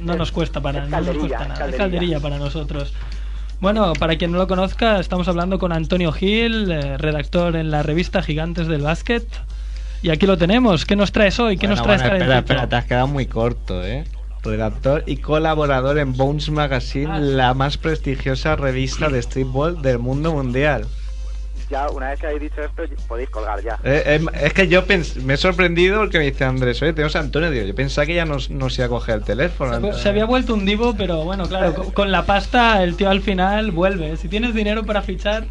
no 0.00 0.16
nos 0.16 0.32
cuesta 0.32 0.60
para 0.60 0.82
es 0.82 0.90
no 0.90 1.00
nos 1.00 1.16
cuesta 1.16 1.42
es 1.42 1.48
nada. 1.48 1.52
Es 1.54 1.58
calderilla. 1.60 1.78
calderilla 1.78 2.18
para 2.20 2.38
nosotros. 2.38 2.92
Bueno, 3.60 3.92
para 3.92 4.16
quien 4.16 4.32
no 4.32 4.38
lo 4.38 4.48
conozca, 4.48 4.98
estamos 4.98 5.28
hablando 5.28 5.60
con 5.60 5.72
Antonio 5.72 6.10
Gil, 6.10 6.72
eh, 6.72 6.98
redactor 6.98 7.54
en 7.54 7.70
la 7.70 7.84
revista 7.84 8.20
Gigantes 8.20 8.66
del 8.66 8.82
Básquet. 8.82 9.24
Y 10.02 10.10
aquí 10.10 10.26
lo 10.26 10.36
tenemos. 10.38 10.84
¿Qué 10.86 10.94
nos 10.96 11.10
traes 11.12 11.38
hoy? 11.40 11.56
¿Qué 11.56 11.66
Bueno, 11.66 11.76
nos 11.76 11.84
traes 11.86 12.02
bueno, 12.02 12.16
espera, 12.16 12.38
espera, 12.38 12.68
te 12.68 12.76
has 12.76 12.84
quedado 12.84 13.06
muy 13.08 13.26
corto, 13.26 13.84
¿eh? 13.84 14.04
Redactor 14.44 15.02
y 15.06 15.16
colaborador 15.16 15.98
en 15.98 16.16
Bones 16.16 16.48
Magazine, 16.50 17.10
Ah. 17.10 17.18
la 17.18 17.54
más 17.54 17.76
prestigiosa 17.76 18.54
revista 18.56 19.08
de 19.08 19.20
streetball 19.20 19.82
del 19.82 19.98
mundo 19.98 20.32
mundial. 20.32 20.86
Ya, 21.68 21.86
una 21.90 22.10
vez 22.10 22.20
que 22.20 22.26
habéis 22.28 22.42
dicho 22.42 22.62
esto, 22.62 22.82
podéis 23.08 23.28
colgar 23.28 23.62
ya. 23.62 23.78
Eh, 23.84 24.02
eh, 24.06 24.20
es 24.42 24.54
que 24.54 24.68
yo 24.68 24.86
pens- 24.86 25.16
me 25.16 25.34
he 25.34 25.36
sorprendido 25.36 25.98
porque 25.98 26.18
me 26.18 26.24
dice 26.24 26.44
Andrés, 26.44 26.80
oye, 26.80 26.94
tenemos 26.94 27.14
a 27.16 27.18
Antonio, 27.18 27.50
digo, 27.50 27.66
yo 27.66 27.74
pensaba 27.74 28.06
que 28.06 28.14
ya 28.14 28.24
no, 28.24 28.36
no 28.48 28.70
se 28.70 28.80
iba 28.80 28.86
a 28.86 28.88
coger 28.88 29.16
el 29.16 29.24
teléfono. 29.24 29.92
Se, 29.92 30.02
se 30.04 30.08
había 30.08 30.24
vuelto 30.24 30.54
un 30.54 30.64
divo, 30.64 30.94
pero 30.96 31.24
bueno, 31.24 31.46
claro, 31.46 31.74
con, 31.74 31.90
con 31.90 32.10
la 32.12 32.24
pasta 32.24 32.82
el 32.82 32.96
tío 32.96 33.10
al 33.10 33.20
final 33.20 33.70
vuelve. 33.72 34.16
Si 34.16 34.28
tienes 34.28 34.54
dinero 34.54 34.84
para 34.86 35.02
fichar, 35.02 35.44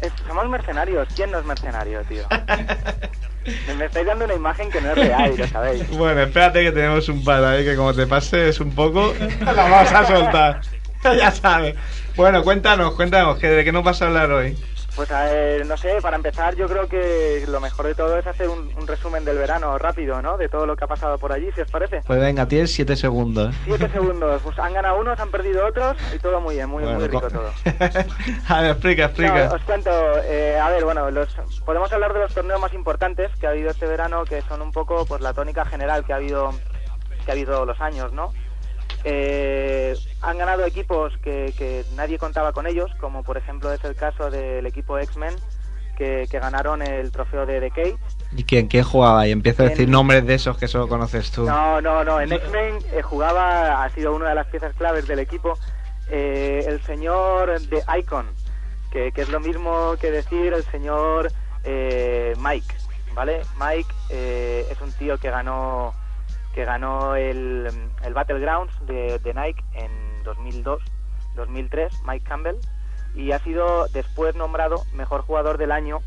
Es- 0.00 0.12
somos 0.28 0.48
mercenarios. 0.48 1.08
¿Quién 1.16 1.32
no 1.32 1.38
es 1.40 1.44
mercenario, 1.46 2.00
tío? 2.02 2.22
me, 3.78 3.84
estáis 3.84 4.06
dando 4.06 4.24
una 4.24 4.34
imagen 4.34 4.70
que 4.70 4.80
no 4.80 4.90
es 4.90 4.96
real, 4.96 5.34
lo 5.36 5.46
sabéis. 5.46 5.88
Bueno, 5.90 6.22
espérate 6.22 6.62
que 6.62 6.72
tenemos 6.72 7.08
un 7.08 7.22
par 7.24 7.44
ahí 7.44 7.64
que 7.64 7.76
como 7.76 7.94
te 7.94 8.06
pases 8.06 8.60
un 8.60 8.74
poco, 8.74 9.14
la 9.40 9.52
vamos 9.52 9.92
a 9.92 10.06
soltar. 10.06 10.60
ya 11.02 11.30
sabes. 11.30 11.74
Bueno, 12.16 12.42
cuéntanos, 12.42 12.94
cuéntanos, 12.94 13.40
¿de 13.40 13.64
qué 13.64 13.72
nos 13.72 13.84
vas 13.84 14.00
a 14.02 14.06
hablar 14.06 14.30
hoy? 14.32 14.56
Pues 14.96 15.10
a 15.10 15.24
ver, 15.24 15.66
no 15.66 15.76
sé, 15.76 16.00
para 16.00 16.16
empezar 16.16 16.56
yo 16.56 16.66
creo 16.68 16.88
que 16.88 17.44
lo 17.46 17.60
mejor 17.60 17.86
de 17.86 17.94
todo 17.94 18.18
es 18.18 18.26
hacer 18.26 18.48
un, 18.48 18.72
un 18.78 18.86
resumen 18.86 19.26
del 19.26 19.36
verano 19.36 19.76
rápido, 19.78 20.22
¿no? 20.22 20.38
De 20.38 20.48
todo 20.48 20.64
lo 20.64 20.74
que 20.74 20.84
ha 20.84 20.88
pasado 20.88 21.18
por 21.18 21.32
allí, 21.32 21.50
si 21.54 21.60
os 21.60 21.68
parece. 21.68 22.00
Pues 22.06 22.18
venga, 22.18 22.48
tienes 22.48 22.72
siete 22.72 22.96
segundos. 22.96 23.54
Siete 23.64 23.90
segundos, 23.90 24.40
pues 24.42 24.58
han 24.58 24.72
ganado 24.72 24.98
unos, 24.98 25.20
han 25.20 25.30
perdido 25.30 25.66
otros 25.66 25.98
y 26.14 26.18
todo 26.18 26.40
muy 26.40 26.54
bien, 26.54 26.70
muy, 26.70 26.82
muy 26.84 27.06
rico 27.08 27.20
co- 27.20 27.28
todo. 27.28 27.50
a 28.48 28.62
ver, 28.62 28.70
explica, 28.70 29.04
explica. 29.04 29.48
No, 29.48 29.54
os 29.54 29.62
cuento, 29.64 29.90
eh, 30.24 30.58
a 30.58 30.70
ver, 30.70 30.84
bueno, 30.84 31.10
los, 31.10 31.28
podemos 31.66 31.92
hablar 31.92 32.14
de 32.14 32.20
los 32.20 32.32
torneos 32.32 32.58
más 32.60 32.72
importantes 32.72 33.30
que 33.38 33.46
ha 33.46 33.50
habido 33.50 33.70
este 33.70 33.86
verano, 33.86 34.24
que 34.24 34.40
son 34.48 34.62
un 34.62 34.72
poco 34.72 35.04
pues 35.04 35.20
la 35.20 35.34
tónica 35.34 35.66
general 35.66 36.04
que 36.06 36.14
ha 36.14 36.16
habido 36.16 36.52
que 37.24 37.32
ha 37.32 37.34
habido 37.34 37.66
los 37.66 37.80
años, 37.80 38.12
¿no? 38.12 38.32
Eh, 39.08 39.94
han 40.20 40.36
ganado 40.36 40.64
equipos 40.64 41.16
que, 41.22 41.54
que 41.56 41.84
nadie 41.94 42.18
contaba 42.18 42.52
con 42.52 42.66
ellos, 42.66 42.90
como 42.98 43.22
por 43.22 43.36
ejemplo 43.36 43.72
es 43.72 43.84
el 43.84 43.94
caso 43.94 44.30
del 44.30 44.66
equipo 44.66 44.98
X-Men, 44.98 45.32
que, 45.96 46.26
que 46.28 46.40
ganaron 46.40 46.82
el 46.82 47.12
trofeo 47.12 47.46
de 47.46 47.60
The 47.60 47.70
Cage. 47.70 47.96
¿Y 48.36 48.42
quién, 48.42 48.66
quién 48.66 48.82
jugaba? 48.82 49.28
Y 49.28 49.30
empiezo 49.30 49.62
a 49.62 49.66
decir 49.66 49.86
¿Quién? 49.86 49.92
nombres 49.92 50.26
de 50.26 50.34
esos 50.34 50.58
que 50.58 50.66
solo 50.66 50.88
conoces 50.88 51.30
tú. 51.30 51.44
No, 51.44 51.80
no, 51.80 52.02
no. 52.02 52.20
En 52.20 52.32
X-Men 52.32 52.78
eh, 52.92 53.02
jugaba, 53.02 53.84
ha 53.84 53.90
sido 53.90 54.12
una 54.12 54.30
de 54.30 54.34
las 54.34 54.48
piezas 54.48 54.74
claves 54.74 55.06
del 55.06 55.20
equipo, 55.20 55.56
eh, 56.10 56.64
el 56.66 56.82
señor 56.82 57.60
de 57.60 57.82
Icon, 58.00 58.26
que, 58.90 59.12
que 59.12 59.22
es 59.22 59.28
lo 59.28 59.38
mismo 59.38 59.94
que 60.00 60.10
decir 60.10 60.52
el 60.52 60.64
señor 60.64 61.30
eh, 61.62 62.34
Mike, 62.38 62.74
¿vale? 63.14 63.42
Mike 63.60 63.94
eh, 64.10 64.66
es 64.68 64.80
un 64.80 64.90
tío 64.92 65.16
que 65.18 65.30
ganó 65.30 65.94
que 66.56 66.64
ganó 66.64 67.14
el, 67.16 67.68
el 68.02 68.14
Battlegrounds 68.14 68.72
de, 68.86 69.18
de 69.18 69.34
Nike 69.34 69.62
en 69.74 69.90
2002, 70.24 70.82
2003, 71.34 72.02
Mike 72.06 72.24
Campbell, 72.26 72.56
y 73.14 73.32
ha 73.32 73.38
sido 73.40 73.86
después 73.88 74.34
nombrado 74.34 74.82
mejor 74.94 75.20
jugador 75.20 75.58
del 75.58 75.70
año 75.70 75.98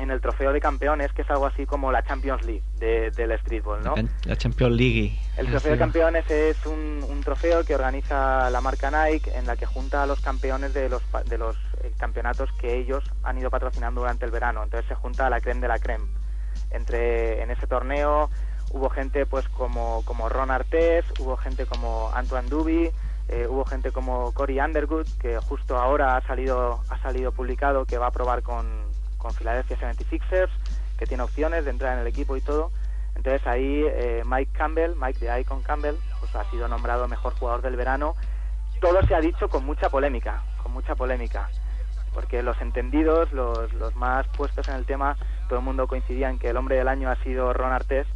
en 0.00 0.10
el 0.10 0.20
trofeo 0.20 0.52
de 0.52 0.60
campeones, 0.60 1.12
que 1.12 1.22
es 1.22 1.30
algo 1.30 1.46
así 1.46 1.64
como 1.64 1.92
la 1.92 2.02
Champions 2.02 2.44
League 2.44 2.64
de- 2.80 3.12
del 3.12 3.38
streetball, 3.38 3.84
¿no? 3.84 3.94
La 4.24 4.34
Champions 4.34 4.74
League. 4.74 5.16
El 5.36 5.46
trofeo 5.46 5.70
de 5.70 5.78
campeones 5.78 6.28
es 6.28 6.66
un, 6.66 7.06
un 7.08 7.20
trofeo 7.22 7.62
que 7.64 7.76
organiza 7.76 8.50
la 8.50 8.60
marca 8.60 8.90
Nike 8.90 9.30
en 9.38 9.46
la 9.46 9.54
que 9.54 9.66
junta 9.66 10.02
a 10.02 10.06
los 10.06 10.20
campeones 10.20 10.74
de 10.74 10.88
los, 10.88 11.02
de 11.26 11.38
los 11.38 11.54
eh, 11.84 11.92
campeonatos 11.98 12.50
que 12.54 12.76
ellos 12.76 13.04
han 13.22 13.38
ido 13.38 13.48
patrocinando 13.48 14.00
durante 14.00 14.24
el 14.24 14.32
verano. 14.32 14.64
Entonces 14.64 14.88
se 14.88 14.96
junta 14.96 15.28
a 15.28 15.30
la 15.30 15.40
creme 15.40 15.60
de 15.60 15.68
la 15.68 15.78
creme. 15.78 16.06
Entre, 16.72 17.40
en 17.42 17.52
ese 17.52 17.68
torneo 17.68 18.28
hubo 18.74 18.90
gente 18.90 19.24
pues 19.24 19.48
como, 19.50 20.04
como 20.04 20.28
Ron 20.28 20.50
Artés, 20.50 21.04
hubo 21.20 21.36
gente 21.36 21.64
como 21.64 22.10
Antoine 22.12 22.48
Duby, 22.48 22.90
eh, 23.28 23.46
hubo 23.48 23.64
gente 23.64 23.92
como 23.92 24.34
Cory 24.34 24.60
Underwood, 24.60 25.06
que 25.20 25.38
justo 25.38 25.76
ahora 25.76 26.16
ha 26.16 26.26
salido, 26.26 26.82
ha 26.90 26.98
salido 27.00 27.30
publicado 27.30 27.84
que 27.84 27.98
va 27.98 28.08
a 28.08 28.10
probar 28.10 28.42
con, 28.42 28.66
con 29.16 29.32
Philadelphia 29.32 29.78
76ers, 29.78 30.50
que 30.98 31.06
tiene 31.06 31.22
opciones 31.22 31.64
de 31.64 31.70
entrar 31.70 31.94
en 31.94 32.00
el 32.00 32.08
equipo 32.08 32.36
y 32.36 32.40
todo. 32.40 32.72
Entonces 33.14 33.46
ahí 33.46 33.84
eh, 33.86 34.22
Mike 34.26 34.50
Campbell, 34.52 34.96
Mike 34.96 35.24
de 35.24 35.40
Icon 35.40 35.62
Campbell, 35.62 35.94
pues 36.18 36.34
ha 36.34 36.44
sido 36.50 36.66
nombrado 36.66 37.06
mejor 37.06 37.32
jugador 37.34 37.62
del 37.62 37.76
verano. 37.76 38.16
Todo 38.80 39.00
se 39.06 39.14
ha 39.14 39.20
dicho 39.20 39.48
con 39.48 39.64
mucha 39.64 39.88
polémica, 39.88 40.42
con 40.60 40.72
mucha 40.72 40.96
polémica, 40.96 41.48
porque 42.12 42.42
los 42.42 42.60
entendidos, 42.60 43.32
los, 43.32 43.72
los 43.74 43.94
más 43.94 44.26
puestos 44.36 44.66
en 44.66 44.74
el 44.74 44.84
tema, 44.84 45.16
todo 45.48 45.60
el 45.60 45.64
mundo 45.64 45.86
coincidía 45.86 46.28
en 46.28 46.40
que 46.40 46.48
el 46.48 46.56
hombre 46.56 46.76
del 46.76 46.88
año 46.88 47.08
ha 47.08 47.22
sido 47.22 47.52
Ron 47.52 47.72
Artés, 47.72 48.08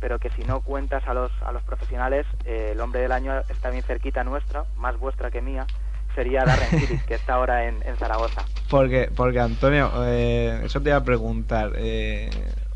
pero 0.00 0.18
que 0.18 0.30
si 0.30 0.42
no 0.42 0.60
cuentas 0.60 1.02
a 1.06 1.14
los, 1.14 1.30
a 1.46 1.52
los 1.52 1.62
profesionales, 1.62 2.26
eh, 2.44 2.70
el 2.72 2.80
hombre 2.80 3.02
del 3.02 3.12
año 3.12 3.32
está 3.48 3.70
bien 3.70 3.84
cerquita 3.84 4.24
nuestra, 4.24 4.64
más 4.78 4.98
vuestra 4.98 5.30
que 5.30 5.40
mía, 5.40 5.66
sería 6.14 6.44
Darren 6.44 6.70
Phillips, 6.80 7.06
que 7.06 7.14
está 7.14 7.34
ahora 7.34 7.64
en, 7.66 7.76
en 7.86 7.96
Zaragoza. 7.98 8.42
Porque, 8.68 9.10
porque 9.14 9.40
Antonio, 9.40 9.90
eh, 10.06 10.60
eso 10.64 10.80
te 10.80 10.90
iba 10.90 10.98
a 10.98 11.04
preguntar. 11.04 11.72
eh, 11.76 12.30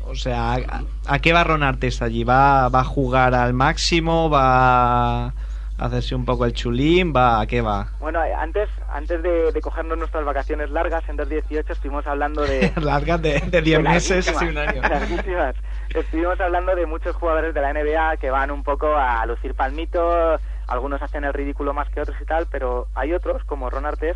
o 0.07 0.13
sea, 0.13 0.53
¿a, 0.53 0.83
a 1.07 1.19
qué 1.19 1.33
va 1.33 1.43
Ron 1.43 1.63
Artes 1.63 2.01
allí? 2.01 2.23
¿Va, 2.23 2.69
¿Va 2.69 2.81
a 2.81 2.83
jugar 2.83 3.33
al 3.33 3.53
máximo? 3.53 4.29
¿Va 4.29 5.25
a 5.27 5.33
hacerse 5.77 6.13
un 6.15 6.25
poco 6.25 6.45
el 6.45 6.53
chulín? 6.53 7.11
¿Va 7.15 7.41
a 7.41 7.47
qué 7.47 7.61
va? 7.61 7.87
Bueno, 7.99 8.23
eh, 8.23 8.33
antes, 8.33 8.69
antes 8.95 9.21
de, 9.21 9.51
de 9.51 9.61
cogernos 9.61 9.97
nuestras 9.97 10.23
vacaciones 10.23 10.69
largas 10.69 11.07
en 11.09 11.17
2018 11.17 11.73
estuvimos 11.73 12.07
hablando 12.07 12.43
de... 12.43 12.71
Largas 12.81 13.21
de, 13.21 13.41
de 13.41 13.61
10 13.61 13.81
meses 13.81 14.25
Larguísimas, 14.27 14.41
y 14.41 14.47
un 14.47 15.37
año. 15.37 15.53
Estuvimos 15.93 16.39
hablando 16.39 16.75
de 16.75 16.85
muchos 16.85 17.13
jugadores 17.15 17.53
de 17.53 17.61
la 17.61 17.73
NBA 17.73 18.17
que 18.17 18.29
van 18.29 18.51
un 18.51 18.63
poco 18.63 18.95
a 18.95 19.25
lucir 19.25 19.53
palmitos, 19.53 20.41
algunos 20.67 21.01
hacen 21.01 21.25
el 21.25 21.33
ridículo 21.33 21.73
más 21.73 21.89
que 21.89 21.99
otros 21.99 22.15
y 22.21 22.25
tal, 22.25 22.47
pero 22.49 22.87
hay 22.95 23.13
otros, 23.13 23.43
como 23.43 23.69
Ron 23.69 23.85
Artés, 23.85 24.15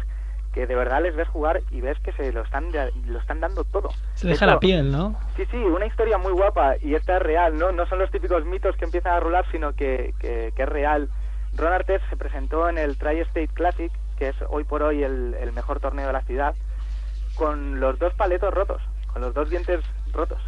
que 0.54 0.66
de 0.66 0.76
verdad 0.76 1.02
les 1.04 1.16
ves 1.16 1.28
jugar 1.28 1.62
y 1.72 1.82
ves 1.82 2.00
que 2.00 2.14
se 2.14 2.32
lo 2.32 2.44
están, 2.44 2.72
lo 3.06 3.20
están 3.20 3.42
dando 3.42 3.66
todo. 3.66 3.90
se 4.16 4.28
De 4.28 4.34
deja 4.34 4.46
hecho, 4.46 4.54
la 4.54 4.60
piel, 4.62 4.92
¿no? 4.92 5.20
Sí, 5.36 5.44
sí, 5.52 5.58
una 5.58 5.88
historia 5.88 6.18
muy 6.18 6.32
guapa 6.32 6.76
y 6.82 6.96
esta 6.96 7.18
es 7.18 7.22
real, 7.22 7.58
¿no? 7.58 7.74
No 7.74 7.86
son 7.86 8.00
los 8.00 8.10
típicos 8.12 8.46
mitos 8.46 8.78
que 8.78 8.86
empiezan 8.86 9.14
a 9.14 9.20
rular, 9.20 9.46
sino 9.52 9.74
que, 9.74 10.14
que, 10.20 10.54
que 10.56 10.64
es 10.64 10.70
real. 10.70 11.10
Ron 11.56 11.74
Artes 11.74 12.02
se 12.10 12.16
presentó 12.16 12.70
en 12.70 12.78
el 12.78 12.98
Tri-State 12.98 13.50
Classic, 13.54 13.92
que 14.20 14.28
es 14.30 14.36
hoy 14.50 14.64
por 14.66 14.84
hoy 14.84 15.02
el, 15.04 15.34
el 15.40 15.52
mejor 15.54 15.80
torneo 15.80 16.06
de 16.08 16.14
la 16.14 16.22
ciudad, 16.22 16.54
con 17.36 17.80
los 17.80 17.98
dos 17.98 18.14
paletos 18.14 18.54
rotos, 18.54 18.82
con 19.12 19.22
los 19.22 19.34
dos 19.34 19.50
dientes 19.50 19.80
rotos. 20.12 20.40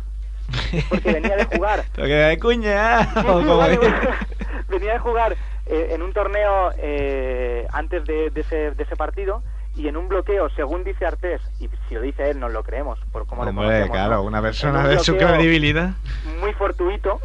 Porque 0.89 1.13
venía 1.13 1.37
de 1.37 1.45
jugar. 1.45 1.85
De 1.95 2.37
cuña. 2.39 3.07
Bueno. 3.23 3.59
venía 4.69 4.93
de 4.93 4.99
jugar 4.99 5.35
eh, 5.65 5.89
en 5.91 6.01
un 6.01 6.13
torneo 6.13 6.71
eh, 6.77 7.65
antes 7.73 8.05
de, 8.05 8.29
de 8.29 8.41
ese, 8.41 8.71
de 8.71 8.83
ese 8.83 8.95
partido 8.95 9.41
y 9.75 9.87
en 9.87 9.95
un 9.95 10.09
bloqueo, 10.09 10.49
según 10.49 10.83
dice 10.83 11.05
Artés, 11.05 11.41
y 11.61 11.69
si 11.87 11.95
lo 11.95 12.01
dice 12.01 12.29
él, 12.29 12.39
nos 12.39 12.51
lo 12.51 12.61
creemos, 12.63 12.99
por 13.13 13.25
cómo 13.25 13.41
Hombre, 13.43 13.55
conocemos, 13.55 13.89
claro, 13.91 14.15
¿no? 14.15 14.23
una 14.23 14.41
persona 14.41 14.79
un 14.81 14.89
de 14.89 14.99
su 14.99 15.15
credibilidad. 15.15 15.91
Muy 16.41 16.51
fortuito, 16.53 17.19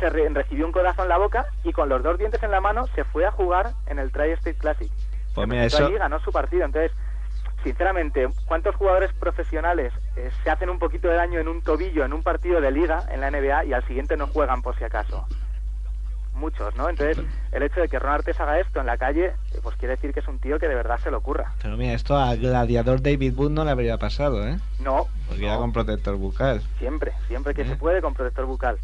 se 0.00 0.10
re- 0.10 0.28
recibió 0.30 0.66
un 0.66 0.72
codazo 0.72 1.02
en 1.04 1.08
la 1.08 1.18
boca 1.18 1.46
y 1.62 1.72
con 1.72 1.88
los 1.88 2.02
dos 2.02 2.18
dientes 2.18 2.42
en 2.42 2.50
la 2.50 2.60
mano 2.60 2.86
se 2.96 3.04
fue 3.04 3.24
a 3.26 3.30
jugar 3.30 3.70
en 3.86 4.00
el 4.00 4.10
Tri-State 4.10 4.56
Classic. 4.58 4.90
Pues 5.34 5.48
mira, 5.48 5.64
eso. 5.64 5.86
allí 5.86 5.94
ganó 5.96 6.18
su 6.20 6.30
partido. 6.32 6.64
Entonces, 6.64 6.92
sinceramente, 7.64 8.28
¿cuántos 8.46 8.74
jugadores 8.76 9.12
profesionales 9.14 9.92
eh, 10.16 10.30
se 10.42 10.50
hacen 10.50 10.68
un 10.70 10.78
poquito 10.78 11.08
de 11.08 11.14
daño 11.16 11.38
en 11.40 11.48
un 11.48 11.62
tobillo 11.62 12.04
en 12.04 12.12
un 12.12 12.22
partido 12.22 12.60
de 12.60 12.70
liga 12.70 13.04
en 13.10 13.20
la 13.20 13.30
NBA 13.30 13.64
y 13.66 13.72
al 13.72 13.86
siguiente 13.86 14.16
no 14.16 14.26
juegan 14.26 14.62
por 14.62 14.76
si 14.78 14.84
acaso? 14.84 15.26
Muchos, 16.34 16.74
¿no? 16.76 16.88
Entonces, 16.88 17.18
el 17.52 17.62
hecho 17.62 17.80
de 17.82 17.88
que 17.88 17.98
Ron 17.98 18.14
Artes 18.14 18.40
haga 18.40 18.58
esto 18.58 18.80
en 18.80 18.86
la 18.86 18.96
calle, 18.96 19.26
eh, 19.26 19.60
pues 19.62 19.76
quiere 19.76 19.96
decir 19.96 20.14
que 20.14 20.20
es 20.20 20.28
un 20.28 20.38
tío 20.38 20.58
que 20.58 20.66
de 20.66 20.74
verdad 20.74 20.98
se 20.98 21.10
lo 21.10 21.18
ocurra. 21.18 21.52
Pero 21.62 21.76
mira, 21.76 21.92
esto 21.92 22.16
a 22.16 22.34
gladiador 22.34 23.02
David 23.02 23.34
Wood 23.36 23.50
no 23.50 23.64
le 23.66 23.70
habría 23.70 23.98
pasado, 23.98 24.46
¿eh? 24.48 24.56
No, 24.80 25.06
Porque 25.28 25.42
no. 25.42 25.48
era 25.48 25.58
con 25.58 25.72
protector 25.72 26.16
bucal. 26.16 26.62
Siempre, 26.78 27.12
siempre 27.28 27.54
que 27.54 27.62
¿Eh? 27.62 27.66
se 27.68 27.76
puede 27.76 28.00
con 28.00 28.14
protector 28.14 28.46
bucal. 28.46 28.78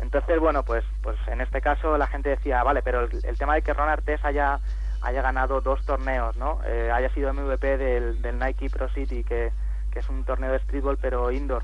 Entonces, 0.00 0.38
bueno, 0.38 0.62
pues, 0.62 0.84
pues 1.02 1.16
en 1.28 1.40
este 1.40 1.60
caso 1.62 1.96
la 1.96 2.06
gente 2.06 2.28
decía, 2.28 2.62
vale, 2.62 2.82
pero 2.82 3.00
el, 3.00 3.10
el 3.24 3.38
tema 3.38 3.54
de 3.54 3.62
que 3.62 3.72
Ron 3.72 3.88
Artes 3.88 4.22
haya, 4.22 4.60
haya 5.02 5.22
ganado 5.22 5.60
dos 5.60 5.84
torneos, 5.84 6.36
¿no? 6.36 6.60
Eh, 6.66 6.90
haya 6.92 7.12
sido 7.14 7.32
MVP 7.32 7.78
del, 7.78 8.22
del 8.22 8.38
Nike 8.38 8.70
Pro 8.70 8.88
City, 8.90 9.24
que, 9.24 9.52
que 9.90 9.98
es 10.00 10.08
un 10.08 10.24
torneo 10.24 10.52
de 10.52 10.60
streetball 10.60 10.98
pero 10.98 11.30
indoor. 11.30 11.62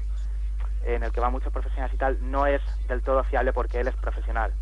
en 0.85 1.03
el 1.03 1.13
que 1.13 1.21
van 1.21 1.33
muchos 1.33 1.53
profesionales 1.53 1.95
y 1.95 1.99
tal, 1.99 2.19
no 2.31 2.47
es 2.47 2.63
del 2.89 3.03
todo 3.03 3.25
fiable 3.25 3.53
porque 3.53 3.81
él 3.81 3.89
es 3.89 3.97
profesional. 3.97 4.53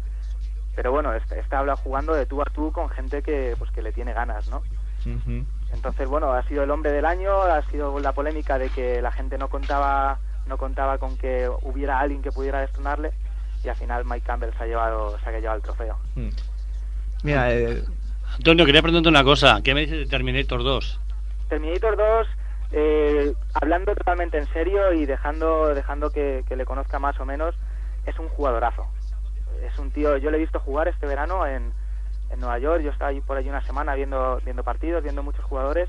Pero 0.75 0.91
bueno, 0.91 1.13
este 1.13 1.43
habla 1.55 1.77
jugando 1.77 2.15
de 2.15 2.27
tú 2.27 2.41
a 2.41 2.47
tú 2.47 2.73
con 2.73 2.89
gente 2.89 3.23
que, 3.23 3.55
pues, 3.59 3.71
que 3.73 3.83
le 3.83 3.93
tiene 3.93 4.13
ganas, 4.13 4.49
¿no? 4.49 4.63
Entonces, 5.73 6.09
bueno, 6.09 6.33
ha 6.33 6.43
sido 6.45 6.63
el 6.63 6.71
hombre 6.71 6.93
del 6.93 7.05
año, 7.05 7.43
ha 7.43 7.63
sido 7.71 7.99
la 7.99 8.13
polémica 8.13 8.59
de 8.59 8.71
que 8.71 9.03
la 9.03 9.11
gente 9.11 9.37
no 9.37 9.49
contaba 9.49 10.19
no 10.47 10.59
contaba 10.59 10.99
con 10.99 11.17
que 11.17 11.49
hubiera 11.63 12.01
alguien 12.01 12.21
que 12.21 12.33
pudiera 12.33 12.61
destronarle 12.61 13.13
y 13.63 13.69
al 13.69 13.77
final 13.77 14.05
Mike 14.05 14.27
Campbell 14.27 14.53
se 14.57 14.65
ha 14.65 14.67
llevado 14.67 15.19
se 15.21 15.29
ha 15.29 15.39
llevado 15.39 15.57
el 15.57 15.63
trofeo. 15.63 15.97
Mira, 17.23 17.53
eh, 17.53 17.85
Antonio, 18.37 18.65
quería 18.65 18.83
preguntarte 18.83 19.09
una 19.09 19.25
cosa. 19.25 19.61
¿Qué 19.63 19.75
me 19.75 19.83
dices 19.83 19.99
de 19.99 20.07
Terminator 20.07 20.63
2? 20.63 21.01
Terminator 21.49 21.97
2, 21.97 22.27
eh, 22.73 23.35
hablando 23.55 23.95
totalmente 23.95 24.39
en 24.39 24.47
serio 24.53 24.93
y 24.93 25.05
dejando 25.05 25.75
dejando 25.75 26.11
que, 26.11 26.45
que 26.49 26.57
le 26.57 26.65
conozca 26.65 26.99
más 26.99 27.19
o 27.21 27.27
menos, 27.27 27.55
es 28.07 28.19
un 28.19 28.29
jugadorazo. 28.29 28.87
Es 29.63 29.79
un 29.79 29.91
tío, 29.91 30.17
yo 30.17 30.31
le 30.31 30.39
he 30.39 30.41
visto 30.41 30.59
jugar 30.61 30.89
este 30.89 31.07
verano 31.07 31.47
en, 31.47 31.73
en 32.31 32.41
Nueva 32.41 32.59
York, 32.59 32.83
yo 32.83 32.91
estaba 32.91 33.13
por 33.27 33.37
allí 33.37 33.49
una 33.49 33.65
semana 33.65 33.95
viendo, 33.95 34.41
viendo 34.45 34.65
partidos, 34.65 35.03
viendo 35.03 35.23
muchos 35.23 35.45
jugadores 35.45 35.89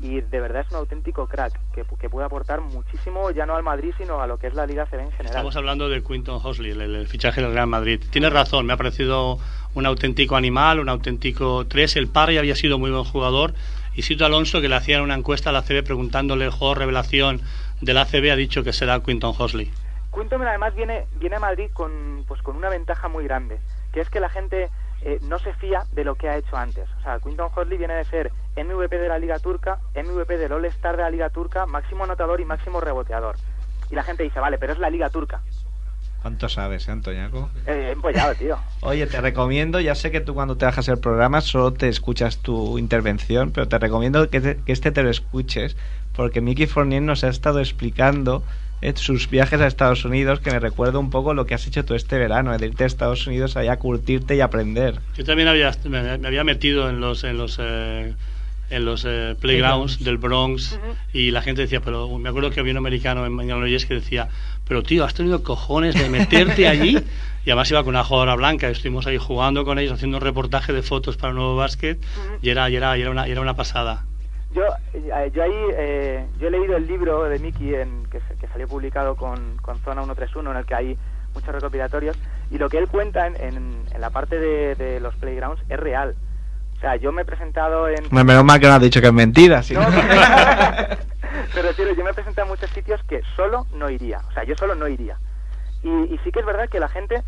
y 0.00 0.20
de 0.20 0.40
verdad 0.40 0.64
es 0.66 0.70
un 0.72 0.78
auténtico 0.78 1.28
crack 1.28 1.52
que, 1.72 1.84
que 2.00 2.10
puede 2.10 2.26
aportar 2.26 2.60
muchísimo 2.60 3.30
ya 3.30 3.46
no 3.46 3.54
al 3.54 3.62
Madrid 3.62 3.94
sino 3.96 4.20
a 4.20 4.26
lo 4.26 4.38
que 4.38 4.48
es 4.48 4.54
la 4.54 4.66
Liga 4.66 4.86
CB 4.86 4.94
en 4.94 5.12
general. 5.12 5.26
Estamos 5.26 5.56
hablando 5.56 5.88
de 5.88 6.02
Quinton 6.02 6.40
Hosley, 6.42 6.72
el, 6.72 6.80
el 6.80 7.06
fichaje 7.06 7.40
del 7.40 7.54
Real 7.54 7.68
Madrid. 7.68 8.02
Tienes 8.10 8.32
razón, 8.32 8.66
me 8.66 8.72
ha 8.72 8.76
parecido 8.76 9.38
un 9.74 9.86
auténtico 9.86 10.36
animal, 10.36 10.80
un 10.80 10.88
auténtico 10.88 11.66
tres. 11.66 11.96
El 11.96 12.08
Parry 12.08 12.38
había 12.38 12.56
sido 12.56 12.78
muy 12.78 12.90
buen 12.90 13.04
jugador. 13.04 13.54
Y 13.94 14.02
Sito 14.02 14.24
Alonso, 14.26 14.60
que 14.60 14.68
le 14.68 14.74
hacían 14.74 15.02
una 15.02 15.14
encuesta 15.14 15.50
a 15.50 15.52
la 15.52 15.62
CB 15.62 15.84
preguntándole 15.84 16.44
el 16.46 16.50
juego 16.50 16.74
revelación 16.74 17.40
de 17.80 17.94
la 17.94 18.06
CB, 18.06 18.32
ha 18.32 18.36
dicho 18.36 18.64
que 18.64 18.72
será 18.72 19.00
Quinton 19.00 19.34
Hosley. 19.38 19.70
Quinton 20.12 20.42
además 20.42 20.74
viene, 20.74 21.06
viene 21.16 21.36
a 21.36 21.40
Madrid 21.40 21.70
con, 21.72 22.24
pues, 22.26 22.42
con 22.42 22.56
una 22.56 22.68
ventaja 22.68 23.08
muy 23.08 23.24
grande, 23.24 23.58
que 23.92 24.00
es 24.00 24.10
que 24.10 24.20
la 24.20 24.28
gente 24.28 24.68
eh, 25.02 25.18
no 25.22 25.38
se 25.38 25.52
fía 25.54 25.84
de 25.92 26.04
lo 26.04 26.14
que 26.14 26.28
ha 26.28 26.36
hecho 26.36 26.56
antes. 26.56 26.88
O 26.98 27.02
sea, 27.02 27.18
Quinton 27.18 27.50
Hosley 27.54 27.78
viene 27.78 27.94
de 27.94 28.04
ser 28.04 28.32
MVP 28.56 28.96
de 28.98 29.08
la 29.08 29.18
Liga 29.18 29.38
Turca, 29.38 29.78
MVP 29.94 30.38
del 30.38 30.52
All-Star 30.52 30.96
de 30.96 31.02
la 31.02 31.10
Liga 31.10 31.30
Turca, 31.30 31.66
máximo 31.66 32.04
anotador 32.04 32.40
y 32.40 32.44
máximo 32.44 32.80
reboteador. 32.80 33.36
Y 33.90 33.94
la 33.94 34.02
gente 34.02 34.22
dice, 34.22 34.40
vale, 34.40 34.58
pero 34.58 34.72
es 34.72 34.78
la 34.78 34.90
Liga 34.90 35.10
Turca. 35.10 35.42
¿Cuánto 36.24 36.48
sabes, 36.48 36.88
eh, 36.88 36.90
Antoñaco? 36.90 37.50
Eh, 37.66 37.90
empollado, 37.92 38.34
tío. 38.34 38.56
Oye, 38.80 39.06
te 39.06 39.20
recomiendo, 39.20 39.78
ya 39.78 39.94
sé 39.94 40.10
que 40.10 40.22
tú 40.22 40.32
cuando 40.32 40.56
te 40.56 40.64
bajas 40.64 40.88
el 40.88 40.96
programa 40.96 41.42
solo 41.42 41.74
te 41.74 41.86
escuchas 41.90 42.38
tu 42.38 42.78
intervención, 42.78 43.50
pero 43.50 43.68
te 43.68 43.78
recomiendo 43.78 44.30
que, 44.30 44.40
te- 44.40 44.56
que 44.64 44.72
este 44.72 44.90
te 44.90 45.02
lo 45.02 45.10
escuches, 45.10 45.76
porque 46.16 46.40
Mickey 46.40 46.66
Fournier 46.66 47.02
nos 47.02 47.24
ha 47.24 47.28
estado 47.28 47.60
explicando 47.60 48.42
eh, 48.80 48.94
sus 48.96 49.28
viajes 49.28 49.60
a 49.60 49.66
Estados 49.66 50.06
Unidos, 50.06 50.40
que 50.40 50.50
me 50.50 50.60
recuerda 50.60 50.98
un 50.98 51.10
poco 51.10 51.34
lo 51.34 51.44
que 51.44 51.52
has 51.52 51.66
hecho 51.66 51.84
tú 51.84 51.92
este 51.94 52.16
verano, 52.16 52.56
de 52.56 52.66
irte 52.66 52.84
a 52.84 52.86
Estados 52.86 53.26
Unidos 53.26 53.58
allá 53.58 53.72
a 53.72 53.78
curtirte 53.78 54.34
y 54.34 54.40
aprender. 54.40 55.00
Yo 55.18 55.24
también 55.26 55.48
había, 55.48 55.72
me, 55.84 56.16
me 56.16 56.26
había 56.26 56.42
metido 56.44 56.88
en 56.88 57.00
los 57.00 57.22
en 57.24 57.36
los 57.36 57.58
eh, 57.60 58.14
en 58.70 58.84
los 58.86 59.04
eh, 59.06 59.36
playgrounds 59.38 60.02
del 60.02 60.16
Bronx 60.16 60.78
y 61.12 61.30
la 61.30 61.42
gente 61.42 61.60
decía, 61.60 61.80
pero 61.80 62.18
me 62.18 62.30
acuerdo 62.30 62.50
que 62.50 62.60
había 62.60 62.72
un 62.72 62.78
americano 62.78 63.26
en 63.26 63.34
Illinois 63.38 63.84
que 63.84 63.94
decía, 63.94 64.28
pero 64.68 64.82
tío, 64.82 65.04
has 65.04 65.14
tenido 65.14 65.42
cojones 65.42 65.94
de 65.94 66.08
meterte 66.08 66.66
allí 66.68 66.98
y 67.44 67.50
además 67.50 67.70
iba 67.70 67.82
con 67.82 67.90
una 67.94 68.04
jugadora 68.04 68.34
blanca, 68.34 68.68
estuvimos 68.68 69.06
ahí 69.06 69.18
jugando 69.18 69.64
con 69.64 69.78
ellos, 69.78 69.92
haciendo 69.92 70.16
un 70.18 70.22
reportaje 70.22 70.72
de 70.72 70.82
fotos 70.82 71.16
para 71.16 71.32
Nuevo 71.32 71.56
Básquet 71.56 71.98
y 72.42 72.50
era 72.50 72.68
y 72.70 72.76
era 72.76 72.96
y 72.96 73.02
era 73.02 73.10
una, 73.10 73.28
y 73.28 73.32
era 73.32 73.40
una 73.40 73.54
pasada. 73.54 74.04
Yo, 74.54 74.62
eh, 74.94 75.30
yo 75.34 75.42
ahí, 75.42 75.52
eh, 75.76 76.24
yo 76.40 76.46
he 76.46 76.50
leído 76.52 76.76
el 76.76 76.86
libro 76.86 77.24
de 77.24 77.38
Mickey 77.40 77.74
en, 77.74 78.06
que, 78.06 78.20
se- 78.20 78.36
que 78.40 78.46
salió 78.46 78.68
publicado 78.68 79.16
con, 79.16 79.56
con 79.60 79.78
Zona 79.80 80.02
131, 80.04 80.50
en 80.52 80.56
el 80.56 80.64
que 80.64 80.74
hay 80.76 80.96
muchos 81.34 81.52
recopilatorios, 81.52 82.16
y 82.52 82.58
lo 82.58 82.68
que 82.68 82.78
él 82.78 82.86
cuenta 82.86 83.26
en, 83.26 83.34
en, 83.36 83.74
en 83.92 84.00
la 84.00 84.10
parte 84.10 84.38
de, 84.38 84.76
de 84.76 85.00
los 85.00 85.12
playgrounds 85.16 85.60
es 85.68 85.78
real. 85.80 86.14
O 86.76 86.80
sea, 86.80 86.94
yo 86.96 87.10
me 87.10 87.22
he 87.22 87.24
presentado 87.24 87.88
en... 87.88 88.04
Menos 88.12 88.44
mal 88.44 88.60
que 88.60 88.68
no 88.68 88.74
has 88.74 88.80
dicho 88.82 89.00
que 89.00 89.08
es 89.08 89.12
mentira. 89.12 89.60
sí. 89.62 89.74
No, 89.74 89.80
me 91.54 91.62
refiero, 91.62 91.94
yo 91.94 92.04
me 92.04 92.10
he 92.10 92.14
presentado 92.14 92.46
en 92.46 92.50
muchos 92.50 92.70
sitios 92.70 93.00
que 93.08 93.20
solo 93.36 93.66
no 93.74 93.90
iría. 93.90 94.20
O 94.28 94.32
sea, 94.32 94.44
yo 94.44 94.54
solo 94.56 94.74
no 94.74 94.88
iría. 94.88 95.16
Y, 95.82 95.88
y 95.88 96.18
sí 96.24 96.30
que 96.32 96.40
es 96.40 96.46
verdad 96.46 96.68
que 96.68 96.80
la 96.80 96.88
gente, 96.88 97.22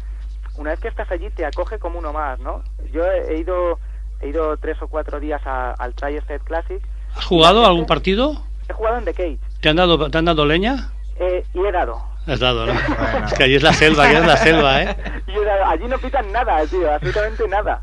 una 0.57 0.71
vez 0.71 0.81
que 0.81 0.89
estás 0.89 1.11
allí, 1.11 1.31
te 1.31 1.45
acoge 1.45 1.79
como 1.79 1.99
uno 1.99 2.13
más, 2.13 2.39
¿no? 2.41 2.63
Yo 2.93 3.05
he 3.05 3.39
ido, 3.39 3.79
he 4.21 4.29
ido 4.29 4.57
tres 4.57 4.81
o 4.83 4.89
cuatro 4.89 5.21
días 5.21 5.41
a- 5.47 5.73
al 5.73 5.95
Tri-State 5.95 6.45
Classic. 6.45 6.83
¿Has 7.17 7.25
jugado 7.25 7.67
algún 7.67 7.87
partido? 7.87 8.43
He 8.69 8.73
jugado 8.73 8.99
en 8.99 9.05
The 9.05 9.15
Cage. 9.15 9.39
¿Te 9.61 9.69
han 9.69 9.77
dado 9.77 10.11
te 10.11 10.19
han 10.19 10.25
dado 10.25 10.45
leña? 10.45 10.91
Eh, 11.19 11.45
y 11.55 11.61
he 11.61 11.73
dado. 11.73 12.03
Has 12.27 12.41
dado, 12.41 12.67
¿no? 12.67 12.73
Es 13.27 13.35
que 13.35 13.45
allí 13.45 13.55
es 13.57 13.63
la 13.63 13.73
selva, 13.73 14.05
aquí 14.07 14.17
es 14.17 14.27
la 14.27 14.37
selva, 14.37 14.83
¿eh? 14.83 14.97
Y 15.27 15.33
he 15.33 15.45
dado. 15.45 15.65
Allí 15.67 15.87
no 15.87 15.99
pitan 15.99 16.31
nada, 16.33 16.67
tío, 16.67 16.93
absolutamente 16.93 17.47
nada. 17.49 17.81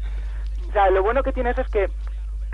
O 0.69 0.71
sea, 0.73 0.89
lo 0.89 1.01
bueno 1.03 1.23
que 1.23 1.31
tienes 1.31 1.57
es 1.57 1.67
que 1.69 1.88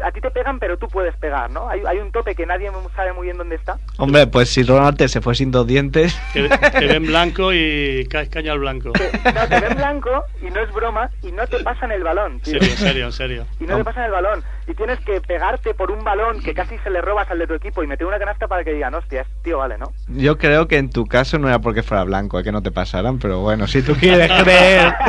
a 0.03 0.11
ti 0.11 0.21
te 0.21 0.31
pegan, 0.31 0.59
pero 0.59 0.77
tú 0.77 0.87
puedes 0.87 1.15
pegar, 1.17 1.49
¿no? 1.51 1.69
Hay, 1.69 1.81
hay 1.87 1.97
un 1.99 2.11
tope 2.11 2.35
que 2.35 2.45
nadie 2.45 2.69
sabe 2.95 3.13
muy 3.13 3.25
bien 3.25 3.37
dónde 3.37 3.55
está. 3.55 3.77
Hombre, 3.97 4.27
pues 4.27 4.49
si 4.49 4.63
Ronald 4.63 5.01
se 5.07 5.21
fue 5.21 5.35
sin 5.35 5.51
dos 5.51 5.65
dientes... 5.67 6.17
Te, 6.33 6.47
te 6.49 6.85
ven 6.87 7.05
blanco 7.05 7.51
y 7.53 8.05
ca- 8.09 8.25
caña 8.27 8.51
al 8.53 8.59
blanco. 8.59 8.89
No, 8.89 9.47
te 9.47 9.59
ven 9.59 9.75
blanco 9.75 10.23
y 10.41 10.49
no 10.51 10.61
es 10.61 10.71
broma 10.71 11.09
y 11.23 11.31
no 11.31 11.45
te 11.47 11.59
pasan 11.59 11.91
el 11.91 12.03
balón, 12.03 12.39
tío. 12.39 12.53
serio, 12.53 12.69
en 12.71 12.77
serio, 12.77 13.05
en 13.05 13.11
serio. 13.11 13.47
Y 13.59 13.65
no 13.65 13.77
te 13.77 13.83
pasan 13.83 14.03
el 14.05 14.11
balón. 14.11 14.43
Y 14.67 14.73
tienes 14.75 14.99
que 14.99 15.19
pegarte 15.21 15.73
por 15.73 15.89
un 15.91 16.03
balón 16.03 16.41
que 16.41 16.53
casi 16.53 16.77
se 16.79 16.89
le 16.91 17.01
robas 17.01 17.29
al 17.31 17.39
de 17.39 17.47
tu 17.47 17.53
equipo 17.55 17.81
y 17.83 17.87
meter 17.87 18.05
una 18.05 18.19
canasta 18.19 18.47
para 18.47 18.63
que 18.63 18.73
digan, 18.73 18.93
hostia, 18.93 19.25
tío 19.43 19.57
vale, 19.57 19.77
¿no? 19.77 19.91
Yo 20.07 20.37
creo 20.37 20.67
que 20.67 20.77
en 20.77 20.89
tu 20.91 21.05
caso 21.05 21.39
no 21.39 21.47
era 21.47 21.59
porque 21.59 21.81
fuera 21.83 22.03
blanco, 22.03 22.39
eh, 22.39 22.43
que 22.43 22.51
no 22.51 22.61
te 22.61 22.71
pasaran, 22.71 23.17
pero 23.19 23.39
bueno, 23.39 23.67
si 23.67 23.81
tú 23.81 23.95
quieres 23.95 24.31
creer... 24.43 24.93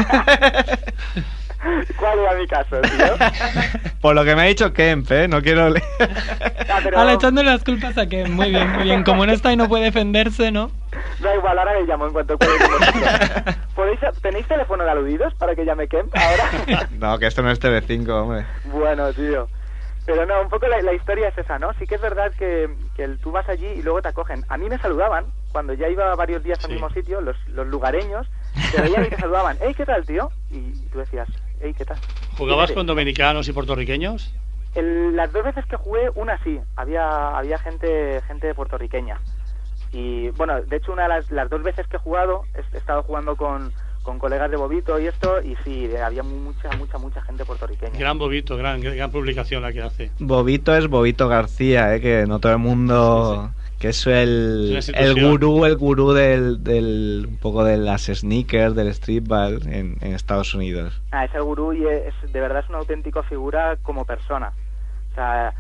¿Cuál 1.98 2.18
era 2.20 2.34
mi 2.34 2.46
caso, 2.46 2.80
tío? 2.80 3.90
Por 4.00 4.14
lo 4.14 4.24
que 4.24 4.34
me 4.34 4.42
ha 4.42 4.44
dicho 4.46 4.72
Kemp, 4.72 5.10
¿eh? 5.10 5.28
No 5.28 5.42
quiero... 5.42 5.68
le- 5.70 5.82
Ah, 6.72 6.78
pero 6.84 6.98
Ahora 6.98 7.14
echándole 7.14 7.50
las 7.50 7.64
culpas 7.64 7.98
a 7.98 8.06
que 8.06 8.24
muy 8.26 8.50
bien, 8.50 8.70
muy 8.72 8.84
bien. 8.84 9.02
Como 9.02 9.26
no 9.26 9.32
está 9.32 9.52
y 9.52 9.56
no 9.56 9.68
puede 9.68 9.84
defenderse, 9.84 10.50
¿no? 10.52 10.70
da 11.20 11.34
igual, 11.34 11.58
ahora 11.58 11.74
le 11.74 11.84
llamo 11.84 12.06
en 12.06 12.12
cuanto 12.12 12.38
pueda. 12.38 12.52
¿Podéis, 13.74 13.98
¿Tenéis 14.22 14.46
teléfono 14.46 14.84
de 14.84 14.90
aludidos 14.90 15.34
para 15.34 15.54
que 15.54 15.64
llame 15.64 15.88
Kemp 15.88 16.14
ahora? 16.16 16.86
no, 16.92 17.18
que 17.18 17.26
esto 17.26 17.42
no 17.42 17.50
es 17.50 17.60
TV5, 17.60 18.08
hombre. 18.10 18.46
bueno, 18.64 19.12
tío. 19.12 19.48
Pero 20.06 20.26
no, 20.26 20.40
un 20.42 20.48
poco 20.48 20.66
la, 20.66 20.80
la 20.80 20.92
historia 20.94 21.28
es 21.28 21.38
esa, 21.38 21.58
¿no? 21.58 21.72
Sí 21.74 21.86
que 21.86 21.96
es 21.96 22.00
verdad 22.00 22.32
que, 22.38 22.68
que 22.96 23.04
el- 23.04 23.18
tú 23.18 23.30
vas 23.32 23.48
allí 23.48 23.66
y 23.66 23.82
luego 23.82 24.00
te 24.00 24.08
acogen. 24.08 24.44
A 24.48 24.56
mí 24.56 24.68
me 24.68 24.78
saludaban, 24.78 25.26
cuando 25.52 25.72
ya 25.74 25.88
iba 25.88 26.14
varios 26.14 26.42
días 26.42 26.58
al 26.62 26.68
Sí. 26.70 26.72
mismo 26.74 26.90
sitio, 26.90 27.20
los, 27.20 27.36
los 27.48 27.66
lugareños, 27.66 28.26
te 28.72 28.80
veían 28.80 29.04
y 29.04 29.08
te 29.10 29.18
saludaban. 29.18 29.58
¡Ey, 29.60 29.74
qué 29.74 29.84
tal, 29.84 30.04
tío! 30.06 30.30
Y 30.50 30.72
tú 30.88 30.98
decías, 31.00 31.28
¡Ey, 31.60 31.74
qué 31.74 31.84
tal! 31.84 31.98
¿Jugabas 32.36 32.72
con 32.72 32.86
dominicanos 32.86 33.48
y 33.48 33.52
puertorriqueños? 33.52 34.32
el- 34.74 35.16
las 35.16 35.32
dos 35.32 35.44
veces 35.44 35.64
que 35.66 35.76
jugué, 35.76 36.10
una 36.14 36.38
sí, 36.44 36.60
había, 36.76 37.36
había 37.36 37.58
gente, 37.58 38.20
gente 38.28 38.54
puertorriqueña. 38.54 39.18
Y 39.92 40.28
bueno, 40.30 40.62
de 40.62 40.76
hecho, 40.76 40.92
una 40.92 41.02
de 41.02 41.08
las, 41.08 41.30
las 41.32 41.50
dos 41.50 41.62
veces 41.64 41.86
que 41.88 41.96
he 41.96 42.00
jugado, 42.00 42.44
he, 42.54 42.60
he 42.76 42.78
estado 42.78 43.02
jugando 43.02 43.34
con, 43.34 43.72
con 44.04 44.20
colegas 44.20 44.48
de 44.48 44.56
Bobito 44.56 44.98
y 45.00 45.08
esto, 45.08 45.42
y 45.42 45.56
sí, 45.64 45.90
había 45.96 46.22
mucha, 46.22 46.70
mucha, 46.78 46.98
mucha 46.98 47.20
gente 47.22 47.44
puertorriqueña. 47.44 47.98
Gran 47.98 48.16
Bobito, 48.18 48.56
gran, 48.56 48.80
gran 48.80 49.10
publicación 49.10 49.62
la 49.62 49.72
que 49.72 49.82
hace. 49.82 50.12
Bobito 50.20 50.74
es 50.76 50.86
Bobito 50.86 51.26
García, 51.26 51.92
¿eh? 51.96 52.00
Que 52.00 52.24
no 52.28 52.38
todo 52.38 52.52
el 52.52 52.58
mundo... 52.58 53.50
Que 53.80 53.88
es 53.88 54.06
el, 54.06 54.76
Es 54.76 54.90
el 54.90 55.14
gurú, 55.14 55.64
el 55.64 55.76
gurú 55.78 56.12
del, 56.12 56.62
del... 56.62 57.24
Un 57.26 57.38
poco 57.38 57.64
de 57.64 57.78
las 57.78 58.02
sneakers, 58.02 58.74
del 58.74 58.92
streetball 58.92 59.66
en, 59.66 59.96
en 60.02 60.12
Estados 60.12 60.54
Unidos. 60.54 61.00
Ah, 61.12 61.24
es 61.24 61.34
el 61.34 61.42
gurú 61.42 61.72
y 61.72 61.86
es, 61.86 62.14
de 62.30 62.40
verdad 62.40 62.62
es 62.62 62.68
una 62.68 62.78
auténtica 62.78 63.22
figura 63.22 63.78
como 63.82 64.04
persona. 64.04 64.52
O 65.10 65.14
sea, 65.14 65.54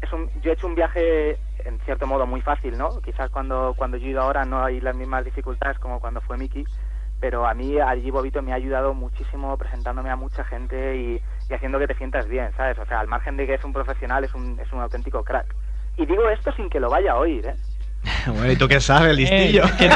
es 0.00 0.10
un, 0.10 0.30
yo 0.40 0.50
he 0.50 0.54
hecho 0.54 0.66
un 0.66 0.74
viaje 0.74 1.36
en 1.66 1.78
cierto 1.84 2.06
modo 2.06 2.26
muy 2.26 2.40
fácil, 2.40 2.78
¿no? 2.78 2.98
Quizás 3.02 3.28
cuando, 3.30 3.74
cuando 3.76 3.98
yo 3.98 4.06
he 4.06 4.10
ido 4.10 4.22
ahora 4.22 4.46
no 4.46 4.64
hay 4.64 4.80
las 4.80 4.96
mismas 4.96 5.26
dificultades 5.26 5.78
como 5.78 6.00
cuando 6.00 6.22
fue 6.22 6.38
Miki, 6.38 6.64
pero 7.20 7.46
a 7.46 7.52
mí 7.52 7.78
allí 7.78 8.10
Bobito 8.10 8.40
me 8.40 8.52
ha 8.52 8.56
ayudado 8.56 8.94
muchísimo 8.94 9.54
presentándome 9.58 10.08
a 10.08 10.16
mucha 10.16 10.44
gente 10.44 10.96
y, 10.96 11.20
y 11.50 11.52
haciendo 11.52 11.78
que 11.78 11.88
te 11.88 11.94
sientas 11.96 12.26
bien, 12.26 12.50
¿sabes? 12.56 12.78
O 12.78 12.86
sea, 12.86 13.00
al 13.00 13.08
margen 13.08 13.36
de 13.36 13.46
que 13.46 13.54
es 13.54 13.64
un 13.64 13.74
profesional, 13.74 14.24
es 14.24 14.34
un, 14.34 14.58
es 14.60 14.72
un 14.72 14.80
auténtico 14.80 15.22
crack. 15.22 15.54
Y 15.98 16.06
digo 16.06 16.28
esto 16.30 16.52
sin 16.52 16.68
que 16.70 16.80
lo 16.80 16.90
vaya 16.90 17.12
a 17.12 17.16
oír, 17.16 17.46
¿eh? 17.46 17.54
bueno, 18.28 18.52
¿y 18.52 18.56
tú 18.56 18.68
qué 18.68 18.80
sabes, 18.80 19.16
listillo? 19.16 19.64
Eh, 19.80 19.88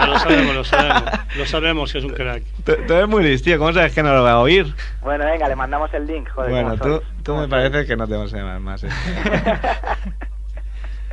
Pero 0.00 0.06
lo 0.12 0.18
sabemos, 0.18 0.54
lo 0.54 0.64
sabemos. 0.64 1.02
Lo 1.36 1.46
sabemos 1.46 1.92
que 1.92 1.98
es 1.98 2.04
un 2.04 2.12
crack. 2.12 2.42
tú, 2.64 2.72
tú 2.86 2.92
eres 2.94 3.08
muy 3.08 3.24
listillo, 3.24 3.58
¿cómo 3.58 3.72
sabes 3.72 3.92
que 3.92 4.02
no 4.02 4.12
lo 4.14 4.22
va 4.22 4.32
a 4.32 4.38
oír? 4.40 4.72
Bueno, 5.02 5.24
venga, 5.24 5.48
le 5.48 5.56
mandamos 5.56 5.92
el 5.94 6.06
link, 6.06 6.28
joder. 6.30 6.50
bueno, 6.50 6.76
¿cómo 6.78 6.98
tú, 7.00 7.06
tú 7.22 7.32
¿Cómo 7.32 7.40
me 7.42 7.48
sois? 7.48 7.70
parece 7.70 7.86
que 7.88 7.96
no 7.96 8.06
te 8.06 8.16
vas 8.16 8.32
a 8.32 8.36
llamar 8.36 8.60
más. 8.60 8.84
¿eh? 8.84 8.88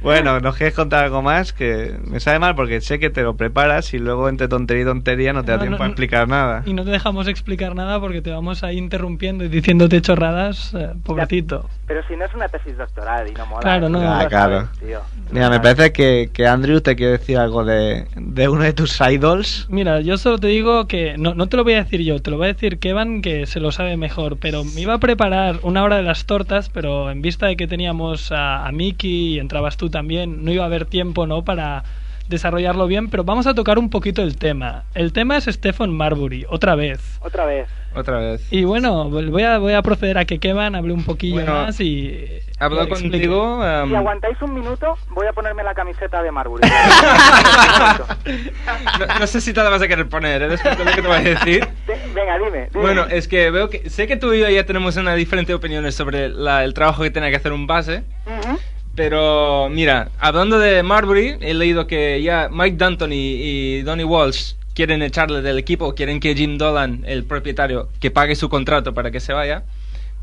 Bueno, 0.06 0.39
¿nos 0.39 0.56
quieres 0.56 0.76
contar 0.76 1.03
algo 1.03 1.24
más? 1.24 1.51
Que 1.51 1.97
me 2.06 2.20
sabe 2.20 2.38
mal 2.38 2.56
porque 2.56 2.80
sé 2.80 2.99
que 2.99 3.10
te 3.10 3.24
lo 3.24 3.36
preparas 3.36 3.91
y 3.95 3.97
luego 3.97 4.30
entre 4.30 4.47
tontería 4.47 4.84
y 4.84 4.86
tontería 4.86 5.34
no 5.34 5.43
te 5.43 5.49
da 5.49 5.58
No, 5.58 5.64
tiempo 5.64 5.80
no, 5.80 5.84
a 5.86 5.88
explicar 5.88 6.28
nada. 6.28 6.62
Y 6.64 6.76
no 6.76 6.84
te 6.84 6.91
dejamos 6.91 7.28
explicar 7.28 7.74
nada 7.74 7.99
porque 7.99 8.22
te 8.22 8.30
vamos 8.30 8.64
ahí 8.64 8.78
interrumpiendo 8.78 9.43
y 9.43 9.47
diciéndote 9.47 9.99
chorradas, 10.01 10.76
eh, 10.76 10.91
pobrecito. 11.03 11.68
Pero 11.88 12.01
si 12.08 12.16
no 12.16 12.26
es 12.26 12.34
una 12.36 12.47
tesis 12.49 12.78
doctoral 12.78 13.28
y 13.30 13.34
no 13.34 13.47
mola. 13.47 13.62
Claro, 13.62 13.89
no. 13.89 13.99
Ah, 13.99 14.28
claro. 14.28 14.70
tío. 14.80 14.99
Mira, 15.32 15.49
me 15.49 15.60
parece 15.60 15.91
que, 15.91 16.30
que 16.32 16.45
Andrew 16.45 16.82
te 16.82 16.95
quiere 16.95 17.14
decir 17.14 17.39
algo 17.39 17.66
de, 17.66 18.06
de 18.16 18.47
uno 18.47 18.64
de 18.64 18.74
tus 18.74 19.01
idols. 19.01 19.66
Mira, 19.70 20.01
yo 20.01 20.20
solo 20.20 20.38
te 20.38 20.47
digo 20.47 20.88
que 20.88 21.18
no, 21.18 21.34
no 21.34 21.47
te 21.47 21.58
lo 21.58 21.64
voy 21.64 21.74
a 21.74 21.84
decir 21.84 22.01
yo, 22.01 22.22
te 22.22 22.30
lo 22.30 22.38
va 22.38 22.45
a 22.45 22.49
decir 22.49 22.78
Kevan 22.78 23.24
que 23.24 23.47
se 23.47 23.60
lo 23.60 23.72
sabe 23.72 23.97
mejor, 23.97 24.38
pero 24.38 24.64
me 24.64 24.82
iba 24.82 24.93
a 24.93 24.99
preparar 24.99 25.60
una 25.64 25.84
hora 25.84 25.97
de 25.97 26.03
las 26.03 26.26
tortas, 26.26 26.70
pero 26.70 27.10
en 27.10 27.24
vista 27.24 27.47
de 27.47 27.58
que 27.58 27.66
teníamos 27.66 28.32
a, 28.32 28.68
a 28.68 28.72
Miki 28.72 29.36
y 29.36 29.39
entrabas 29.39 29.78
tú 29.78 29.89
también, 30.00 30.43
no 30.43 30.52
iba 30.52 30.64
a 30.64 30.68
haber 30.68 30.86
tiempo, 30.86 31.26
¿no? 31.26 31.46
Para 31.46 31.86
desarrollarlo 32.28 32.86
bien, 32.88 33.10
pero 33.10 33.24
vamos 33.24 33.48
a 33.48 33.54
tocar 33.54 33.80
un 33.80 33.89
poquito 33.89 34.22
el 34.24 34.36
tema. 34.36 34.84
El 34.93 35.14
tema 35.14 35.38
es 35.38 35.46
Stephen 35.46 35.96
Marbury, 35.96 36.46
otra 36.50 36.76
vez. 36.76 37.00
Otra 37.22 37.46
vez. 37.46 37.70
Otra 37.96 38.18
vez. 38.18 38.46
Y 38.52 38.66
bueno, 38.66 39.10
voy 39.10 39.43
a, 39.43 39.58
voy 39.58 39.72
a 39.72 39.82
proceder 39.82 40.18
a 40.18 40.26
que 40.26 40.38
Kevan 40.39 40.76
hable 40.76 40.91
un 40.91 41.06
poquillo 41.06 41.36
Bueno, 41.36 41.54
más 41.54 41.80
y... 41.80 42.26
Hablo 42.60 42.89
contigo. 42.89 43.66
em, 43.66 43.88
Si 43.89 43.96
aguantáis 43.96 44.41
un 44.41 44.54
minuto, 44.54 44.98
voy 45.12 45.28
a 45.28 45.32
ponerme 45.32 45.64
la 45.64 45.74
camiseta 45.74 46.22
de 46.22 46.30
Marbury. 46.32 46.68
no, 49.00 49.20
no 49.20 49.28
sé 49.28 49.39
si 49.39 49.54
te 49.54 49.64
la 49.64 49.70
vas 49.70 49.82
a 49.82 49.88
querer 49.88 50.10
poner, 50.10 50.41
¿eh? 50.41 50.50
Después 50.50 50.78
de 50.78 50.84
lo 50.84 50.91
que 50.91 51.02
te 51.02 51.08
voy 51.08 51.18
a 51.18 51.22
decir. 51.22 51.66
De- 51.88 51.98
Venga, 52.14 52.38
dime. 52.38 52.68
dime. 52.72 52.82
Bueno, 52.82 53.06
es 53.10 53.28
que 53.30 53.50
veo 53.52 53.70
que. 53.70 53.89
Sé 53.89 54.08
que 54.08 54.18
tú 54.18 54.34
y 54.34 54.39
yo 54.41 54.50
ya 54.50 54.66
tenemos 54.66 54.98
una 54.98 55.16
diferente 55.16 55.54
opiniones 55.54 55.96
sobre 55.96 56.28
la- 56.30 56.64
el 56.66 56.74
trabajo 56.74 57.04
que 57.04 57.12
tiene 57.12 57.30
que 57.30 57.38
hacer 57.38 57.54
un 57.54 57.66
base. 57.68 58.04
Ujú. 58.26 58.58
Pero 58.96 59.68
mira, 59.70 60.10
hablando 60.20 60.58
de 60.58 60.82
Marbury, 60.82 61.36
he 61.41 61.54
leído 61.54 61.86
que 61.86 62.22
ya 62.22 62.50
Mike 62.50 62.78
Danton 62.78 63.12
y, 63.12 63.82
Donnie 63.82 64.06
Walsh 64.06 64.54
quieren 64.74 65.02
echarle 65.02 65.41
del 65.41 65.58
equipo, 65.58 65.96
quieren 65.96 66.20
que 66.20 66.34
Jim 66.34 66.58
Dolan, 66.58 67.04
el 67.06 67.26
propietario, 67.26 67.89
que 68.00 68.12
pague 68.12 68.36
su 68.36 68.48
contrato 68.48 68.93
para 68.93 69.12
que 69.12 69.20
se 69.20 69.34
vaya. 69.34 69.64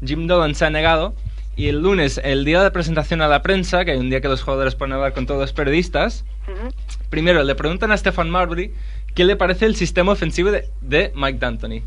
Jim 0.04 0.26
Dolan 0.26 0.54
se 0.54 0.64
ha 0.64 0.70
negado 0.70 1.14
y 1.54 1.68
el 1.68 1.80
lunes, 1.82 2.18
el 2.24 2.46
día 2.46 2.62
de 2.62 2.70
presentación 2.70 3.20
a 3.20 3.28
la 3.28 3.42
prensa, 3.42 3.84
que 3.84 3.92
hay 3.92 3.98
un 3.98 4.08
día 4.08 4.22
que 4.22 4.28
los 4.28 4.42
jugadores 4.42 4.74
pueden 4.74 4.94
hablar 4.94 5.12
con 5.12 5.26
todos 5.26 5.40
los 5.40 5.52
periodistas, 5.52 6.24
primero 7.10 7.44
le 7.44 7.54
preguntan 7.54 7.92
a 7.92 7.96
Stefan 7.96 8.30
Marbury 8.30 8.72
qué 9.14 9.24
le 9.24 9.36
parece 9.36 9.66
el 9.66 9.76
sistema 9.76 10.12
ofensivo 10.12 10.50
de, 10.50 10.66
de 10.80 11.12
Mike 11.14 11.38
D'Antoni. 11.38 11.82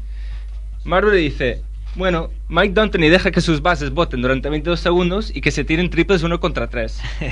Marbury 0.84 1.18
dice, 1.18 1.64
bueno, 1.96 2.30
Mike 2.50 2.74
D'Antoni 2.74 3.10
deja 3.10 3.32
que 3.32 3.42
sus 3.42 3.62
bases 3.62 3.92
voten 3.92 4.22
durante 4.22 4.50
22 4.50 4.80
segundos 4.80 5.32
y 5.36 5.42
que 5.42 5.52
se 5.52 5.64
tiren 5.64 5.90
triples 5.90 6.24
uno 6.24 6.40
contra 6.40 6.68
tres. 6.68 7.00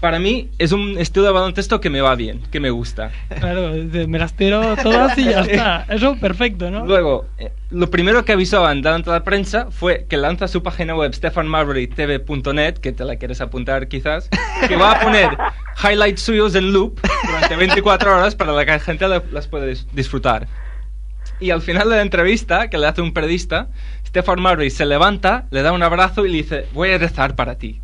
Para 0.00 0.18
mí 0.18 0.50
es 0.58 0.72
un 0.72 0.98
estilo 0.98 1.26
de 1.26 1.30
baloncesto 1.30 1.80
que 1.80 1.88
me 1.88 2.00
va 2.00 2.16
bien, 2.16 2.42
que 2.50 2.58
me 2.58 2.70
gusta. 2.70 3.12
Claro, 3.38 3.70
me 4.08 4.18
las 4.18 4.34
tiro 4.34 4.74
todas 4.82 5.16
y 5.16 5.26
ya 5.26 5.40
está. 5.48 5.86
Eso 5.88 6.16
perfecto, 6.16 6.72
¿no? 6.72 6.84
Luego, 6.84 7.26
eh, 7.38 7.52
lo 7.70 7.88
primero 7.88 8.24
que 8.24 8.32
avisaban 8.32 8.82
delante 8.82 9.10
de 9.10 9.16
la 9.18 9.22
prensa 9.22 9.68
fue 9.70 10.06
que 10.08 10.16
lanza 10.16 10.48
su 10.48 10.60
página 10.60 10.96
web 10.96 11.14
stefanmarburytv.net, 11.14 12.74
que 12.78 12.90
te 12.90 13.04
la 13.04 13.14
quieres 13.14 13.40
apuntar 13.40 13.86
quizás, 13.86 14.28
que 14.66 14.74
va 14.76 14.90
a 14.92 15.00
poner 15.00 15.30
highlights 15.84 16.22
suyos 16.22 16.56
en 16.56 16.72
loop 16.72 16.98
durante 17.24 17.54
24 17.54 18.12
horas 18.12 18.34
para 18.34 18.58
que 18.64 18.70
la 18.72 18.78
gente 18.80 19.06
la- 19.06 19.22
las 19.30 19.46
pueda 19.46 19.66
dis- 19.66 19.86
disfrutar. 19.92 20.48
Y 21.38 21.50
al 21.50 21.62
final 21.62 21.88
de 21.88 21.96
la 21.96 22.02
entrevista 22.02 22.68
que 22.70 22.78
le 22.78 22.86
hace 22.88 23.02
un 23.02 23.12
periodista, 23.12 23.68
Stefan 24.12 24.42
Marbury 24.42 24.68
se 24.68 24.84
levanta, 24.84 25.46
le 25.50 25.62
da 25.62 25.72
un 25.72 25.82
abrazo 25.82 26.26
y 26.26 26.30
le 26.30 26.36
dice, 26.38 26.66
voy 26.74 26.90
a 26.92 26.98
rezar 26.98 27.34
para 27.34 27.56
ti. 27.56 27.80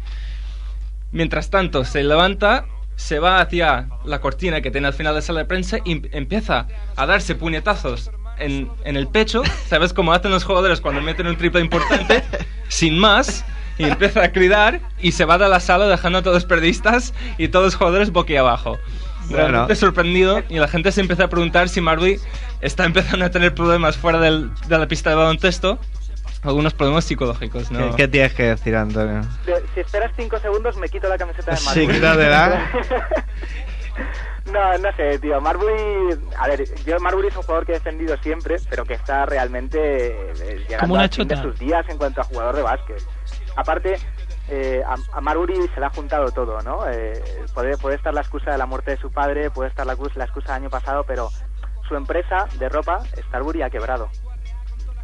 Mientras 1.11 1.49
tanto, 1.49 1.85
se 1.87 2.03
levanta, 2.05 2.67
se 2.97 3.19
va 3.19 3.41
hacia 3.41 3.89
la 4.05 4.21
cortina 4.21 4.61
que 4.61 4.71
tiene 4.71 4.89
al 4.89 4.93
final 4.93 5.15
de 5.15 5.23
sala 5.23 5.41
de 5.41 5.45
prensa 5.47 5.79
y 5.87 5.93
em- 5.93 6.03
empieza 6.13 6.67
a 6.97 7.07
darse 7.07 7.35
puñetazos 7.35 8.11
en, 8.39 8.69
en 8.85 8.97
el 8.97 9.09
pecho. 9.09 9.43
¿Sabes 9.69 9.95
cómo 9.95 10.13
hacen 10.13 10.31
los 10.31 10.45
jugadores 10.45 10.83
cuando 10.83 11.01
meten 11.01 11.27
un 11.29 11.37
triple 11.39 11.63
importante? 11.63 12.23
Sin 12.69 12.99
más. 12.99 13.45
Y 13.79 13.85
empieza 13.85 14.23
a 14.23 14.33
criar 14.33 14.81
y 15.01 15.13
se 15.13 15.25
va 15.25 15.39
de 15.39 15.49
la 15.49 15.61
sala 15.61 15.87
dejando 15.87 16.19
a 16.19 16.23
todos 16.23 16.45
periodistas 16.45 17.15
y 17.39 17.49
todos 17.49 17.65
los 17.67 17.75
jugadores 17.77 18.11
boquiabajo. 18.11 18.77
Bueno. 19.31 19.47
Realmente 19.49 19.77
sorprendido 19.77 20.43
y 20.51 20.59
la 20.59 20.69
gente 20.69 20.91
se 20.93 21.01
empieza 21.01 21.25
a 21.25 21.29
preguntar 21.29 21.69
si 21.71 21.81
Marbury 21.81 22.19
está 22.61 22.85
empezando 22.85 23.25
a 23.25 23.31
tener 23.31 23.55
problemas 23.55 23.97
fuera 23.97 24.19
del- 24.21 24.51
de 24.67 24.79
la 24.79 24.87
pista 24.89 25.09
de 25.11 25.17
baloncesto. 25.17 25.79
Algunos 26.43 26.73
problemas 26.75 27.05
psicológicos, 27.05 27.71
¿no? 27.71 27.91
¿Qué, 27.91 27.97
qué 27.97 28.09
tienes 28.09 28.33
que 28.35 28.43
decir, 28.45 28.77
Antonio? 28.77 29.23
De- 29.45 29.65
si 29.75 29.81
esperas 29.81 30.13
5 30.17 30.39
segundos, 30.39 30.77
me 30.77 30.89
quito 30.89 31.09
la 31.09 31.19
camiseta 31.19 31.51
de 31.51 31.57
Sí, 31.57 31.67
Marbury. 31.67 31.95
quítatela. 31.97 32.71
no, 34.53 34.79
no 34.79 34.93
sé, 34.97 35.19
tío. 35.19 35.41
Marbury. 35.41 36.19
A 36.39 36.47
ver, 36.49 36.65
yo 36.85 36.99
Marbury 37.01 37.29
es 37.29 37.37
un 37.37 37.43
jugador 37.43 37.67
que 37.67 37.73
he 37.73 37.75
defendido 37.77 38.17
siempre, 38.19 38.57
pero 38.71 38.85
que 38.85 38.95
está 38.95 39.27
realmente 39.27 39.79
eh, 39.81 40.59
llegando 40.61 40.79
Como 40.81 40.95
una 40.95 41.03
al 41.05 41.11
fin 41.11 41.27
de 41.29 41.35
chota. 41.35 41.49
sus 41.49 41.59
días 41.59 41.85
en 41.89 41.99
cuanto 41.99 42.21
a 42.21 42.25
jugador 42.25 42.55
de 42.57 42.63
básquet. 42.63 43.03
Aparte, 43.57 43.97
eh, 44.49 44.83
a, 44.87 44.95
a 45.19 45.21
Marbury 45.21 45.57
se 45.75 45.81
le 45.81 45.87
ha 45.87 45.91
juntado 45.91 46.31
todo, 46.31 46.63
¿no? 46.63 46.89
Eh, 46.89 47.21
puede, 47.53 47.77
puede 47.77 47.97
estar 47.97 48.15
la 48.15 48.21
excusa 48.21 48.53
de 48.53 48.59
la 48.59 48.67
muerte 48.67 48.93
de 48.93 48.97
su 48.99 49.11
padre, 49.11 49.51
puede 49.51 49.69
estar 49.71 49.85
la 49.85 49.95
excusa 49.95 50.55
del 50.55 50.63
año 50.63 50.71
pasado, 50.71 51.05
pero 51.05 51.31
su 51.89 51.97
empresa 51.97 52.47
de 52.59 52.69
ropa, 52.69 53.01
Starbury, 53.29 53.63
ha 53.63 53.71
quebrado. 53.71 54.09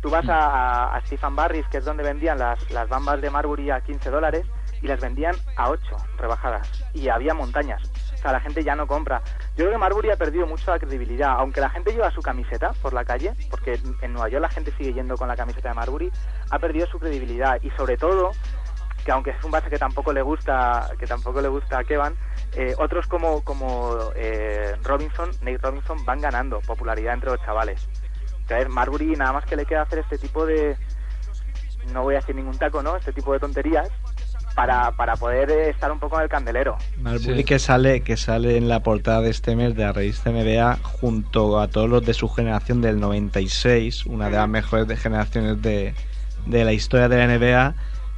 Tú 0.04 0.10
vas 0.10 0.26
a, 0.28 1.00
Stephen 1.06 1.34
Barris, 1.34 1.66
que 1.68 1.78
es 1.78 1.84
donde 1.86 2.02
vendían 2.02 2.38
las, 2.38 2.70
las 2.70 2.86
bambas 2.90 3.22
de 3.22 3.30
Marbury 3.30 3.70
a 3.70 3.80
15 3.80 4.10
dólares, 4.10 4.44
y 4.82 4.86
las 4.86 5.00
vendían 5.00 5.34
a 5.56 5.70
8 5.70 5.80
rebajadas. 6.18 6.70
Y 6.92 7.08
había 7.08 7.32
montañas. 7.32 7.80
O 8.12 8.18
sea, 8.18 8.32
la 8.32 8.40
gente 8.40 8.62
ya 8.62 8.76
no 8.76 8.86
compra. 8.86 9.22
Yo 9.56 9.64
creo 9.64 9.70
que 9.70 9.78
Marbury 9.78 10.10
ha 10.10 10.16
perdido 10.16 10.46
mucho 10.46 10.70
la 10.70 10.78
credibilidad. 10.78 11.30
Aunque 11.38 11.62
la 11.62 11.70
gente 11.70 11.92
lleva 11.92 12.10
su 12.10 12.20
camiseta 12.20 12.74
por 12.82 12.92
la 12.92 13.06
calle, 13.06 13.32
porque 13.48 13.80
en 14.02 14.12
Nueva 14.12 14.28
York 14.28 14.42
la 14.42 14.50
gente 14.50 14.72
sigue 14.76 14.92
yendo 14.92 15.16
con 15.16 15.26
la 15.26 15.36
camiseta 15.36 15.70
de 15.70 15.74
Marbury, 15.74 16.12
ha 16.50 16.58
perdido 16.58 16.86
su 16.86 16.98
credibilidad. 16.98 17.58
Y 17.62 17.70
sobre 17.70 17.96
todo, 17.96 18.32
que 19.06 19.10
aunque 19.10 19.30
es 19.30 19.42
un 19.42 19.52
base 19.52 19.70
que 19.70 19.78
tampoco 19.78 20.12
le 20.12 20.20
gusta, 20.20 20.90
que 20.98 21.06
tampoco 21.06 21.40
le 21.40 21.48
gusta 21.48 21.78
a 21.78 21.84
Kevan, 21.84 22.14
eh, 22.52 22.74
otros 22.76 23.06
como, 23.06 23.42
como 23.42 23.96
eh, 24.16 24.76
Robinson, 24.82 25.30
Nate 25.40 25.58
Robinson, 25.62 26.04
van 26.04 26.20
ganando 26.20 26.60
popularidad 26.60 27.14
entre 27.14 27.30
los 27.30 27.40
chavales. 27.40 27.88
Entonces, 28.48 28.68
Marbury 28.68 29.16
nada 29.16 29.32
más 29.32 29.44
que 29.46 29.56
le 29.56 29.64
queda 29.64 29.82
hacer 29.82 30.00
este 30.00 30.18
tipo 30.18 30.44
de, 30.44 30.76
no 31.92 32.02
voy 32.02 32.14
a 32.14 32.18
decir 32.18 32.34
ningún 32.34 32.56
taco, 32.58 32.82
¿no? 32.82 32.96
Este 32.96 33.12
tipo 33.12 33.32
de 33.32 33.38
tonterías 33.38 33.88
para, 34.54 34.92
para 34.92 35.16
poder 35.16 35.50
eh, 35.50 35.70
estar 35.70 35.90
un 35.90 35.98
poco 35.98 36.16
en 36.18 36.24
el 36.24 36.28
candelero. 36.28 36.76
Marbury 36.98 37.38
Sí. 37.38 37.44
que 37.44 37.58
sale 37.58 38.02
que 38.02 38.16
sale 38.16 38.56
en 38.56 38.68
la 38.68 38.82
portada 38.82 39.20
de 39.22 39.30
este 39.30 39.56
mes 39.56 39.74
de 39.74 39.82
la 39.84 39.92
revista 39.92 40.30
NBA 40.30 40.78
junto 40.82 41.58
a 41.58 41.68
todos 41.68 41.88
los 41.88 42.04
de 42.04 42.14
su 42.14 42.28
generación 42.28 42.80
del 42.80 43.00
96, 43.00 44.06
una 44.06 44.26
de 44.26 44.36
las 44.36 44.48
mejores 44.48 44.86
de 44.86 44.96
generaciones 44.96 45.60
de, 45.62 45.94
de 46.46 46.64
la 46.64 46.72
historia 46.72 47.08
de 47.08 47.16
la 47.16 47.26
NBA. 47.26 47.74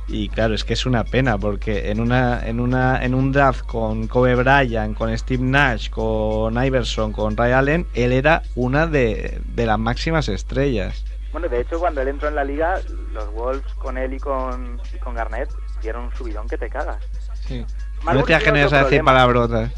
Y 0.09 0.29
claro, 0.29 0.55
es 0.55 0.65
que 0.65 0.75
es 0.75 0.87
una 0.87 1.03
pena 1.05 1.37
porque 1.37 1.91
en 1.91 2.01
una 2.01 2.47
en 2.47 2.61
una 2.61 3.05
en 3.05 3.15
un 3.15 3.33
draft 3.33 3.67
con 3.67 4.07
Kobe 4.07 4.37
Bryant, 4.37 4.97
con 4.97 5.17
Steve 5.19 5.43
Nash, 5.43 5.91
con 5.91 6.65
Iverson, 6.65 7.13
con 7.13 7.37
Ray 7.37 7.53
Allen, 7.53 7.87
él 7.95 8.13
era 8.13 8.43
una 8.55 8.87
de, 8.87 9.41
de 9.45 9.67
las 9.67 9.79
máximas 9.79 10.29
estrellas. 10.29 11.05
Bueno, 11.33 11.49
de 11.49 11.61
hecho, 11.61 11.79
cuando 11.79 12.01
él 12.01 12.09
entró 12.09 12.29
en 12.29 12.37
la 12.37 12.45
liga, 12.45 12.81
los 13.13 13.31
Wolves 13.33 13.75
con 13.75 13.99
él 13.99 14.15
y 14.15 14.19
con, 14.19 14.81
y 14.95 14.99
con 14.99 15.15
Garnett 15.15 15.51
dieron 15.83 16.05
un 16.05 16.15
subidón 16.15 16.49
que 16.49 16.57
te 16.57 16.71
cagas. 16.71 17.03
Sí. 17.47 17.67
No 18.05 18.23
te 18.23 18.35
otro 18.35 18.73
a 18.73 18.85
decir 18.85 19.03
palabrotas. 19.03 19.73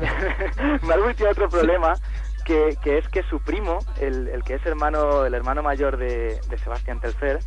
Marbury 0.82 1.14
tiene 1.14 1.30
otro 1.30 1.48
problema 1.48 1.94
que, 2.44 2.76
que 2.82 2.98
es 2.98 3.08
que 3.08 3.22
su 3.24 3.40
primo, 3.40 3.78
el, 4.00 4.28
el 4.28 4.42
que 4.42 4.54
es 4.54 4.66
hermano 4.66 5.24
el 5.24 5.34
hermano 5.34 5.62
mayor 5.62 5.96
de, 5.96 6.40
de 6.48 6.58
Sebastián 6.58 7.00
Telfer, 7.00 7.38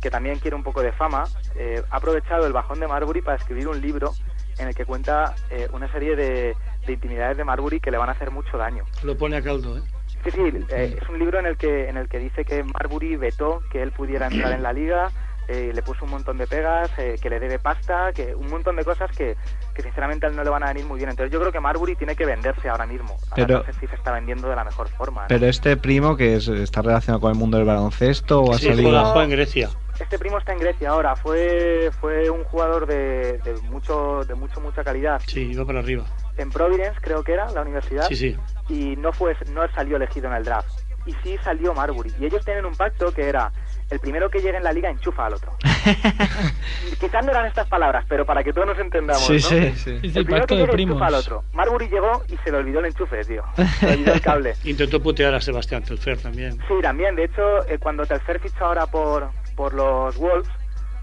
que 0.00 0.10
también 0.10 0.38
quiere 0.38 0.56
un 0.56 0.62
poco 0.62 0.82
de 0.82 0.92
fama, 0.92 1.24
eh, 1.56 1.82
ha 1.90 1.96
aprovechado 1.96 2.46
el 2.46 2.52
bajón 2.52 2.80
de 2.80 2.86
Marbury 2.88 3.22
para 3.22 3.36
escribir 3.36 3.68
un 3.68 3.80
libro 3.80 4.12
en 4.58 4.68
el 4.68 4.74
que 4.74 4.84
cuenta 4.84 5.34
eh, 5.50 5.68
una 5.72 5.90
serie 5.92 6.16
de, 6.16 6.54
de 6.86 6.92
intimidades 6.92 7.36
de 7.36 7.44
Marbury 7.44 7.80
que 7.80 7.90
le 7.90 7.98
van 7.98 8.08
a 8.08 8.12
hacer 8.12 8.30
mucho 8.30 8.56
daño. 8.58 8.84
Lo 9.02 9.16
pone 9.16 9.36
a 9.36 9.42
caldo, 9.42 9.78
¿eh? 9.78 9.82
Sí, 10.24 10.30
sí, 10.32 10.40
eh, 10.70 10.98
es 11.00 11.08
un 11.08 11.18
libro 11.18 11.38
en 11.38 11.46
el 11.46 11.56
que 11.56 11.88
en 11.88 11.96
el 11.96 12.06
que 12.08 12.18
dice 12.18 12.44
que 12.44 12.62
Marbury 12.62 13.16
vetó 13.16 13.62
que 13.70 13.82
él 13.82 13.90
pudiera 13.92 14.26
entrar 14.26 14.52
en 14.52 14.62
la 14.62 14.72
liga, 14.72 15.08
eh, 15.48 15.72
le 15.74 15.82
puso 15.82 16.04
un 16.04 16.10
montón 16.10 16.36
de 16.36 16.46
pegas, 16.46 16.90
eh, 16.98 17.16
que 17.20 17.30
le 17.30 17.40
debe 17.40 17.58
pasta, 17.58 18.12
que 18.12 18.34
un 18.34 18.48
montón 18.50 18.76
de 18.76 18.84
cosas 18.84 19.10
que, 19.16 19.36
que 19.74 19.82
sinceramente 19.82 20.26
a 20.26 20.28
él 20.28 20.36
no 20.36 20.44
le 20.44 20.50
van 20.50 20.62
a 20.62 20.66
venir 20.68 20.84
muy 20.84 20.98
bien. 20.98 21.08
Entonces 21.10 21.32
yo 21.32 21.40
creo 21.40 21.50
que 21.50 21.58
Marbury 21.58 21.96
tiene 21.96 22.14
que 22.14 22.26
venderse 22.26 22.68
ahora 22.68 22.86
mismo. 22.86 23.16
Ahora 23.30 23.46
Pero- 23.46 23.58
no 23.60 23.64
sé 23.64 23.72
si 23.80 23.86
se 23.86 23.94
está 23.96 24.12
vendiendo 24.12 24.48
de 24.48 24.56
la 24.56 24.64
mejor 24.64 24.88
forma. 24.90 25.22
¿no? 25.22 25.28
Pero 25.28 25.46
este 25.46 25.76
primo 25.78 26.16
que 26.16 26.36
es- 26.36 26.48
está 26.48 26.82
relacionado 26.82 27.20
con 27.22 27.32
el 27.32 27.38
mundo 27.38 27.56
del 27.56 27.66
baloncesto 27.66 28.42
o 28.42 28.52
ha 28.54 28.58
Sí, 28.58 28.66
salido... 28.68 29.22
en 29.22 29.30
Grecia. 29.30 29.70
Este 30.00 30.18
primo 30.18 30.38
está 30.38 30.52
en 30.52 30.58
Grecia 30.58 30.90
ahora, 30.90 31.14
fue 31.14 31.90
fue 32.00 32.28
un 32.30 32.42
jugador 32.44 32.86
de, 32.86 33.38
de 33.38 33.54
mucho 33.70 34.24
de 34.24 34.34
mucho 34.34 34.60
mucha 34.60 34.82
calidad 34.82 35.20
Sí, 35.26 35.50
iba 35.52 35.64
para 35.64 35.80
arriba. 35.80 36.04
en 36.36 36.50
Providence, 36.50 36.98
creo 37.00 37.22
que 37.22 37.32
era 37.34 37.50
la 37.52 37.62
universidad. 37.62 38.06
Sí, 38.08 38.16
sí. 38.16 38.36
y 38.68 38.96
no 38.96 39.12
fue 39.12 39.36
no 39.52 39.62
salió 39.72 39.96
elegido 39.96 40.28
en 40.28 40.34
el 40.34 40.44
draft 40.44 40.68
y 41.06 41.12
sí 41.22 41.36
salió 41.44 41.72
Marbury 41.74 42.12
y 42.18 42.26
ellos 42.26 42.44
tienen 42.44 42.64
un 42.66 42.74
pacto 42.76 43.12
que 43.12 43.28
era 43.28 43.52
el 43.90 43.98
primero 44.00 44.28
que 44.30 44.38
llegue 44.40 44.56
en 44.56 44.62
la 44.64 44.72
liga 44.72 44.88
enchufa 44.90 45.26
al 45.26 45.34
otro. 45.34 45.52
Quizás 47.00 47.24
no 47.24 47.30
eran 47.32 47.46
estas 47.46 47.66
palabras, 47.68 48.04
pero 48.08 48.24
para 48.26 48.44
que 48.44 48.52
todos 48.52 48.66
nos 48.68 48.78
entendamos, 48.78 49.24
Sí, 49.26 49.32
¿no? 49.34 49.38
sí. 49.40 49.72
Sí, 49.74 49.76
sí, 49.76 49.90
El 50.18 50.24
primero 50.24 50.42
pacto 50.42 50.54
que 50.54 50.60
llegue 50.60 50.72
primos. 50.72 50.92
enchufa 50.94 51.06
al 51.06 51.14
otro. 51.14 51.44
Marbury 51.54 51.88
llegó 51.88 52.22
y 52.28 52.36
se 52.38 52.50
le 52.52 52.58
olvidó 52.58 52.80
el 52.80 52.86
enchufe, 52.86 53.24
tío. 53.24 53.42
Se 53.80 53.86
le 53.86 53.92
olvidó 53.94 54.12
el 54.12 54.20
cable. 54.30 54.54
Intentó 54.64 55.02
putear 55.02 55.34
a 55.34 55.40
Sebastián 55.40 55.82
Telfer 55.82 56.18
también. 56.18 56.52
Sí, 56.68 56.74
también. 56.82 57.16
De 57.16 57.24
hecho, 57.24 57.66
eh, 57.66 57.78
cuando 57.78 58.04
Telfer 58.06 58.38
fichó 58.40 58.66
ahora 58.66 58.86
por, 58.86 59.30
por 59.60 59.74
los 59.74 60.16
Wolves, 60.16 60.48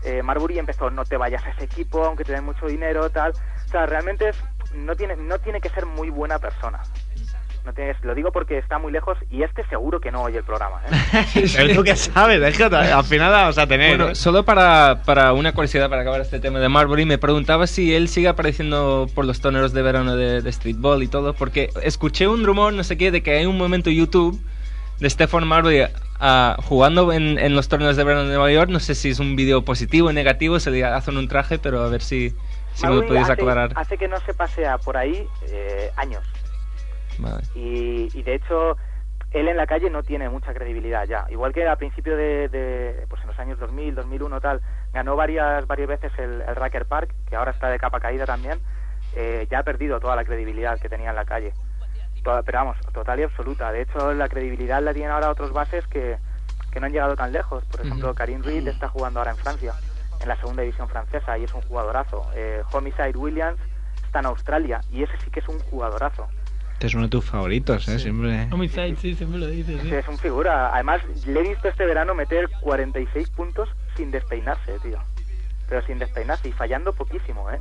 eh, 0.03 0.24
Marbury 0.24 0.58
empezó, 0.58 0.89
no 0.89 1.05
te 1.05 1.16
vayas 1.16 1.45
a 1.45 1.51
ese 1.51 1.66
equipo, 1.66 2.03
aunque 2.03 2.24
te 2.24 2.32
den 2.32 2.43
mucho 2.43 2.66
dinero, 2.66 3.08
tal. 3.12 3.34
O 3.34 3.70
sea, 3.70 3.86
realmente 3.86 4.30
es, 4.30 4.43
no, 4.74 4.95
tiene, 4.95 5.16
no 5.16 5.38
tiene 5.38 5.62
que 5.62 5.70
ser 5.70 5.86
muy 5.86 6.10
buena 6.10 6.39
persona. 6.39 6.82
No 7.64 7.72
tienes, 7.74 8.03
lo 8.03 8.16
digo 8.16 8.32
porque 8.32 8.58
está 8.58 8.80
muy 8.80 8.91
lejos 8.91 9.16
y 9.30 9.43
este 9.43 9.64
seguro 9.68 9.99
que 9.99 10.10
no 10.10 10.24
oye 10.24 10.39
el 10.39 10.43
programa. 10.43 10.82
¿eh? 10.89 11.74
Tú 11.76 11.84
qué 11.84 11.95
sabes, 11.95 12.41
es 12.41 12.58
que 12.58 12.64
al 12.64 13.03
final 13.03 13.32
la 13.32 13.41
vamos 13.41 13.60
a 13.60 13.68
tener. 13.68 13.95
Bueno, 13.95 14.12
¿eh? 14.14 14.16
solo 14.16 14.43
para, 14.43 15.03
para 15.05 15.34
una 15.34 15.53
curiosidad, 15.53 15.88
para 15.88 16.01
acabar 16.01 16.22
este 16.22 16.39
tema 16.39 16.58
de 16.58 16.68
Marbury, 16.68 17.05
me 17.05 17.20
preguntaba 17.20 17.68
si 17.68 17.93
él 17.93 18.08
sigue 18.08 18.28
apareciendo 18.28 19.05
por 19.14 19.26
los 19.26 19.39
toneros 19.39 19.72
de 19.72 19.84
verano 19.84 20.16
de, 20.16 20.41
de 20.41 20.51
streetball 20.51 21.03
y 21.03 21.08
todo, 21.08 21.36
porque 21.36 21.70
escuché 21.84 22.28
un 22.28 22.43
rumor, 22.43 22.74
no 22.74 22.84
sé 22.84 22.97
qué, 22.97 23.12
de 23.12 23.22
que 23.22 23.38
hay 23.38 23.45
un 23.45 23.60
momento 23.60 23.91
YouTube 23.91 24.41
de 25.00 25.10
Stephen 25.10 25.48
Marbury 25.48 25.84
ah, 26.20 26.58
jugando 26.64 27.12
en, 27.14 27.38
en 27.39 27.56
los 27.56 27.68
torneos 27.68 27.95
de 27.95 28.04
verano 28.04 28.24
de 28.24 28.30
Nueva 28.30 28.52
York. 28.52 28.70
No 28.70 28.80
sé 28.80 28.95
si 28.95 29.10
es 29.10 29.20
un 29.20 29.36
vídeo 29.36 29.64
positivo 29.64 30.10
o 30.10 30.14
negativo, 30.14 30.60
se 30.60 30.72
le 30.72 30.84
hacen 30.84 31.18
un 31.18 31.28
traje, 31.28 31.60
pero 31.60 31.82
a 31.82 31.89
ver 31.89 32.02
si, 32.02 32.32
si 32.74 32.86
me 32.86 32.89
lo 32.89 33.02
Marbury 33.02 33.08
podéis 33.08 33.24
hace, 33.30 33.34
aclarar. 33.34 33.72
hace 33.76 33.98
que 33.98 34.08
no 34.08 34.20
se 34.22 34.34
pasea 34.34 34.78
por 34.78 34.98
ahí 34.98 35.28
eh, 35.50 35.91
años. 35.95 36.24
Vale. 37.20 37.43
y, 37.56 38.10
y 38.14 38.22
de 38.22 38.36
hecho 38.36 38.78
él 39.32 39.48
en 39.48 39.58
la 39.58 39.66
calle 39.66 39.89
no 39.89 40.04
tiene 40.04 40.30
mucha 40.30 40.54
credibilidad 40.54 41.06
ya 41.08 41.26
igual 41.32 41.52
que 41.52 41.66
al 41.68 41.78
principio 41.78 42.16
de, 42.16 42.48
de, 42.48 43.06
pues 43.10 43.22
en 43.24 43.28
los 43.30 43.39
años 43.39 43.60
2000 43.60 43.95
2001 43.95 44.39
tal 44.39 44.62
ganó 44.93 45.16
varias 45.16 45.66
varias 45.66 45.88
veces 45.88 46.12
el, 46.20 46.41
el 46.41 46.56
Racker 46.56 46.86
Park 46.86 47.12
que 47.28 47.36
ahora 47.36 47.52
está 47.52 47.70
de 47.70 47.80
capa 47.80 48.00
caída 48.00 48.26
también 48.28 48.60
eh, 49.16 49.48
ya 49.50 49.60
ha 49.60 49.64
perdido 49.64 50.00
toda 50.00 50.16
la 50.16 50.26
credibilidad 50.26 50.80
que 50.80 50.89
tenía 50.89 51.10
en 51.10 51.16
la 51.16 51.26
calle 51.26 51.54
pero 52.46 52.60
vamos 52.60 52.78
total 52.94 53.20
y 53.20 53.24
absoluta 53.24 53.72
de 53.72 53.82
hecho 53.82 54.14
la 54.14 54.28
credibilidad 54.28 54.82
la 54.82 54.94
tienen 54.94 55.12
ahora 55.12 55.30
otros 55.30 55.52
bases 55.54 55.86
que, 55.88 56.18
que 56.72 56.80
no 56.80 56.86
han 56.88 56.92
llegado 56.92 57.16
tan 57.16 57.32
lejos 57.32 57.64
por 57.66 57.82
ejemplo 57.82 58.10
Ujú. 58.10 58.16
Karim 58.16 58.44
Reed 58.44 58.68
está 58.68 58.88
jugando 58.90 59.20
ahora 59.20 59.32
en 59.32 59.38
Francia 59.38 59.74
en 60.22 60.28
la 60.28 60.36
segunda 60.38 60.62
división 60.64 60.88
francesa 60.90 61.38
y 61.38 61.44
es 61.46 61.54
un 61.54 61.62
jugadorazo 61.62 62.26
eh, 62.36 62.62
Homicide 62.72 63.18
Williams 63.18 63.60
está 64.06 64.20
en 64.20 64.26
Australia 64.28 64.82
y 64.92 65.04
ese 65.04 65.14
sí 65.24 65.30
que 65.32 65.40
es 65.40 65.48
un 65.48 65.60
jugadorazo 65.60 66.28
Este 66.74 66.88
es 66.88 66.94
uno 66.94 67.04
de 67.04 67.10
tus 67.10 67.26
favoritos, 67.26 67.88
¿eh? 67.88 67.98
Siempre. 68.00 68.48
Homicide, 68.52 68.96
sí, 68.98 69.16
siempre 69.16 69.40
lo 69.40 69.48
dices. 69.48 69.82
Sí, 69.82 69.90
sí. 69.90 69.96
es 69.96 70.08
un 70.08 70.18
figura. 70.20 70.72
Además, 70.74 71.02
le 71.26 71.40
he 71.40 71.50
visto 71.50 71.68
este 71.68 71.86
verano 71.88 72.14
meter 72.14 72.48
46 72.62 73.32
puntos 73.32 73.68
sin 73.96 74.12
despeinarse, 74.12 74.78
tío. 74.84 75.00
Pero 75.68 75.82
sin 75.88 75.98
despeinarse 75.98 76.50
y 76.50 76.52
fallando 76.52 76.94
poquísimo, 76.94 77.50
¿eh? 77.52 77.60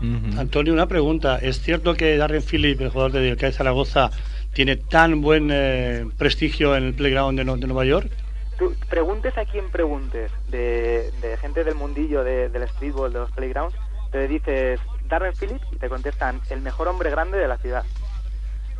Antonio, 0.00 0.72
una 0.72 0.86
pregunta. 0.88 1.38
¿Es 1.38 1.60
cierto 1.62 1.94
que 1.94 2.16
Darren 2.16 2.42
Phillip, 2.42 2.80
el 2.80 2.90
jugador 2.90 3.12
del 3.12 3.36
CAE 3.36 3.52
Zaragoza, 3.52 4.10
tiene 4.52 4.76
tan 4.76 5.20
buen 5.20 5.48
eh, 5.52 6.06
prestigio 6.18 6.76
en 6.76 6.84
el 6.84 6.94
playground 6.94 7.38
de, 7.38 7.44
Nu- 7.44 7.56
de 7.58 7.66
Nueva 7.66 7.84
York? 7.84 8.12
Tú 8.56 8.76
preguntes 8.88 9.36
a 9.36 9.46
quien 9.46 9.70
preguntes 9.70 10.30
de, 10.46 11.10
de 11.20 11.36
gente 11.38 11.64
del 11.64 11.74
mundillo 11.74 12.22
de- 12.22 12.48
del 12.48 12.68
streetball, 12.68 13.12
de 13.12 13.18
los 13.20 13.32
playgrounds, 13.32 13.76
te 14.10 14.28
dices 14.28 14.80
Darren 15.02 15.34
Phillips 15.34 15.66
y 15.72 15.78
te 15.78 15.88
contestan 15.88 16.42
el 16.48 16.60
mejor 16.60 16.86
hombre 16.88 17.10
grande 17.10 17.38
de 17.38 17.48
la 17.48 17.58
ciudad. 17.58 17.86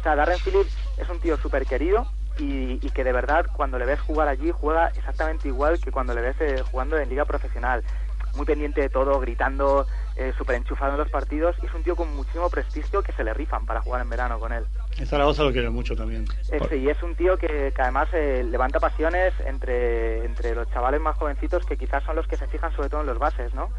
O 0.01 0.03
sea, 0.03 0.17
Darren 0.17 0.41
Phillips 0.41 0.73
es 0.97 1.09
un 1.09 1.21
tío 1.21 1.37
súper 1.39 1.67
querido 1.67 2.09
y, 2.37 2.79
y 2.87 2.91
que 2.93 3.05
de 3.05 3.13
verdad 3.13 3.47
cuando 3.53 3.79
le 3.79 3.87
ves 3.87 4.01
jugar 4.01 4.29
allí 4.29 4.51
juega 4.53 4.89
exactamente 4.97 5.49
igual 5.49 5.81
que 5.81 5.93
cuando 5.93 6.15
le 6.15 6.21
ves 6.23 6.37
eh, 6.41 6.63
jugando 6.65 6.99
en 6.99 7.09
liga 7.09 7.25
profesional. 7.25 7.85
Muy 8.37 8.47
pendiente 8.47 8.81
de 8.81 8.89
todo, 8.89 9.21
gritando, 9.21 9.87
eh, 10.17 10.33
súper 10.37 10.57
enchufado 10.57 10.93
en 10.93 10.99
los 10.99 11.11
partidos 11.11 11.57
y 11.63 11.67
es 11.67 11.75
un 11.75 11.83
tío 11.83 11.97
con 11.97 12.15
muchísimo 12.15 12.51
prestigio 12.51 13.03
que 13.03 13.13
se 13.13 13.25
le 13.25 13.35
rifan 13.35 13.67
para 13.67 13.81
jugar 13.81 14.03
en 14.03 14.11
verano 14.11 14.39
con 14.39 14.53
él. 14.53 14.65
En 14.99 15.07
Zaragoza 15.07 15.43
lo 15.43 15.53
quiere 15.53 15.71
mucho 15.71 15.97
también. 15.97 16.25
Este, 16.51 16.77
y 16.79 16.89
es 16.89 17.03
un 17.03 17.15
tío 17.15 17.37
que, 17.37 17.73
que 17.75 17.83
además 17.83 18.09
eh, 18.13 18.45
levanta 18.49 18.81
pasiones 18.81 19.33
entre, 19.47 20.25
entre 20.25 20.55
los 20.55 20.71
chavales 20.71 21.01
más 21.01 21.17
jovencitos 21.17 21.65
que 21.67 21.77
quizás 21.77 22.03
son 22.05 22.17
los 22.17 22.27
que 22.27 22.37
se 22.37 22.47
fijan 22.47 22.75
sobre 22.75 22.89
todo 22.89 23.01
en 23.01 23.07
los 23.07 23.19
bases, 23.19 23.55
¿no? 23.55 23.71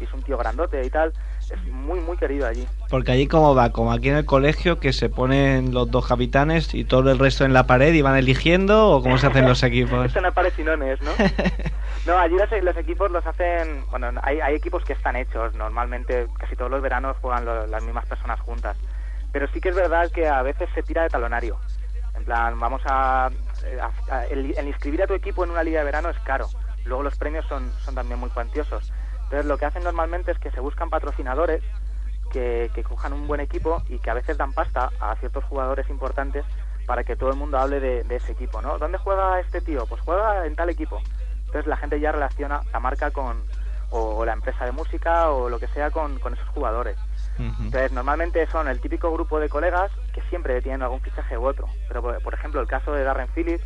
Y 0.00 0.04
es 0.04 0.12
un 0.12 0.22
tío 0.22 0.36
grandote 0.36 0.84
y 0.84 0.90
tal. 0.90 1.12
Es 1.38 1.64
muy, 1.66 2.00
muy 2.00 2.16
querido 2.16 2.46
allí. 2.46 2.66
Porque 2.90 3.12
allí 3.12 3.28
como 3.28 3.54
va, 3.54 3.70
como 3.70 3.92
aquí 3.92 4.08
en 4.08 4.16
el 4.16 4.24
colegio, 4.24 4.80
que 4.80 4.92
se 4.92 5.08
ponen 5.08 5.72
los 5.72 5.90
dos 5.90 6.06
capitanes 6.06 6.74
y 6.74 6.84
todo 6.84 7.12
el 7.12 7.18
resto 7.18 7.44
en 7.44 7.52
la 7.52 7.66
pared 7.66 7.94
y 7.94 8.02
van 8.02 8.16
eligiendo, 8.16 8.88
o 8.90 9.02
cómo 9.02 9.18
se 9.18 9.28
hacen 9.28 9.46
los 9.46 9.62
equipos. 9.62 10.06
Esto 10.06 10.20
no 10.20 10.28
es 10.28 10.34
parecinones, 10.34 11.00
¿no? 11.02 11.10
No, 12.06 12.18
allí 12.18 12.36
los, 12.36 12.50
los 12.62 12.76
equipos 12.76 13.10
los 13.10 13.26
hacen... 13.26 13.84
Bueno, 13.90 14.20
hay, 14.22 14.54
equipos 14.54 14.84
que 14.84 14.92
están 14.92 15.16
hechos. 15.16 15.54
Normalmente 15.54 16.26
casi 16.38 16.54
todos 16.54 16.70
los 16.70 16.82
veranos 16.82 17.16
juegan 17.22 17.46
las 17.70 17.82
mismas 17.82 18.04
personas 18.06 18.38
juntas. 18.40 18.76
Pero 19.32 19.46
sí 19.48 19.60
que 19.60 19.70
es 19.70 19.74
verdad 19.74 20.10
que 20.12 20.28
a 20.28 20.42
veces 20.42 20.68
se 20.74 20.82
tira 20.82 21.02
de 21.02 21.08
talonario. 21.08 21.56
En 22.14 22.24
plan, 22.24 22.60
vamos 22.60 22.82
a... 22.84 23.30
a- 24.10 24.26
el, 24.26 24.54
inscribir 24.66 25.02
a 25.02 25.06
tu 25.06 25.14
equipo 25.14 25.44
en 25.44 25.50
una 25.50 25.62
liga 25.62 25.78
de 25.78 25.86
verano 25.86 26.10
es 26.10 26.18
caro. 26.20 26.48
Luego 26.84 27.02
los 27.02 27.16
premios 27.16 27.46
son, 27.46 27.72
también 27.94 28.20
muy 28.20 28.28
cuantiosos. 28.30 28.92
Entonces 29.24 29.46
lo 29.46 29.56
que 29.56 29.64
hacen 29.64 29.82
normalmente 29.82 30.30
es 30.30 30.38
que 30.38 30.50
se 30.50 30.60
buscan 30.60 30.90
patrocinadores 30.90 31.62
que, 32.30 32.70
que 32.74 32.84
cojan 32.84 33.14
un 33.14 33.26
buen 33.26 33.40
equipo 33.40 33.82
y 33.88 33.98
que 33.98 34.10
a 34.10 34.14
veces 34.14 34.36
dan 34.36 34.52
pasta 34.52 34.90
a 35.00 35.16
ciertos 35.16 35.44
jugadores 35.44 35.88
importantes 35.88 36.44
para 36.86 37.02
que 37.02 37.16
todo 37.16 37.30
el 37.30 37.36
mundo 37.36 37.58
hable 37.58 37.80
de, 37.80 38.04
de 38.04 38.16
ese 38.16 38.32
equipo, 38.32 38.60
¿no? 38.60 38.78
¿Dónde 38.78 38.98
juega 38.98 39.40
este 39.40 39.62
tío? 39.62 39.86
Pues 39.86 40.02
juega 40.02 40.46
en 40.46 40.54
tal 40.54 40.68
equipo. 40.68 41.00
Entonces 41.54 41.70
la 41.70 41.76
gente 41.76 42.00
ya 42.00 42.10
relaciona 42.10 42.62
la 42.72 42.80
marca 42.80 43.12
con 43.12 43.36
o 43.90 44.24
la 44.24 44.32
empresa 44.32 44.64
de 44.64 44.72
música 44.72 45.30
o 45.30 45.48
lo 45.48 45.60
que 45.60 45.68
sea 45.68 45.92
con, 45.92 46.18
con 46.18 46.34
esos 46.34 46.48
jugadores. 46.48 46.96
Entonces 47.38 47.92
normalmente 47.92 48.44
son 48.48 48.66
el 48.66 48.80
típico 48.80 49.12
grupo 49.12 49.38
de 49.38 49.48
colegas 49.48 49.92
que 50.12 50.20
siempre 50.22 50.60
tienen 50.62 50.82
algún 50.82 51.00
fichaje 51.00 51.38
u 51.38 51.46
otro. 51.46 51.68
Pero 51.86 52.02
por, 52.02 52.20
por 52.20 52.34
ejemplo 52.34 52.60
el 52.60 52.66
caso 52.66 52.92
de 52.92 53.04
Darren 53.04 53.28
Phillips, 53.28 53.64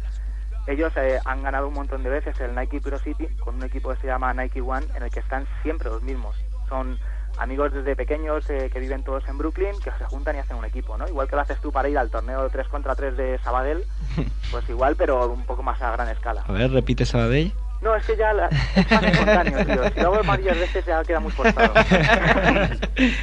ellos 0.66 0.93
eh, 0.97 1.18
han 1.24 1.43
ganado 1.43 1.68
un 1.68 1.72
montón 1.72 2.03
de 2.03 2.11
veces 2.11 2.39
el 2.41 2.55
Nike 2.55 2.78
Pro 2.82 2.99
City 2.99 3.26
con 3.41 3.55
un 3.55 3.62
equipo 3.62 3.89
que 3.89 4.01
se 4.03 4.07
llama 4.07 4.34
Nike 4.34 4.61
One 4.61 4.86
en 4.95 5.03
el 5.05 5.11
que 5.11 5.20
están 5.20 5.47
siempre 5.62 5.89
los 5.89 6.03
mismos. 6.03 6.36
Son 6.68 6.99
amigos 7.39 7.72
desde 7.72 7.97
pequeños 7.97 8.51
eh, 8.51 8.68
que 8.70 8.80
viven 8.80 9.03
todos 9.03 9.26
en 9.28 9.39
Brooklyn 9.39 9.80
que 9.82 9.93
se 9.93 10.05
juntan 10.05 10.36
y 10.36 10.41
hacen 10.41 10.59
un 10.59 10.66
equipo, 10.66 10.99
¿no? 10.99 11.09
Igual 11.09 11.26
que 11.26 11.36
lo 11.36 11.43
haces 11.43 11.59
tú 11.62 11.72
para 11.72 11.89
ir 11.89 11.97
al 11.97 12.11
torneo 12.11 12.51
3 12.51 12.68
contra 12.68 12.95
3 12.95 13.16
de 13.16 13.39
Sabadell, 13.39 13.82
pues 14.51 14.68
igual 14.68 14.95
pero 14.97 15.32
un 15.32 15.47
poco 15.47 15.62
más 15.62 15.80
a 15.80 15.93
gran 15.93 16.09
escala. 16.09 16.45
A 16.47 16.53
ver, 16.53 16.70
repite 16.70 17.07
Sabadell. 17.07 17.55
No, 17.81 17.95
es 17.95 18.05
que 18.05 18.16
ya 18.16 18.33
la, 18.33 18.47
es 18.49 18.91
más 18.91 19.03
espontáneo, 19.05 19.59
tío. 19.66 19.91
Si 19.95 20.01
lo 20.01 20.14
hago 20.14 20.24
varias 20.24 20.59
veces 20.59 20.85
ya 20.87 21.03
queda 21.05 21.20
muy 21.20 21.31
forzado. 21.33 21.72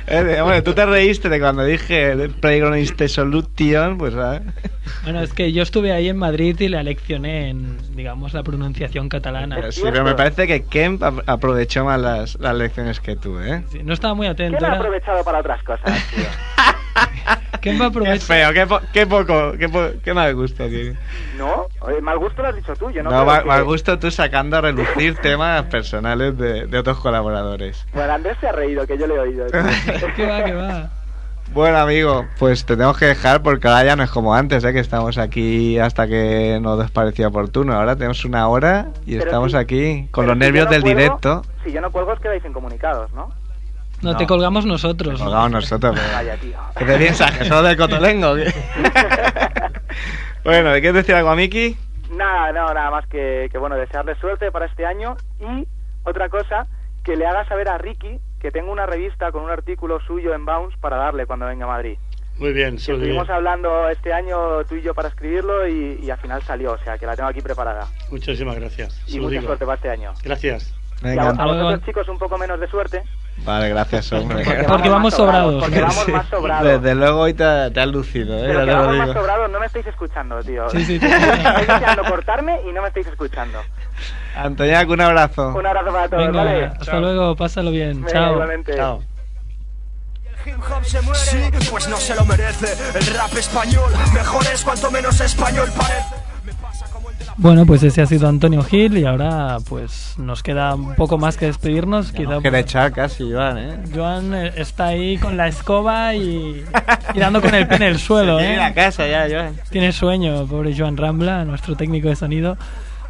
Eh, 0.08 0.40
bueno, 0.42 0.64
tú 0.64 0.74
te 0.74 0.86
reíste 0.86 1.28
de 1.28 1.40
cuando 1.40 1.66
dije 1.66 2.30
Playground 2.40 3.08
solution, 3.10 3.98
pues 3.98 4.14
¿sabes? 4.14 4.42
Bueno, 5.04 5.22
es 5.22 5.34
que 5.34 5.52
yo 5.52 5.64
estuve 5.64 5.92
ahí 5.92 6.08
en 6.08 6.16
Madrid 6.18 6.56
y 6.60 6.70
le 6.70 6.78
aleccioné 6.78 7.50
en, 7.50 7.78
digamos, 7.96 8.34
la 8.34 8.44
pronunciación 8.44 9.10
catalana. 9.10 9.72
Sí, 9.72 9.82
pero 9.84 10.04
me 10.06 10.14
parece 10.16 10.48
que 10.48 10.64
Kemp 10.64 11.04
ap- 11.04 11.24
aprovechó 11.28 11.84
más 11.84 12.00
las, 12.00 12.40
las 12.40 12.56
lecciones 12.56 13.02
que 13.02 13.16
tú, 13.18 13.40
¿eh? 13.42 13.64
Sí, 13.70 13.82
no 13.84 13.94
estaba 13.94 14.14
muy 14.14 14.28
atento. 14.28 14.58
¿Quién 14.58 14.70
ha 14.70 14.74
Era... 14.76 14.78
aprovechado 14.78 15.24
para 15.26 15.40
otras 15.40 15.62
cosas, 15.64 16.02
tío? 16.10 16.24
¿Quién 17.62 17.82
va 17.82 17.88
a 17.88 17.92
Qué 17.92 18.20
feo, 18.20 18.54
qué, 18.54 18.68
po- 18.68 18.82
qué 18.94 19.08
poco, 19.08 19.54
qué, 19.58 19.68
po- 19.70 19.90
qué 20.04 20.14
mal 20.14 20.36
gusto 20.36 20.68
tiene. 20.68 20.96
No, 21.38 21.66
oye, 21.82 22.00
mal 22.02 22.18
gusto 22.20 22.42
lo 22.44 22.50
has 22.50 22.56
dicho 22.56 22.76
tú, 22.76 22.92
yo 22.92 23.02
no, 23.02 23.10
No, 23.10 23.26
mal, 23.26 23.42
que- 23.42 23.48
mal 23.48 23.64
gusto 23.64 23.98
tú 23.98 24.12
sacando 24.12 24.58
a 24.58 24.62
relucir 24.62 25.16
temas 25.22 25.64
personales 25.64 26.38
de, 26.38 26.68
de 26.68 26.78
otros 26.78 27.00
colaboradores. 27.00 27.86
Bueno, 27.94 28.14
Andrés 28.14 28.38
se 28.40 28.48
ha 28.48 28.52
reído, 28.52 28.86
que 28.86 28.98
yo 28.98 29.08
le 29.08 29.16
he 29.16 29.20
oído. 29.20 29.46
tío. 29.48 29.60
¿Qué 30.16 30.26
va, 30.28 30.44
qué 30.44 30.54
va? 30.54 30.90
Bueno, 31.54 31.78
amigo, 31.78 32.26
pues 32.40 32.66
te 32.66 32.76
tenemos 32.76 32.98
que 32.98 33.06
dejar 33.06 33.42
porque 33.44 33.68
ahora 33.68 33.84
ya 33.86 33.96
no 33.96 34.04
es 34.04 34.10
como 34.10 34.34
antes, 34.34 34.64
¿eh? 34.64 34.74
que 34.74 34.80
estamos 34.80 35.18
aquí 35.20 35.78
hasta 35.78 36.08
que 36.08 36.58
nos 36.60 36.90
parecía 36.92 37.28
oportuno. 37.28 37.74
Ahora 37.74 37.96
tenemos 37.96 38.26
una 38.26 38.48
hora 38.48 38.88
y 39.06 39.14
Pero 39.14 39.26
estamos 39.26 39.52
si- 39.52 39.58
aquí 39.58 40.08
con 40.12 40.26
los 40.26 40.34
si 40.34 40.40
nervios 40.40 40.66
no 40.66 40.72
del 40.72 40.82
cuelgo- 40.82 40.98
directo. 40.98 41.42
Si 41.64 41.72
yo 41.72 41.82
no 41.82 41.92
cuelgo 41.92 42.14
os 42.14 42.20
quedáis 42.20 42.44
incomunicados, 42.46 43.12
¿no? 43.14 43.32
No, 44.02 44.12
No. 44.12 44.18
te 44.18 44.28
colgamos 44.28 44.66
nosotros. 44.66 45.20
Colgamos 45.22 45.52
nosotros. 45.52 45.96
pero- 46.00 46.14
Vaya, 46.14 46.38
tío. 46.38 46.58
¿Qué 46.78 46.86
te 46.86 46.98
piensas? 46.98 47.38
¿Que 47.38 47.46
solo 47.46 47.64
del 47.64 47.78
cotolengo? 47.78 48.36
bueno, 50.44 50.72
¿me 50.72 50.82
quieres 50.82 50.96
decir 50.96 51.16
algo 51.16 51.30
a 51.30 51.36
Miki? 51.36 51.78
Nada, 52.12 52.52
no, 52.52 52.74
nada 52.74 52.92
más 52.92 53.08
que, 53.08 53.50
que, 53.52 53.58
bueno, 53.58 53.76
desearle 53.76 54.16
suerte 54.16 54.52
para 54.52 54.66
este 54.68 54.86
año 54.86 55.16
y 55.40 55.68
otra 56.04 56.30
cosa, 56.30 56.68
que 57.04 57.16
le 57.16 57.26
haga 57.26 57.48
saber 57.48 57.68
a 57.70 57.78
Ricky 57.78 58.20
que 58.40 58.52
tengo 58.52 58.72
una 58.72 58.86
revista 58.86 59.32
con 59.32 59.44
un 59.44 59.50
artículo 59.50 60.00
suyo 60.02 60.34
en 60.36 60.46
Bounce 60.46 60.78
para 60.80 60.98
darle 60.98 61.26
cuando 61.26 61.48
venga 61.48 61.66
a 61.66 61.70
Madrid. 61.70 61.98
Muy 62.38 62.52
bien, 62.54 62.76
diré. 62.76 62.94
estuvimos 62.94 63.30
hablando 63.30 63.90
este 63.90 64.14
año 64.14 64.64
tú 64.66 64.76
y 64.76 64.82
yo 64.82 64.94
para 64.94 65.08
escribirlo 65.08 65.68
y, 65.68 66.00
y 66.04 66.10
al 66.12 66.18
final 66.20 66.44
salió, 66.44 66.74
o 66.74 66.78
sea 66.78 66.98
que 66.98 67.08
la 67.08 67.16
tengo 67.16 67.30
aquí 67.30 67.42
preparada. 67.42 67.88
Muchísimas 68.12 68.56
gracias. 68.58 69.02
Y 69.08 69.20
mucha 69.20 69.32
digo. 69.32 69.44
suerte 69.48 69.66
para 69.66 69.76
este 69.78 69.90
año. 69.90 70.14
Gracias. 70.24 70.76
Y 71.06 71.20
a, 71.20 71.24
Venga, 71.30 71.44
a 71.44 71.46
vosotros 71.46 71.82
chicos 71.86 72.10
un 72.10 72.18
poco 72.18 72.38
menos 72.38 72.60
de 72.60 72.68
suerte, 72.68 73.04
Vale, 73.44 73.70
gracias, 73.70 74.12
hombre. 74.14 74.44
Porque 74.68 74.90
vamos 74.90 75.12
más 75.12 75.14
sobrados. 75.16 75.62
Porque 75.64 75.82
vamos 75.82 76.04
Sí. 76.06 76.12
más 76.12 76.28
sobrados. 76.30 76.82
Desde 76.82 76.96
luego 76.96 77.20
hoy 77.20 77.34
te, 77.34 77.70
te 77.72 77.80
has 77.82 77.88
lucido, 77.88 78.38
¿eh? 78.40 78.44
Pero 78.48 78.66
que 78.66 78.72
vamos 78.72 78.98
más 78.98 79.08
digo. 79.10 79.20
sobrados, 79.20 79.52
no 79.52 79.60
me 79.60 79.66
estáis 79.68 79.86
escuchando, 79.88 80.42
tío. 80.42 80.70
Sí, 80.70 80.84
sí, 80.86 81.00
sí. 81.00 81.06
Estáis 81.06 81.68
deseando 81.68 82.04
cortarme 82.06 82.62
y 82.68 82.72
no 82.74 82.82
me 82.82 82.88
estáis 82.88 83.08
escuchando. 83.08 83.60
Antoñac, 84.36 84.90
un 84.90 85.02
abrazo. 85.02 85.50
Un 85.50 85.66
abrazo 85.68 85.92
para 85.92 86.10
todos, 86.10 86.26
Venga, 86.28 86.44
¿vale? 86.44 86.66
hasta 86.66 87.00
luego, 87.00 87.36
pásalo 87.36 87.72
bien. 87.72 87.98
Venga, 88.04 88.12
Chao. 88.12 88.32
igualmente. 88.34 88.76
Chao. 88.76 89.04
hip 90.46 90.56
hop 90.60 90.84
se 90.86 91.02
muere 91.02 91.20
Sí, 91.20 91.40
pues 91.72 91.88
no 91.90 91.98
se 91.98 92.16
lo 92.16 92.24
merece 92.26 92.68
El 92.98 93.06
rap 93.16 93.34
español 93.36 93.92
Mejor 94.14 94.44
es 94.54 94.64
cuanto 94.64 94.92
menos 94.92 95.20
español 95.20 95.70
parece 95.76 96.16
Bueno, 97.38 97.66
pues 97.66 97.84
ese 97.84 98.02
ha 98.02 98.06
sido 98.06 98.30
Antonio 98.30 98.64
Gil 98.64 98.98
y 98.98 99.06
ahora 99.06 99.58
pues 99.68 100.16
nos 100.18 100.42
queda 100.42 100.74
un 100.76 100.96
poco 100.96 101.18
más 101.18 101.36
que 101.36 101.48
despedirnos. 101.48 102.14
Quizá 102.14 102.40
Nos 102.40 102.46
echar 102.54 102.94
casi, 102.94 103.30
Joan, 103.30 103.58
¿eh? 103.58 103.78
Joan 103.94 104.34
eh, 104.34 104.54
está 104.56 104.86
ahí 104.88 105.18
con 105.18 105.36
la 105.36 105.48
escoba 105.48 106.16
y, 106.16 106.64
y 107.14 107.20
dando 107.20 107.42
con 107.42 107.54
el 107.54 107.68
pie 107.68 107.76
en 107.78 107.84
el 107.84 108.00
suelo, 108.00 108.40
la 108.40 108.70
¿eh? 108.70 108.74
casa 108.74 109.06
ya, 109.08 109.28
Joan. 109.30 109.56
Tiene 109.70 109.92
sueño, 109.92 110.46
pobre 110.48 110.74
Joan 110.78 110.96
Rambla, 110.96 111.44
nuestro 111.44 111.76
técnico 111.76 112.08
de 112.08 112.16
sonido. 112.16 112.58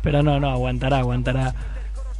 Pero 0.01 0.23
no, 0.23 0.39
no, 0.39 0.49
aguantará, 0.49 0.99
aguantará. 0.99 1.53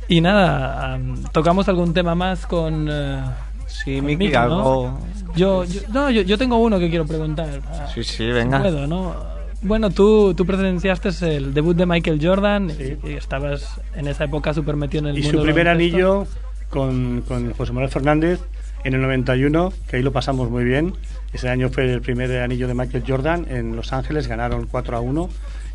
Y 0.08 0.22
nada, 0.22 0.94
am, 0.94 1.24
tocamos 1.32 1.68
algún 1.70 1.94
tema 1.94 2.14
más 2.14 2.46
con... 2.46 2.88
eh, 2.92 3.22
Sí, 3.68 4.00
Miki, 4.02 4.26
Miki, 4.26 4.34
¿no? 4.34 4.40
algo... 4.42 5.00
Yo, 5.36 5.64
yo- 5.66 5.82
no, 5.92 6.10
yo, 6.12 6.22
yo 6.22 6.38
tengo 6.38 6.58
uno 6.58 6.78
que 6.80 6.90
quiero 6.90 7.06
preguntar. 7.08 7.48
Sí, 7.94 8.04
sí, 8.04 8.26
venga. 8.32 8.60
puedo, 8.62 8.86
¿no? 8.88 9.14
Bueno, 9.62 9.90
tú, 9.90 10.34
tú 10.36 10.46
presenciaste 10.46 11.10
el 11.36 11.54
debut 11.54 11.76
de 11.76 11.86
Michael 11.86 12.20
Jordan 12.22 12.70
Sí. 12.72 12.98
y, 13.04 13.10
y 13.12 13.14
estabas 13.14 13.82
en 13.96 14.08
esa 14.08 14.26
época 14.26 14.54
súper 14.54 14.76
metido 14.76 15.04
en 15.04 15.16
el 15.16 15.18
Y 15.20 15.24
mundo 15.24 15.40
su 15.40 15.46
del 15.46 15.54
primer 15.54 15.68
anillo 15.70 16.28
con, 16.70 17.22
con 17.28 17.52
José 17.54 17.74
Manuel 17.74 17.92
Fernández 17.92 18.40
en 18.84 18.94
el 18.94 19.02
91, 19.02 19.74
que 19.88 19.98
ahí 19.98 20.04
lo 20.04 20.12
pasamos 20.12 20.50
muy 20.52 20.64
bien. 20.64 20.94
Ese 21.34 21.50
año 21.50 21.70
fue 21.70 21.92
el 21.92 22.02
primer 22.02 22.32
anillo 22.42 22.68
de 22.68 22.76
Michael 22.76 23.04
Jordan 23.08 23.48
en 23.50 23.76
Los 23.76 23.92
Ángeles, 23.94 24.28
ganaron 24.28 24.68
4 24.68 24.98
a 24.98 25.00
1 25.00 25.30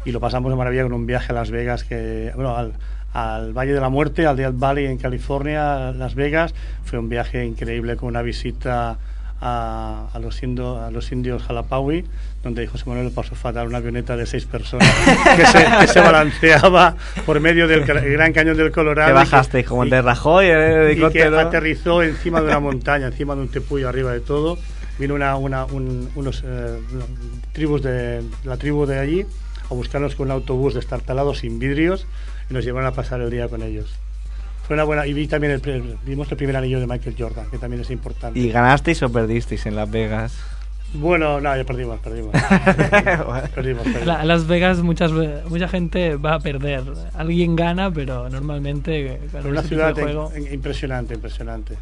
y 0.04 0.12
lo 0.12 0.20
pasamos 0.20 0.50
de 0.52 0.56
maravilla 0.56 0.84
con 0.84 0.92
un 0.92 1.06
viaje 1.06 1.32
a 1.32 1.34
Las 1.34 1.50
Vegas, 1.50 1.82
que, 1.84 2.30
bueno, 2.36 2.56
al, 2.56 2.72
al 3.12 3.52
Valle 3.52 3.72
de 3.72 3.80
la 3.80 3.88
Muerte, 3.88 4.26
al 4.26 4.36
Death 4.36 4.54
Valley 4.56 4.86
en 4.86 4.98
California, 4.98 5.90
Las 5.92 6.14
Vegas. 6.14 6.54
Fue 6.84 6.98
un 7.00 7.08
viaje 7.08 7.44
increíble 7.44 7.96
con 7.96 8.08
una 8.08 8.22
visita 8.22 8.98
a, 9.40 10.08
a 10.12 10.18
los, 10.18 10.42
indo- 10.42 10.80
a 10.82 10.90
los 10.90 11.10
indios 11.12 11.42
Jalapawi, 11.42 12.04
donde 12.42 12.66
José 12.66 12.84
Manuel 12.86 13.06
le 13.06 13.12
pasó 13.12 13.34
fatal 13.34 13.66
una 13.68 13.78
avioneta 13.78 14.16
de 14.16 14.26
seis 14.26 14.44
personas 14.46 14.88
que 15.36 15.46
se, 15.46 15.64
que 15.80 15.86
se 15.88 16.00
balanceaba 16.00 16.96
por 17.26 17.40
medio 17.40 17.66
del 17.68 17.84
Gra- 17.86 18.02
Gran 18.12 18.32
Cañón 18.32 18.56
del 18.56 18.70
Colorado. 18.70 19.10
Y 19.10 19.14
bajaste 19.14 19.64
como 19.64 19.84
el 19.84 19.90
de 19.90 20.02
Rajoy, 20.02 20.46
el 20.48 20.92
y 20.92 21.00
que 21.12 21.22
aterrizó 21.48 22.02
encima 22.02 22.40
de 22.40 22.46
una 22.48 22.60
montaña, 22.60 23.06
encima 23.06 23.34
de 23.34 23.40
un 23.42 23.48
tepuyo 23.48 23.88
arriba 23.88 24.12
de 24.12 24.20
todo. 24.20 24.58
Vino 24.98 25.14
una, 25.14 25.36
una- 25.36 25.64
un- 25.64 26.10
unos 26.14 26.42
eh, 26.46 26.78
tribus 27.52 27.82
de 27.82 28.22
la 28.44 28.56
tribu 28.58 28.84
de 28.84 28.98
allí 28.98 29.24
a 29.70 29.74
buscarnos 29.74 30.14
con 30.14 30.26
un 30.26 30.32
autobús 30.32 30.74
destartalado 30.74 31.34
sin 31.34 31.58
vidrios 31.58 32.06
y 32.50 32.54
nos 32.54 32.64
llevaron 32.64 32.86
a 32.88 32.92
pasar 32.92 33.20
el 33.22 33.30
día 33.30 33.48
con 33.48 33.62
ellos. 33.62 33.88
Fue 34.70 34.76
una 34.76 34.84
buena 34.84 35.04
y 35.04 35.12
vi 35.12 35.26
también 35.26 35.52
el, 35.54 35.98
vimos 36.06 36.30
el 36.30 36.36
primer 36.36 36.54
anillo 36.54 36.78
de 36.78 36.86
Michael 36.86 37.16
Jordan, 37.18 37.50
que 37.50 37.58
también 37.58 37.82
es 37.82 37.90
importante. 37.90 38.38
¿Y 38.38 38.52
ganasteis 38.52 39.02
o 39.02 39.10
perdisteis 39.10 39.66
en 39.66 39.74
Las 39.74 39.90
Vegas? 39.90 40.38
Bueno, 40.94 41.40
no, 41.40 41.56
ya 41.56 41.64
perdimos, 41.64 41.98
perdimos. 41.98 42.30
perdimos, 43.52 43.82
perdimos. 43.82 44.06
La- 44.06 44.24
Las 44.24 44.46
Vegas 44.46 44.78
muchas, 44.78 45.10
mucha 45.10 45.66
gente 45.66 46.14
va 46.14 46.34
a 46.34 46.38
perder. 46.38 46.84
Alguien 47.16 47.56
gana, 47.56 47.90
pero 47.90 48.28
normalmente... 48.28 49.20
Pero 49.32 49.48
una 49.48 49.64
ciudad 49.64 49.92
de 49.92 50.02
juego, 50.02 50.30
impresionante, 50.52 51.14
impresionante. 51.14 51.76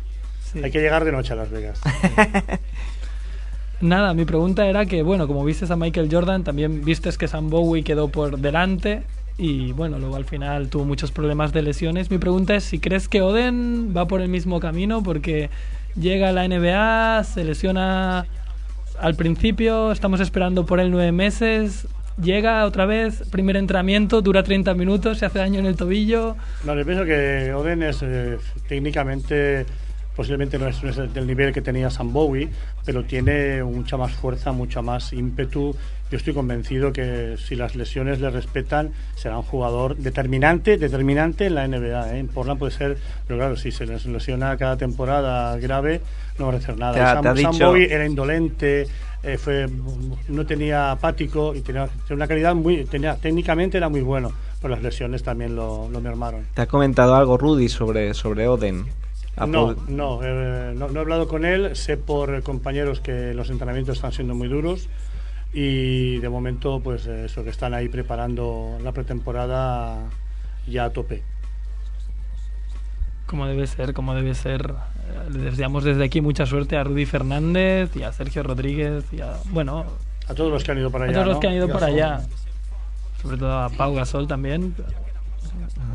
sí. 0.51 0.63
Hay 0.65 0.71
que 0.71 0.81
llegar 0.81 1.05
de 1.05 1.13
noche 1.13 1.35
a 1.35 1.37
Las 1.37 1.51
Vegas. 1.51 1.79
Nada, 3.83 4.15
mi 4.15 4.25
pregunta 4.25 4.67
era 4.67 4.87
que, 4.87 5.03
bueno, 5.03 5.27
como 5.27 5.45
vistes 5.45 5.71
a 5.71 5.77
Michael 5.77 6.09
Jordan, 6.11 6.43
también 6.43 6.83
vistes 6.87 7.19
que 7.19 7.29
Sam 7.29 7.51
Bowie 7.51 7.85
quedó 7.85 8.09
por 8.09 8.39
delante 8.39 9.03
y, 9.39 9.71
bueno, 9.73 10.01
luego 10.01 10.17
al 10.17 10.25
final 10.25 10.69
tuvo 10.69 10.85
muchos 10.85 11.13
problemas 11.13 11.53
de 11.53 11.63
lesiones. 11.63 12.11
Mi 12.11 12.19
pregunta 12.19 12.57
es 12.57 12.65
si 12.65 12.81
crees 12.81 13.09
que 13.09 13.23
Oden 13.23 13.95
va 13.97 14.09
por 14.09 14.21
el 14.21 14.29
mismo 14.29 14.59
camino 14.59 15.03
porque 15.03 15.49
llega 15.95 16.31
a 16.31 16.33
la 16.33 16.47
NBA, 16.47 17.23
se 17.23 17.45
lesiona 17.45 18.27
al 19.01 19.15
principio, 19.15 19.93
estamos 19.93 20.19
esperando 20.19 20.67
por 20.67 20.81
él 20.81 20.91
nueve 20.91 21.13
meses, 21.13 21.87
llega 22.21 22.65
otra 22.65 22.85
vez, 22.85 23.23
primer 23.31 23.57
entrenamiento, 23.57 24.23
dura 24.23 24.43
30 24.43 24.75
minutos, 24.75 25.19
se 25.19 25.27
hace 25.27 25.39
daño 25.39 25.61
en 25.61 25.67
el 25.67 25.77
tobillo. 25.77 26.37
No, 26.65 26.77
yo 26.77 26.85
pienso 26.85 27.05
que 27.05 27.53
Oden 27.55 27.85
es 27.85 28.01
eh, 28.03 28.39
técnicamente, 28.67 29.67
posiblemente 30.19 30.59
no 30.59 30.67
es, 30.67 30.83
no 30.83 30.91
es 30.91 30.97
del 31.15 31.29
nivel 31.29 31.53
que 31.53 31.63
tenía 31.63 31.91
Sam 31.91 32.13
Bowie, 32.13 32.49
pero 32.85 33.05
tiene 33.05 33.63
mucha 33.63 33.97
más 33.97 34.11
fuerza, 34.15 34.51
mucha 34.51 34.83
más 34.83 35.13
ímpetu. 35.13 35.77
Yo 36.11 36.17
estoy 36.17 36.35
convencido 36.35 36.93
que 36.93 37.37
si 37.39 37.55
las 37.55 37.77
lesiones 37.77 38.19
le 38.21 38.29
respetan, 38.29 38.91
será 39.15 39.37
un 39.37 39.45
jugador 39.45 39.95
determinante, 39.97 40.77
determinante 40.77 41.47
en 41.47 41.55
la 41.55 41.69
NBA. 41.69 42.17
¿eh? 42.17 42.19
En 42.19 42.27
Portland 42.27 42.59
puede 42.59 42.73
ser, 42.73 42.99
pero 43.29 43.39
claro, 43.39 43.57
si 43.57 43.71
se 43.71 43.87
les 43.87 44.07
lesiona 44.07 44.57
cada 44.57 44.77
temporada 44.77 45.57
grave, 45.59 46.01
no 46.37 46.49
va 46.49 46.55
a 46.55 46.57
hacer 46.57 46.77
nada. 46.77 46.95
Te 46.95 47.01
ha- 47.01 47.15
Sam, 47.15 47.23
te 47.23 47.29
ha 47.29 47.37
Sam 47.37 47.53
dicho- 47.53 47.67
Bowie 47.69 47.95
era 47.95 48.05
indolente, 48.05 48.89
eh, 49.23 49.39
fue, 49.39 49.69
no 50.29 50.45
tenía 50.45 50.91
apático 50.91 51.55
y 51.55 51.61
tenía, 51.61 51.87
tenía 51.87 52.17
una 52.17 52.27
calidad 52.27 52.57
muy, 52.57 52.87
tenía, 52.87 53.15
técnicamente 53.15 53.77
era 53.77 53.89
muy 53.89 54.01
bueno, 54.01 54.33
pero 54.61 54.75
las 54.75 54.83
lesiones 54.83 55.23
también 55.23 55.55
lo, 55.55 55.89
lo 55.89 56.01
mermaron. 56.01 56.45
¿Te 56.55 56.63
ha 56.63 56.67
comentado 56.67 57.15
algo 57.15 57.37
Rudy 57.39 57.69
sobre, 57.69 58.15
sobre 58.15 58.49
Oden? 58.49 58.85
¿Ha 59.39 59.47
No, 59.47 59.69
pod- 59.75 59.87
no, 59.89 60.21
eh, 60.23 60.73
no, 60.77 60.89
no 60.89 60.99
he 60.99 61.03
hablado 61.03 61.29
con 61.29 61.45
él, 61.45 61.75
sé 61.77 61.97
por 61.97 62.43
compañeros 62.43 63.01
que 63.01 63.35
los 63.35 63.51
entrenamientos 63.51 63.97
están 63.97 64.13
siendo 64.13 64.35
muy 64.35 64.49
duros 64.49 64.89
y 65.53 66.19
de 66.19 66.29
momento 66.29 66.81
pues 66.81 67.07
eh, 67.07 67.25
eso 67.27 67.45
que 67.45 67.51
están 67.51 67.73
ahí 67.75 67.89
preparando 67.89 68.79
la 68.83 68.93
pretemporada 68.93 69.99
ya 70.67 70.85
a 70.87 70.91
tope. 70.91 71.23
Como 73.27 73.47
debe 73.47 73.67
ser, 73.67 73.93
como 73.95 74.15
debe 74.15 74.35
ser. 74.35 74.73
Eh, 74.73 75.31
Le 75.33 75.39
deseamos 75.51 75.85
desde 75.85 76.05
aquí 76.05 76.21
mucha 76.21 76.47
suerte 76.47 76.77
a 76.77 76.85
Rudy 76.85 77.05
Fernández 77.07 77.95
y 77.97 78.03
a 78.03 78.13
Sergio 78.13 78.43
Rodríguez 78.43 79.05
y 79.13 79.21
a, 79.21 79.35
bueno, 79.51 79.85
A 80.29 80.35
todos 80.35 80.51
los 80.51 80.65
que 80.65 80.73
han 80.73 80.79
ido 80.79 80.91
para 80.91 81.05
a 81.05 81.09
allá. 81.09 81.15
todos 81.15 81.27
los 81.29 81.39
que 81.39 81.47
han 81.49 81.55
ido 81.55 81.69
son- 81.69 81.83
allá. 81.85 82.21
Sobre 83.23 83.37
todo 83.37 83.53
a 83.59 83.69
Pau 83.71 83.95
Gasol 83.95 84.27
también. 84.29 84.75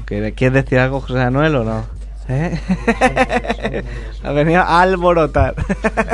¿Que- 0.06 0.34
¿Quieres 0.34 0.64
decir 0.64 0.78
algo, 0.80 1.00
José 1.02 1.14
Manuel, 1.16 1.56
o 1.56 1.64
no? 1.64 1.86
¿Eh? 2.30 2.60
ha 4.24 4.32
venido 4.32 4.62
a 4.62 4.82
alborotar. 4.82 5.56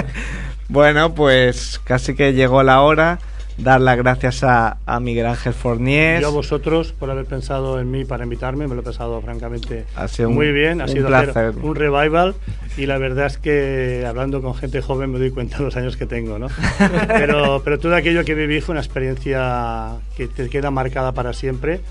bueno, 0.70 1.14
pues 1.14 1.80
casi 1.84 2.16
que 2.16 2.34
llegó 2.34 2.64
la 2.64 2.82
hora. 2.82 3.20
Dar 3.58 3.82
las 3.82 3.98
gracias 3.98 4.42
a, 4.46 4.78
a 4.86 5.02
Miguel 5.02 5.26
Ángel 5.26 5.54
Forniés. 5.54 6.22
Yo 6.22 6.30
a 6.30 6.32
vosotros 6.32 6.94
por 6.94 7.12
haber 7.12 7.26
pensado 7.26 7.82
en 7.82 7.92
mí 7.92 8.06
para 8.06 8.24
invitarme, 8.24 8.68
me 8.70 8.74
lo 8.76 8.80
he 8.80 8.84
pensado 8.86 9.22
francamente 9.22 9.84
Ha 9.98 10.08
sido 10.08 10.30
un- 10.30 10.36
muy 10.36 10.54
bien, 10.54 10.80
ha 10.80 10.86
un 10.86 10.90
sido 10.90 11.08
placer. 11.08 11.54
un 11.62 11.76
revival 11.76 12.36
y 12.78 12.86
la 12.86 12.98
verdad 12.98 13.26
es 13.26 13.38
que 13.38 14.06
hablando 14.08 14.42
con 14.42 14.56
gente 14.56 14.82
joven 14.82 15.12
me 15.12 15.20
doy 15.20 15.32
cuenta 15.32 15.58
de 15.58 15.66
los 15.66 15.76
años 15.76 15.98
que 15.98 16.06
tengo, 16.06 16.40
¿no? 16.40 16.48
Pero, 17.10 17.62
pero 17.66 17.78
todo 17.80 17.96
aquello 17.98 18.24
que 18.24 18.34
viví 18.34 18.62
fue 18.62 18.72
una 18.72 18.80
experiencia 18.82 19.96
que 20.16 20.28
te 20.30 20.48
queda 20.50 20.72
marcada 20.72 21.12
para 21.12 21.34
siempre 21.34 21.82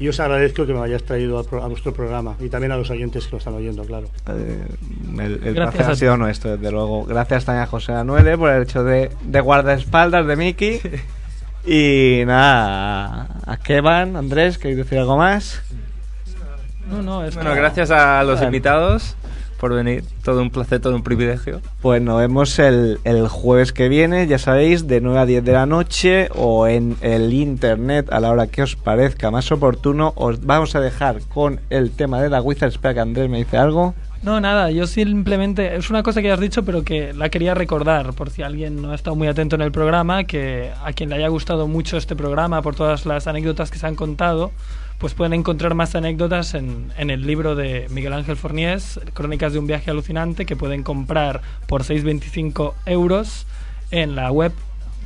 y 0.00 0.08
os 0.08 0.20
agradezco 0.20 0.64
que 0.66 0.72
me 0.74 0.80
hayáis 0.80 1.04
traído 1.04 1.38
a, 1.38 1.44
pro- 1.44 1.62
a 1.62 1.66
vuestro 1.68 1.92
programa 1.92 2.36
y 2.40 2.48
también 2.48 2.72
a 2.72 2.76
los 2.76 2.88
oyentes 2.90 3.24
que 3.26 3.32
lo 3.32 3.38
están 3.38 3.54
oyendo, 3.54 3.84
claro. 3.84 4.08
Eh, 4.28 4.64
el 5.18 5.20
el 5.44 5.54
Gracias 5.54 5.74
placer 5.74 5.92
ha 5.92 5.96
sido 5.96 6.16
nuestro, 6.16 6.56
desde 6.56 6.70
luego. 6.70 7.04
Gracias 7.04 7.44
también 7.44 7.64
a 7.64 7.66
José 7.66 7.92
Manuel 7.92 8.26
eh, 8.28 8.38
por 8.38 8.50
el 8.50 8.62
hecho 8.62 8.84
de, 8.84 9.10
de 9.22 9.40
guardaespaldas 9.40 10.26
de 10.26 10.36
Miki. 10.36 10.80
Y 11.66 12.22
nada, 12.26 13.28
a- 13.44 13.56
Kevan, 13.58 14.16
Andrés, 14.16 14.56
¿queréis 14.58 14.78
decir 14.78 14.98
algo 14.98 15.16
más? 15.16 15.60
No, 16.88 17.02
no, 17.02 17.24
es 17.24 17.34
Bueno, 17.34 17.50
que- 17.50 17.56
gracias 17.56 17.90
a 17.90 18.22
los 18.22 18.34
Bueno. 18.36 18.46
invitados 18.46 19.16
por 19.58 19.74
venir. 19.74 20.04
Todo 20.22 20.40
un 20.40 20.50
placer, 20.50 20.80
todo 20.80 20.94
un 20.94 21.02
privilegio. 21.02 21.60
Pues 21.82 22.00
nos 22.00 22.18
vemos 22.18 22.58
el, 22.58 22.98
el 23.04 23.28
jueves 23.28 23.72
que 23.72 23.88
viene, 23.88 24.26
ya 24.26 24.38
sabéis, 24.38 24.86
de 24.86 25.00
9 25.00 25.18
a 25.18 25.26
10 25.26 25.44
de 25.44 25.52
la 25.52 25.66
noche 25.66 26.28
o 26.34 26.66
en 26.66 26.96
el 27.00 27.32
internet 27.32 28.10
a 28.10 28.20
la 28.20 28.30
hora 28.30 28.46
que 28.46 28.62
os 28.62 28.76
parezca 28.76 29.30
más 29.30 29.52
oportuno. 29.52 30.12
Os 30.16 30.44
vamos 30.44 30.74
a 30.74 30.80
dejar 30.80 31.20
con 31.28 31.60
el 31.70 31.90
tema 31.90 32.22
de 32.22 32.30
la 32.30 32.40
Wizard. 32.40 32.68
Espera 32.68 32.94
que 32.94 33.00
Andrés 33.00 33.28
me 33.28 33.38
dice 33.38 33.56
algo. 33.56 33.94
No, 34.22 34.40
nada, 34.40 34.70
yo 34.72 34.86
simplemente, 34.86 35.76
es 35.76 35.90
una 35.90 36.02
cosa 36.02 36.20
que 36.20 36.32
has 36.32 36.40
dicho, 36.40 36.64
pero 36.64 36.82
que 36.82 37.12
la 37.12 37.28
quería 37.28 37.54
recordar, 37.54 38.14
por 38.14 38.30
si 38.30 38.42
alguien 38.42 38.82
no 38.82 38.90
ha 38.90 38.96
estado 38.96 39.14
muy 39.14 39.28
atento 39.28 39.54
en 39.54 39.62
el 39.62 39.70
programa, 39.70 40.24
que 40.24 40.72
a 40.84 40.92
quien 40.92 41.10
le 41.10 41.16
haya 41.16 41.28
gustado 41.28 41.68
mucho 41.68 41.96
este 41.96 42.16
programa, 42.16 42.60
por 42.60 42.74
todas 42.74 43.06
las 43.06 43.28
anécdotas 43.28 43.70
que 43.70 43.78
se 43.78 43.86
han 43.86 43.94
contado, 43.94 44.50
pues 44.98 45.14
pueden 45.14 45.32
encontrar 45.32 45.74
más 45.74 45.94
anécdotas 45.94 46.54
en, 46.54 46.92
en 46.98 47.10
el 47.10 47.26
libro 47.26 47.54
de 47.54 47.86
Miguel 47.90 48.12
Ángel 48.12 48.36
Forniés, 48.36 49.00
Crónicas 49.14 49.52
de 49.52 49.60
un 49.60 49.66
viaje 49.66 49.90
alucinante, 49.90 50.44
que 50.44 50.56
pueden 50.56 50.82
comprar 50.82 51.40
por 51.66 51.84
6,25 51.84 52.74
euros 52.86 53.46
en 53.90 54.16
la 54.16 54.30
web 54.32 54.52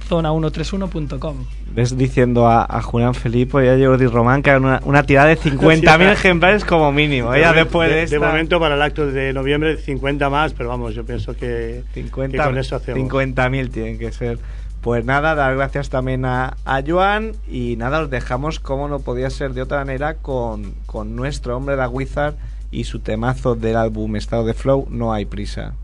zona131.com. 0.09 1.37
Ves 1.75 1.97
diciendo 1.97 2.47
a, 2.47 2.67
a 2.69 2.83
Julián 2.83 3.15
Felipe 3.15 3.65
y 3.65 3.69
a 3.69 3.87
Jordi 3.87 4.07
Román 4.07 4.43
que 4.43 4.51
era 4.51 4.59
una, 4.59 4.81
una 4.85 5.05
tirada 5.05 5.29
de 5.29 5.39
50.000 5.39 6.13
ejemplares 6.13 6.65
como 6.65 6.93
mínimo. 6.93 7.35
Ya 7.37 7.53
después 7.53 7.89
de, 7.89 7.97
de, 7.97 8.03
esta, 8.03 8.19
momento 8.19 8.61
para 8.61 8.75
el 8.75 8.83
acto 8.83 9.07
de 9.07 9.33
noviembre 9.33 9.77
50 9.77 10.29
más, 10.31 10.53
pero 10.53 10.69
vamos, 10.69 10.95
yo 10.95 11.05
pienso 11.05 11.35
que, 11.35 11.83
50, 11.95 12.37
que 12.37 12.45
con 12.45 12.59
eso 12.59 12.77
hacemos. 12.77 13.11
50.000 13.11 13.71
tienen 13.71 13.99
que 13.99 14.13
ser. 14.13 14.39
Pues 14.83 15.05
nada, 15.05 15.37
dar 15.37 15.55
gracias 15.55 15.91
también 15.91 16.25
a, 16.25 16.57
a 16.65 16.83
Joan 16.85 17.33
y 17.49 17.77
nada, 17.77 18.01
os 18.01 18.11
dejamos 18.11 18.59
como 18.59 18.89
no 18.89 18.99
podía 18.99 19.31
ser 19.31 19.55
de 19.55 19.63
otra 19.63 19.79
manera 19.79 20.15
con, 20.15 20.75
con 20.87 21.15
nuestro 21.15 21.57
hombre 21.57 21.77
de 21.77 21.87
Wizard 21.87 22.35
y 22.73 22.83
su 22.83 22.99
temazo 22.99 23.55
del 23.55 23.77
álbum 23.77 24.17
Estado 24.17 24.45
de 24.45 24.55
Flow, 24.55 24.89
No 24.91 25.13
hay 25.13 25.25
prisa. 25.25 25.75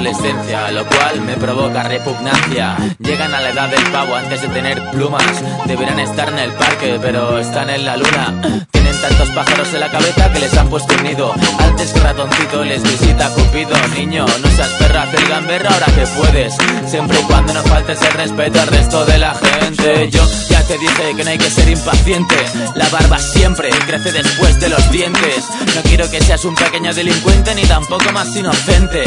Adolescencia, 0.00 0.70
lo 0.70 0.86
cual 0.86 1.20
me 1.20 1.34
provoca 1.34 1.82
repugnancia. 1.82 2.76
Llegan 2.98 3.34
a 3.34 3.40
la 3.40 3.50
edad 3.50 3.68
del 3.68 3.84
pavo 3.92 4.14
antes 4.14 4.40
de 4.40 4.48
tener 4.48 4.82
plumas. 4.90 5.22
Deberán 5.66 6.00
estar 6.00 6.30
en 6.30 6.38
el 6.38 6.52
parque, 6.52 6.98
pero 7.02 7.38
están 7.38 7.68
en 7.68 7.84
la 7.84 7.98
luna. 7.98 8.66
Tantos 9.00 9.30
pájaros 9.30 9.72
en 9.74 9.80
la 9.80 9.90
cabeza 9.90 10.32
que 10.32 10.38
les 10.40 10.56
han 10.56 10.68
puesto 10.68 10.94
un 10.94 11.02
nido. 11.02 11.34
Antes 11.58 11.92
que 11.92 12.00
ratoncito 12.00 12.64
les 12.64 12.82
visita 12.82 13.28
Cupido. 13.30 13.76
Niño, 13.94 14.26
no 14.26 14.50
seas 14.50 14.70
perra, 14.78 15.02
haz 15.02 15.14
el 15.14 15.28
gamberra 15.28 15.70
ahora 15.70 15.86
que 15.86 16.06
puedes. 16.18 16.54
Siempre 16.86 17.20
y 17.20 17.22
cuando 17.24 17.52
no 17.52 17.62
faltes 17.62 18.00
el 18.02 18.12
respeto 18.12 18.60
al 18.60 18.68
resto 18.68 19.04
de 19.04 19.18
la 19.18 19.34
gente. 19.34 20.10
Yo 20.10 20.22
ya 20.48 20.62
te 20.64 20.78
dije 20.78 21.14
que 21.16 21.24
no 21.24 21.30
hay 21.30 21.38
que 21.38 21.50
ser 21.50 21.68
impaciente. 21.68 22.36
La 22.74 22.88
barba 22.88 23.18
siempre 23.18 23.70
crece 23.70 24.12
después 24.12 24.58
de 24.60 24.68
los 24.68 24.90
dientes. 24.90 25.44
No 25.74 25.82
quiero 25.82 26.10
que 26.10 26.20
seas 26.20 26.44
un 26.44 26.54
pequeño 26.54 26.92
delincuente 26.94 27.54
ni 27.54 27.62
tampoco 27.62 28.12
más 28.12 28.34
inocente. 28.34 29.04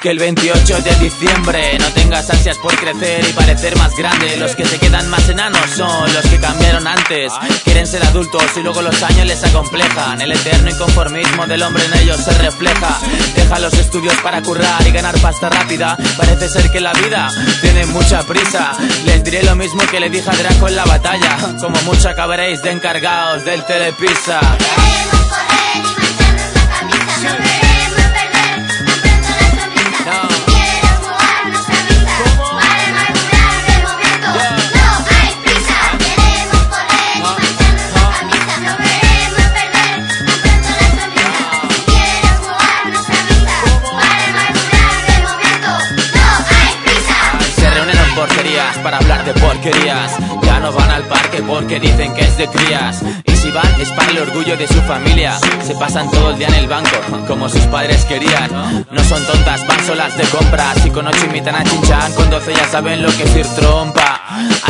Que 0.00 0.10
el 0.10 0.18
28 0.18 0.82
de 0.82 0.94
diciembre 0.96 1.78
no 1.78 1.86
tengas 1.90 2.28
ansias 2.30 2.58
por 2.58 2.74
crecer 2.76 3.24
y 3.28 3.32
parecer 3.32 3.76
más 3.78 3.94
grande. 3.96 4.36
Los 4.36 4.54
que 4.56 4.64
se 4.64 4.78
quedan 4.78 5.08
más 5.08 5.28
enanos 5.28 5.70
son 5.76 6.12
los 6.12 6.26
que 6.26 6.38
cambiaron 6.38 6.86
antes. 6.86 7.32
Quieren 7.64 7.86
ser 7.86 8.04
adultos 8.04 8.44
y 8.56 8.60
luego 8.60 8.82
los 8.82 9.02
años 9.02 9.21
les 9.24 9.42
acomplejan. 9.44 10.20
El 10.20 10.32
eterno 10.32 10.70
inconformismo 10.70 11.46
del 11.46 11.62
hombre 11.62 11.84
en 11.84 11.94
ellos 12.00 12.18
se 12.18 12.32
refleja. 12.38 12.98
Deja 13.34 13.58
los 13.58 13.72
estudios 13.74 14.14
para 14.22 14.42
currar 14.42 14.86
y 14.86 14.90
ganar 14.90 15.18
pasta 15.20 15.48
rápida. 15.48 15.96
Parece 16.16 16.48
ser 16.48 16.70
que 16.70 16.80
la 16.80 16.92
vida 16.92 17.30
tiene 17.60 17.86
mucha 17.86 18.22
prisa. 18.22 18.72
Les 19.06 19.22
diré 19.22 19.42
lo 19.42 19.54
mismo 19.54 19.82
que 19.90 20.00
le 20.00 20.10
dije 20.10 20.28
a 20.30 20.36
Draco 20.36 20.68
en 20.68 20.76
la 20.76 20.84
batalla. 20.84 21.36
Como 21.60 21.80
mucho 21.82 22.08
acabaréis 22.08 22.62
de 22.62 22.70
encargados 22.70 23.44
del 23.44 23.64
telepizza. 23.64 24.40
Ya 50.42 50.60
no 50.60 50.72
van 50.72 50.90
al 50.90 51.04
parque 51.04 51.42
porque 51.42 51.80
dicen 51.80 52.14
que 52.14 52.22
es 52.22 52.36
de 52.36 52.48
crías. 52.48 53.02
Y 53.24 53.36
si 53.36 53.50
van 53.50 53.80
es 53.80 53.90
para 53.90 54.10
el 54.10 54.18
orgullo 54.18 54.56
de 54.56 54.66
su 54.66 54.80
familia. 54.82 55.38
Se 55.64 55.74
pasan 55.74 56.10
todo 56.10 56.30
el 56.30 56.38
día 56.38 56.48
en 56.48 56.54
el 56.54 56.68
banco, 56.68 56.96
como 57.26 57.48
sus 57.48 57.62
padres 57.66 58.04
querían. 58.04 58.50
No 58.90 59.04
son 59.04 59.24
tontas, 59.26 59.66
van 59.66 59.86
solas 59.86 60.16
de 60.16 60.24
compras. 60.24 60.84
Y 60.86 60.90
con 60.90 61.06
ocho 61.06 61.24
imitan 61.26 61.54
a 61.54 61.64
Chinchan, 61.64 62.12
con 62.14 62.30
doce 62.30 62.52
ya 62.54 62.66
saben 62.68 63.02
lo 63.02 63.08
que 63.16 63.24
es 63.24 63.36
ir 63.36 63.46
trompa. 63.46 64.11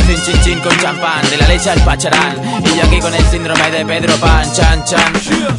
Hacen 0.03 0.21
chinchín 0.25 0.59
con 0.59 0.77
champán, 0.81 1.23
de 1.31 1.37
la 1.37 1.47
leche 1.47 1.71
al 1.71 1.81
pacharán. 1.85 2.37
Y 2.65 2.77
yo 2.77 2.83
aquí 2.83 2.99
con 2.99 3.15
el 3.15 3.25
síndrome 3.27 3.71
de 3.71 3.87
Pedro 3.87 4.17
Pan, 4.17 4.53
chan 4.53 4.83
chan. 4.85 5.13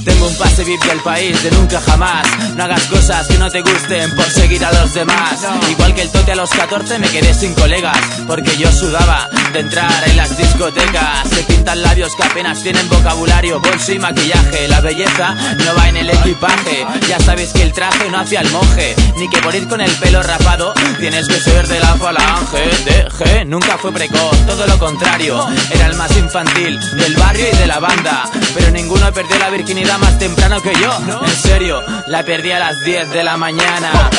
Tengo 0.04 0.28
un 0.28 0.36
pase 0.36 0.66
VIP 0.66 0.84
del 0.84 1.00
país 1.00 1.42
de 1.42 1.52
nunca 1.52 1.80
jamás. 1.80 2.28
No 2.58 2.66
hagas 2.66 2.84
cosas 2.88 3.26
que 3.28 3.38
no 3.38 3.50
te 3.50 3.62
gusten 3.62 4.14
por 4.16 4.26
seguir 4.26 4.66
a 4.66 4.74
los 4.74 4.94
demás. 4.94 5.40
Igual 5.72 5.96
que 5.96 6.02
el 6.02 6.12
tote 6.12 6.34
a 6.34 6.36
los 6.36 6.50
14 6.50 7.00
me 7.00 7.08
quedé 7.08 7.34
sin 7.34 7.54
colegas. 7.54 7.98
Porque 8.28 8.58
yo 8.58 8.70
sudaba 8.70 9.30
de 9.54 9.60
entrar 9.60 10.10
en 10.10 10.18
las 10.18 10.38
discotecas. 10.38 11.30
Se 11.30 11.44
pintan 11.44 11.82
labios 11.82 12.14
que 12.14 12.24
apenas 12.24 12.62
tienen 12.62 12.90
vocabulario, 12.90 13.62
bolso 13.62 13.94
y 13.94 14.00
maquillaje. 14.00 14.68
La 14.68 14.82
belleza 14.82 15.36
no 15.66 15.74
va 15.76 15.88
en 15.88 15.98
el 15.98 16.10
equipaje. 16.10 16.86
Ya 17.08 17.18
sabes 17.22 17.54
que 17.54 17.64
el 17.64 17.72
traje 17.72 18.10
no 18.10 18.20
hace 18.20 18.38
al 18.38 18.52
monje. 18.52 18.94
Ni 19.16 19.30
que 19.30 19.42
por 19.42 19.56
ir 19.56 19.70
con 19.70 19.80
el 19.80 19.92
pelo 19.92 20.22
rapado 20.22 20.74
tienes 21.00 21.30
que 21.30 21.40
ser 21.40 21.66
de 21.66 21.80
la 21.80 21.96
falange. 21.96 22.64
De 22.84 23.46
nunca 23.46 23.78
fue 23.78 23.92
precoz, 23.92 24.33
todo 24.46 24.68
lo 24.68 24.78
contrario. 24.80 25.46
Era 25.72 25.88
el 25.88 25.96
más 25.96 26.16
infantil 26.18 26.80
del 26.98 27.16
barrio 27.16 27.46
y 27.52 27.58
de 27.58 27.68
la 27.68 27.80
banda. 27.80 28.24
Pero 28.54 28.72
ninguno 28.72 29.12
perdió 29.12 29.38
la 29.40 29.50
virginidad 29.50 29.98
más 30.00 30.18
temprano 30.20 30.62
que 30.62 30.74
yo. 30.76 30.92
En 31.26 31.36
serio, 31.36 31.82
la 32.08 32.24
perdí 32.24 32.52
a 32.52 32.60
las 32.60 32.80
10 32.80 33.10
de 33.12 33.24
la 33.24 33.38
mañana. 33.38 34.10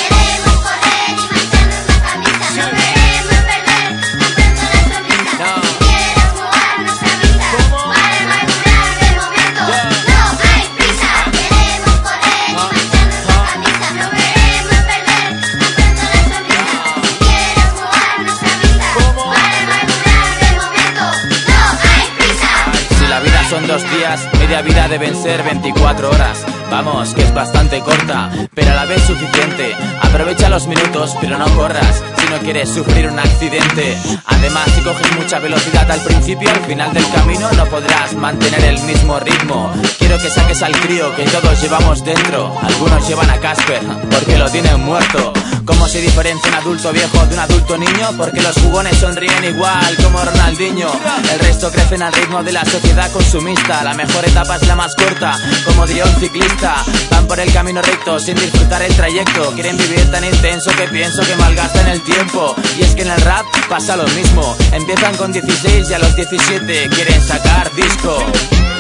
Días, 24.23 24.44
media 24.45 24.61
vida 24.61 24.89
deben 24.89 25.17
ser 25.17 25.43
24 25.43 26.11
horas. 26.11 26.45
Vamos, 26.71 27.15
que 27.15 27.23
es 27.23 27.33
bastante 27.33 27.81
corta, 27.81 28.31
pero 28.55 28.73
a 28.73 28.75
la 28.75 28.85
vez 28.85 29.03
suficiente. 29.03 29.75
Aprovecha 30.03 30.51
los 30.51 30.67
minutos, 30.67 31.17
pero 31.19 31.39
no 31.39 31.47
corras 31.57 32.03
si 32.19 32.27
no 32.29 32.39
quieres 32.41 32.69
sufrir 32.69 33.09
un 33.09 33.19
accidente. 33.19 33.97
Además, 34.27 34.65
si 34.75 34.83
coges 34.83 35.17
mucha 35.17 35.39
velocidad 35.39 35.91
al 35.91 36.01
principio, 36.01 36.51
al 36.51 36.61
final 36.61 36.93
del 36.93 37.09
camino 37.11 37.51
no 37.53 37.65
podrás 37.67 38.13
mantener 38.15 38.65
el 38.65 38.79
mismo 38.81 39.19
ritmo. 39.19 39.73
Quiero 39.99 40.19
que 40.19 40.29
saques 40.29 40.63
al 40.63 40.79
crío 40.79 41.15
que 41.17 41.25
todos 41.25 41.63
llevamos 41.63 42.05
dentro. 42.05 42.55
Algunos 42.61 43.09
llevan 43.09 43.31
a 43.31 43.39
Casper 43.39 43.81
porque 44.11 44.37
lo 44.37 44.51
tienen 44.51 44.79
muerto. 44.81 45.33
¿Cómo 45.65 45.89
se 45.89 46.03
diferencia 46.03 46.51
un 46.51 46.57
adulto 46.57 46.93
viejo 46.93 47.25
de 47.27 47.35
un 47.35 47.41
adulto 47.41 47.79
niño? 47.79 48.11
Porque 48.19 48.43
los 48.43 48.55
jugones 48.57 48.99
sonríen 48.99 49.45
igual 49.45 49.97
como 50.03 50.23
Ronaldinho. 50.23 50.89
El 51.33 51.39
resto 51.39 51.71
crecen 51.71 52.03
al 52.03 52.13
ritmo 52.13 52.43
de 52.43 52.53
la 52.53 52.65
sociedad 52.67 53.11
consumista. 53.11 53.83
La 53.83 53.95
mejor 53.95 54.27
etapa 54.35 54.57
es 54.57 54.67
la 54.67 54.75
más 54.75 54.97
corta, 54.97 55.39
como 55.65 55.87
diría 55.87 56.05
un 56.05 56.17
ciclista. 56.19 56.85
Van 57.09 57.25
por 57.29 57.39
el 57.39 57.53
camino 57.53 57.81
recto 57.81 58.19
sin 58.19 58.35
disfrutar 58.35 58.83
el 58.83 58.93
trayecto. 58.97 59.53
Quieren 59.53 59.77
vivir 59.77 60.11
tan 60.11 60.25
intenso 60.25 60.73
que 60.77 60.89
pienso 60.89 61.23
que 61.23 61.37
malgastan 61.37 61.87
el 61.87 62.03
tiempo. 62.03 62.57
Y 62.77 62.83
es 62.83 62.97
que 62.97 63.03
en 63.03 63.13
el 63.13 63.21
rap 63.21 63.47
pasa 63.69 63.97
lo 63.97 64.09
mismo. 64.09 64.57
Empiezan 64.73 65.17
con 65.17 65.31
16 65.33 65.89
y 65.89 65.95
a 65.95 66.01
los 66.01 66.17
17 66.17 66.89
quieren 66.89 67.23
sacar 67.23 67.73
disco. 67.77 68.27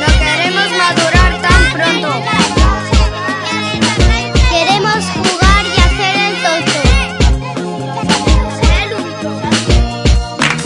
No 0.00 0.07
queremos 0.18 0.66
madurar 0.76 1.40
tan 1.40 1.72
pronto. 1.72 2.09
Queremos 4.50 5.05
jugar 5.14 5.66
y 5.66 5.80
hacer 5.86 6.16
el 6.16 6.34
tonto. 6.42 6.72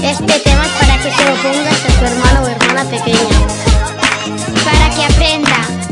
Este 0.03 0.41
tema 0.41 0.64
es 0.64 0.72
para 0.80 0.97
que 1.03 1.12
se 1.12 1.24
lo 1.26 1.34
pongas 1.43 1.84
a 1.84 1.99
tu 1.99 2.05
hermano 2.07 2.43
o 2.43 2.49
hermana 2.49 2.84
pequeña. 2.84 3.68
Para 4.71 4.91
que 4.91 5.03
aprenda 5.03 5.88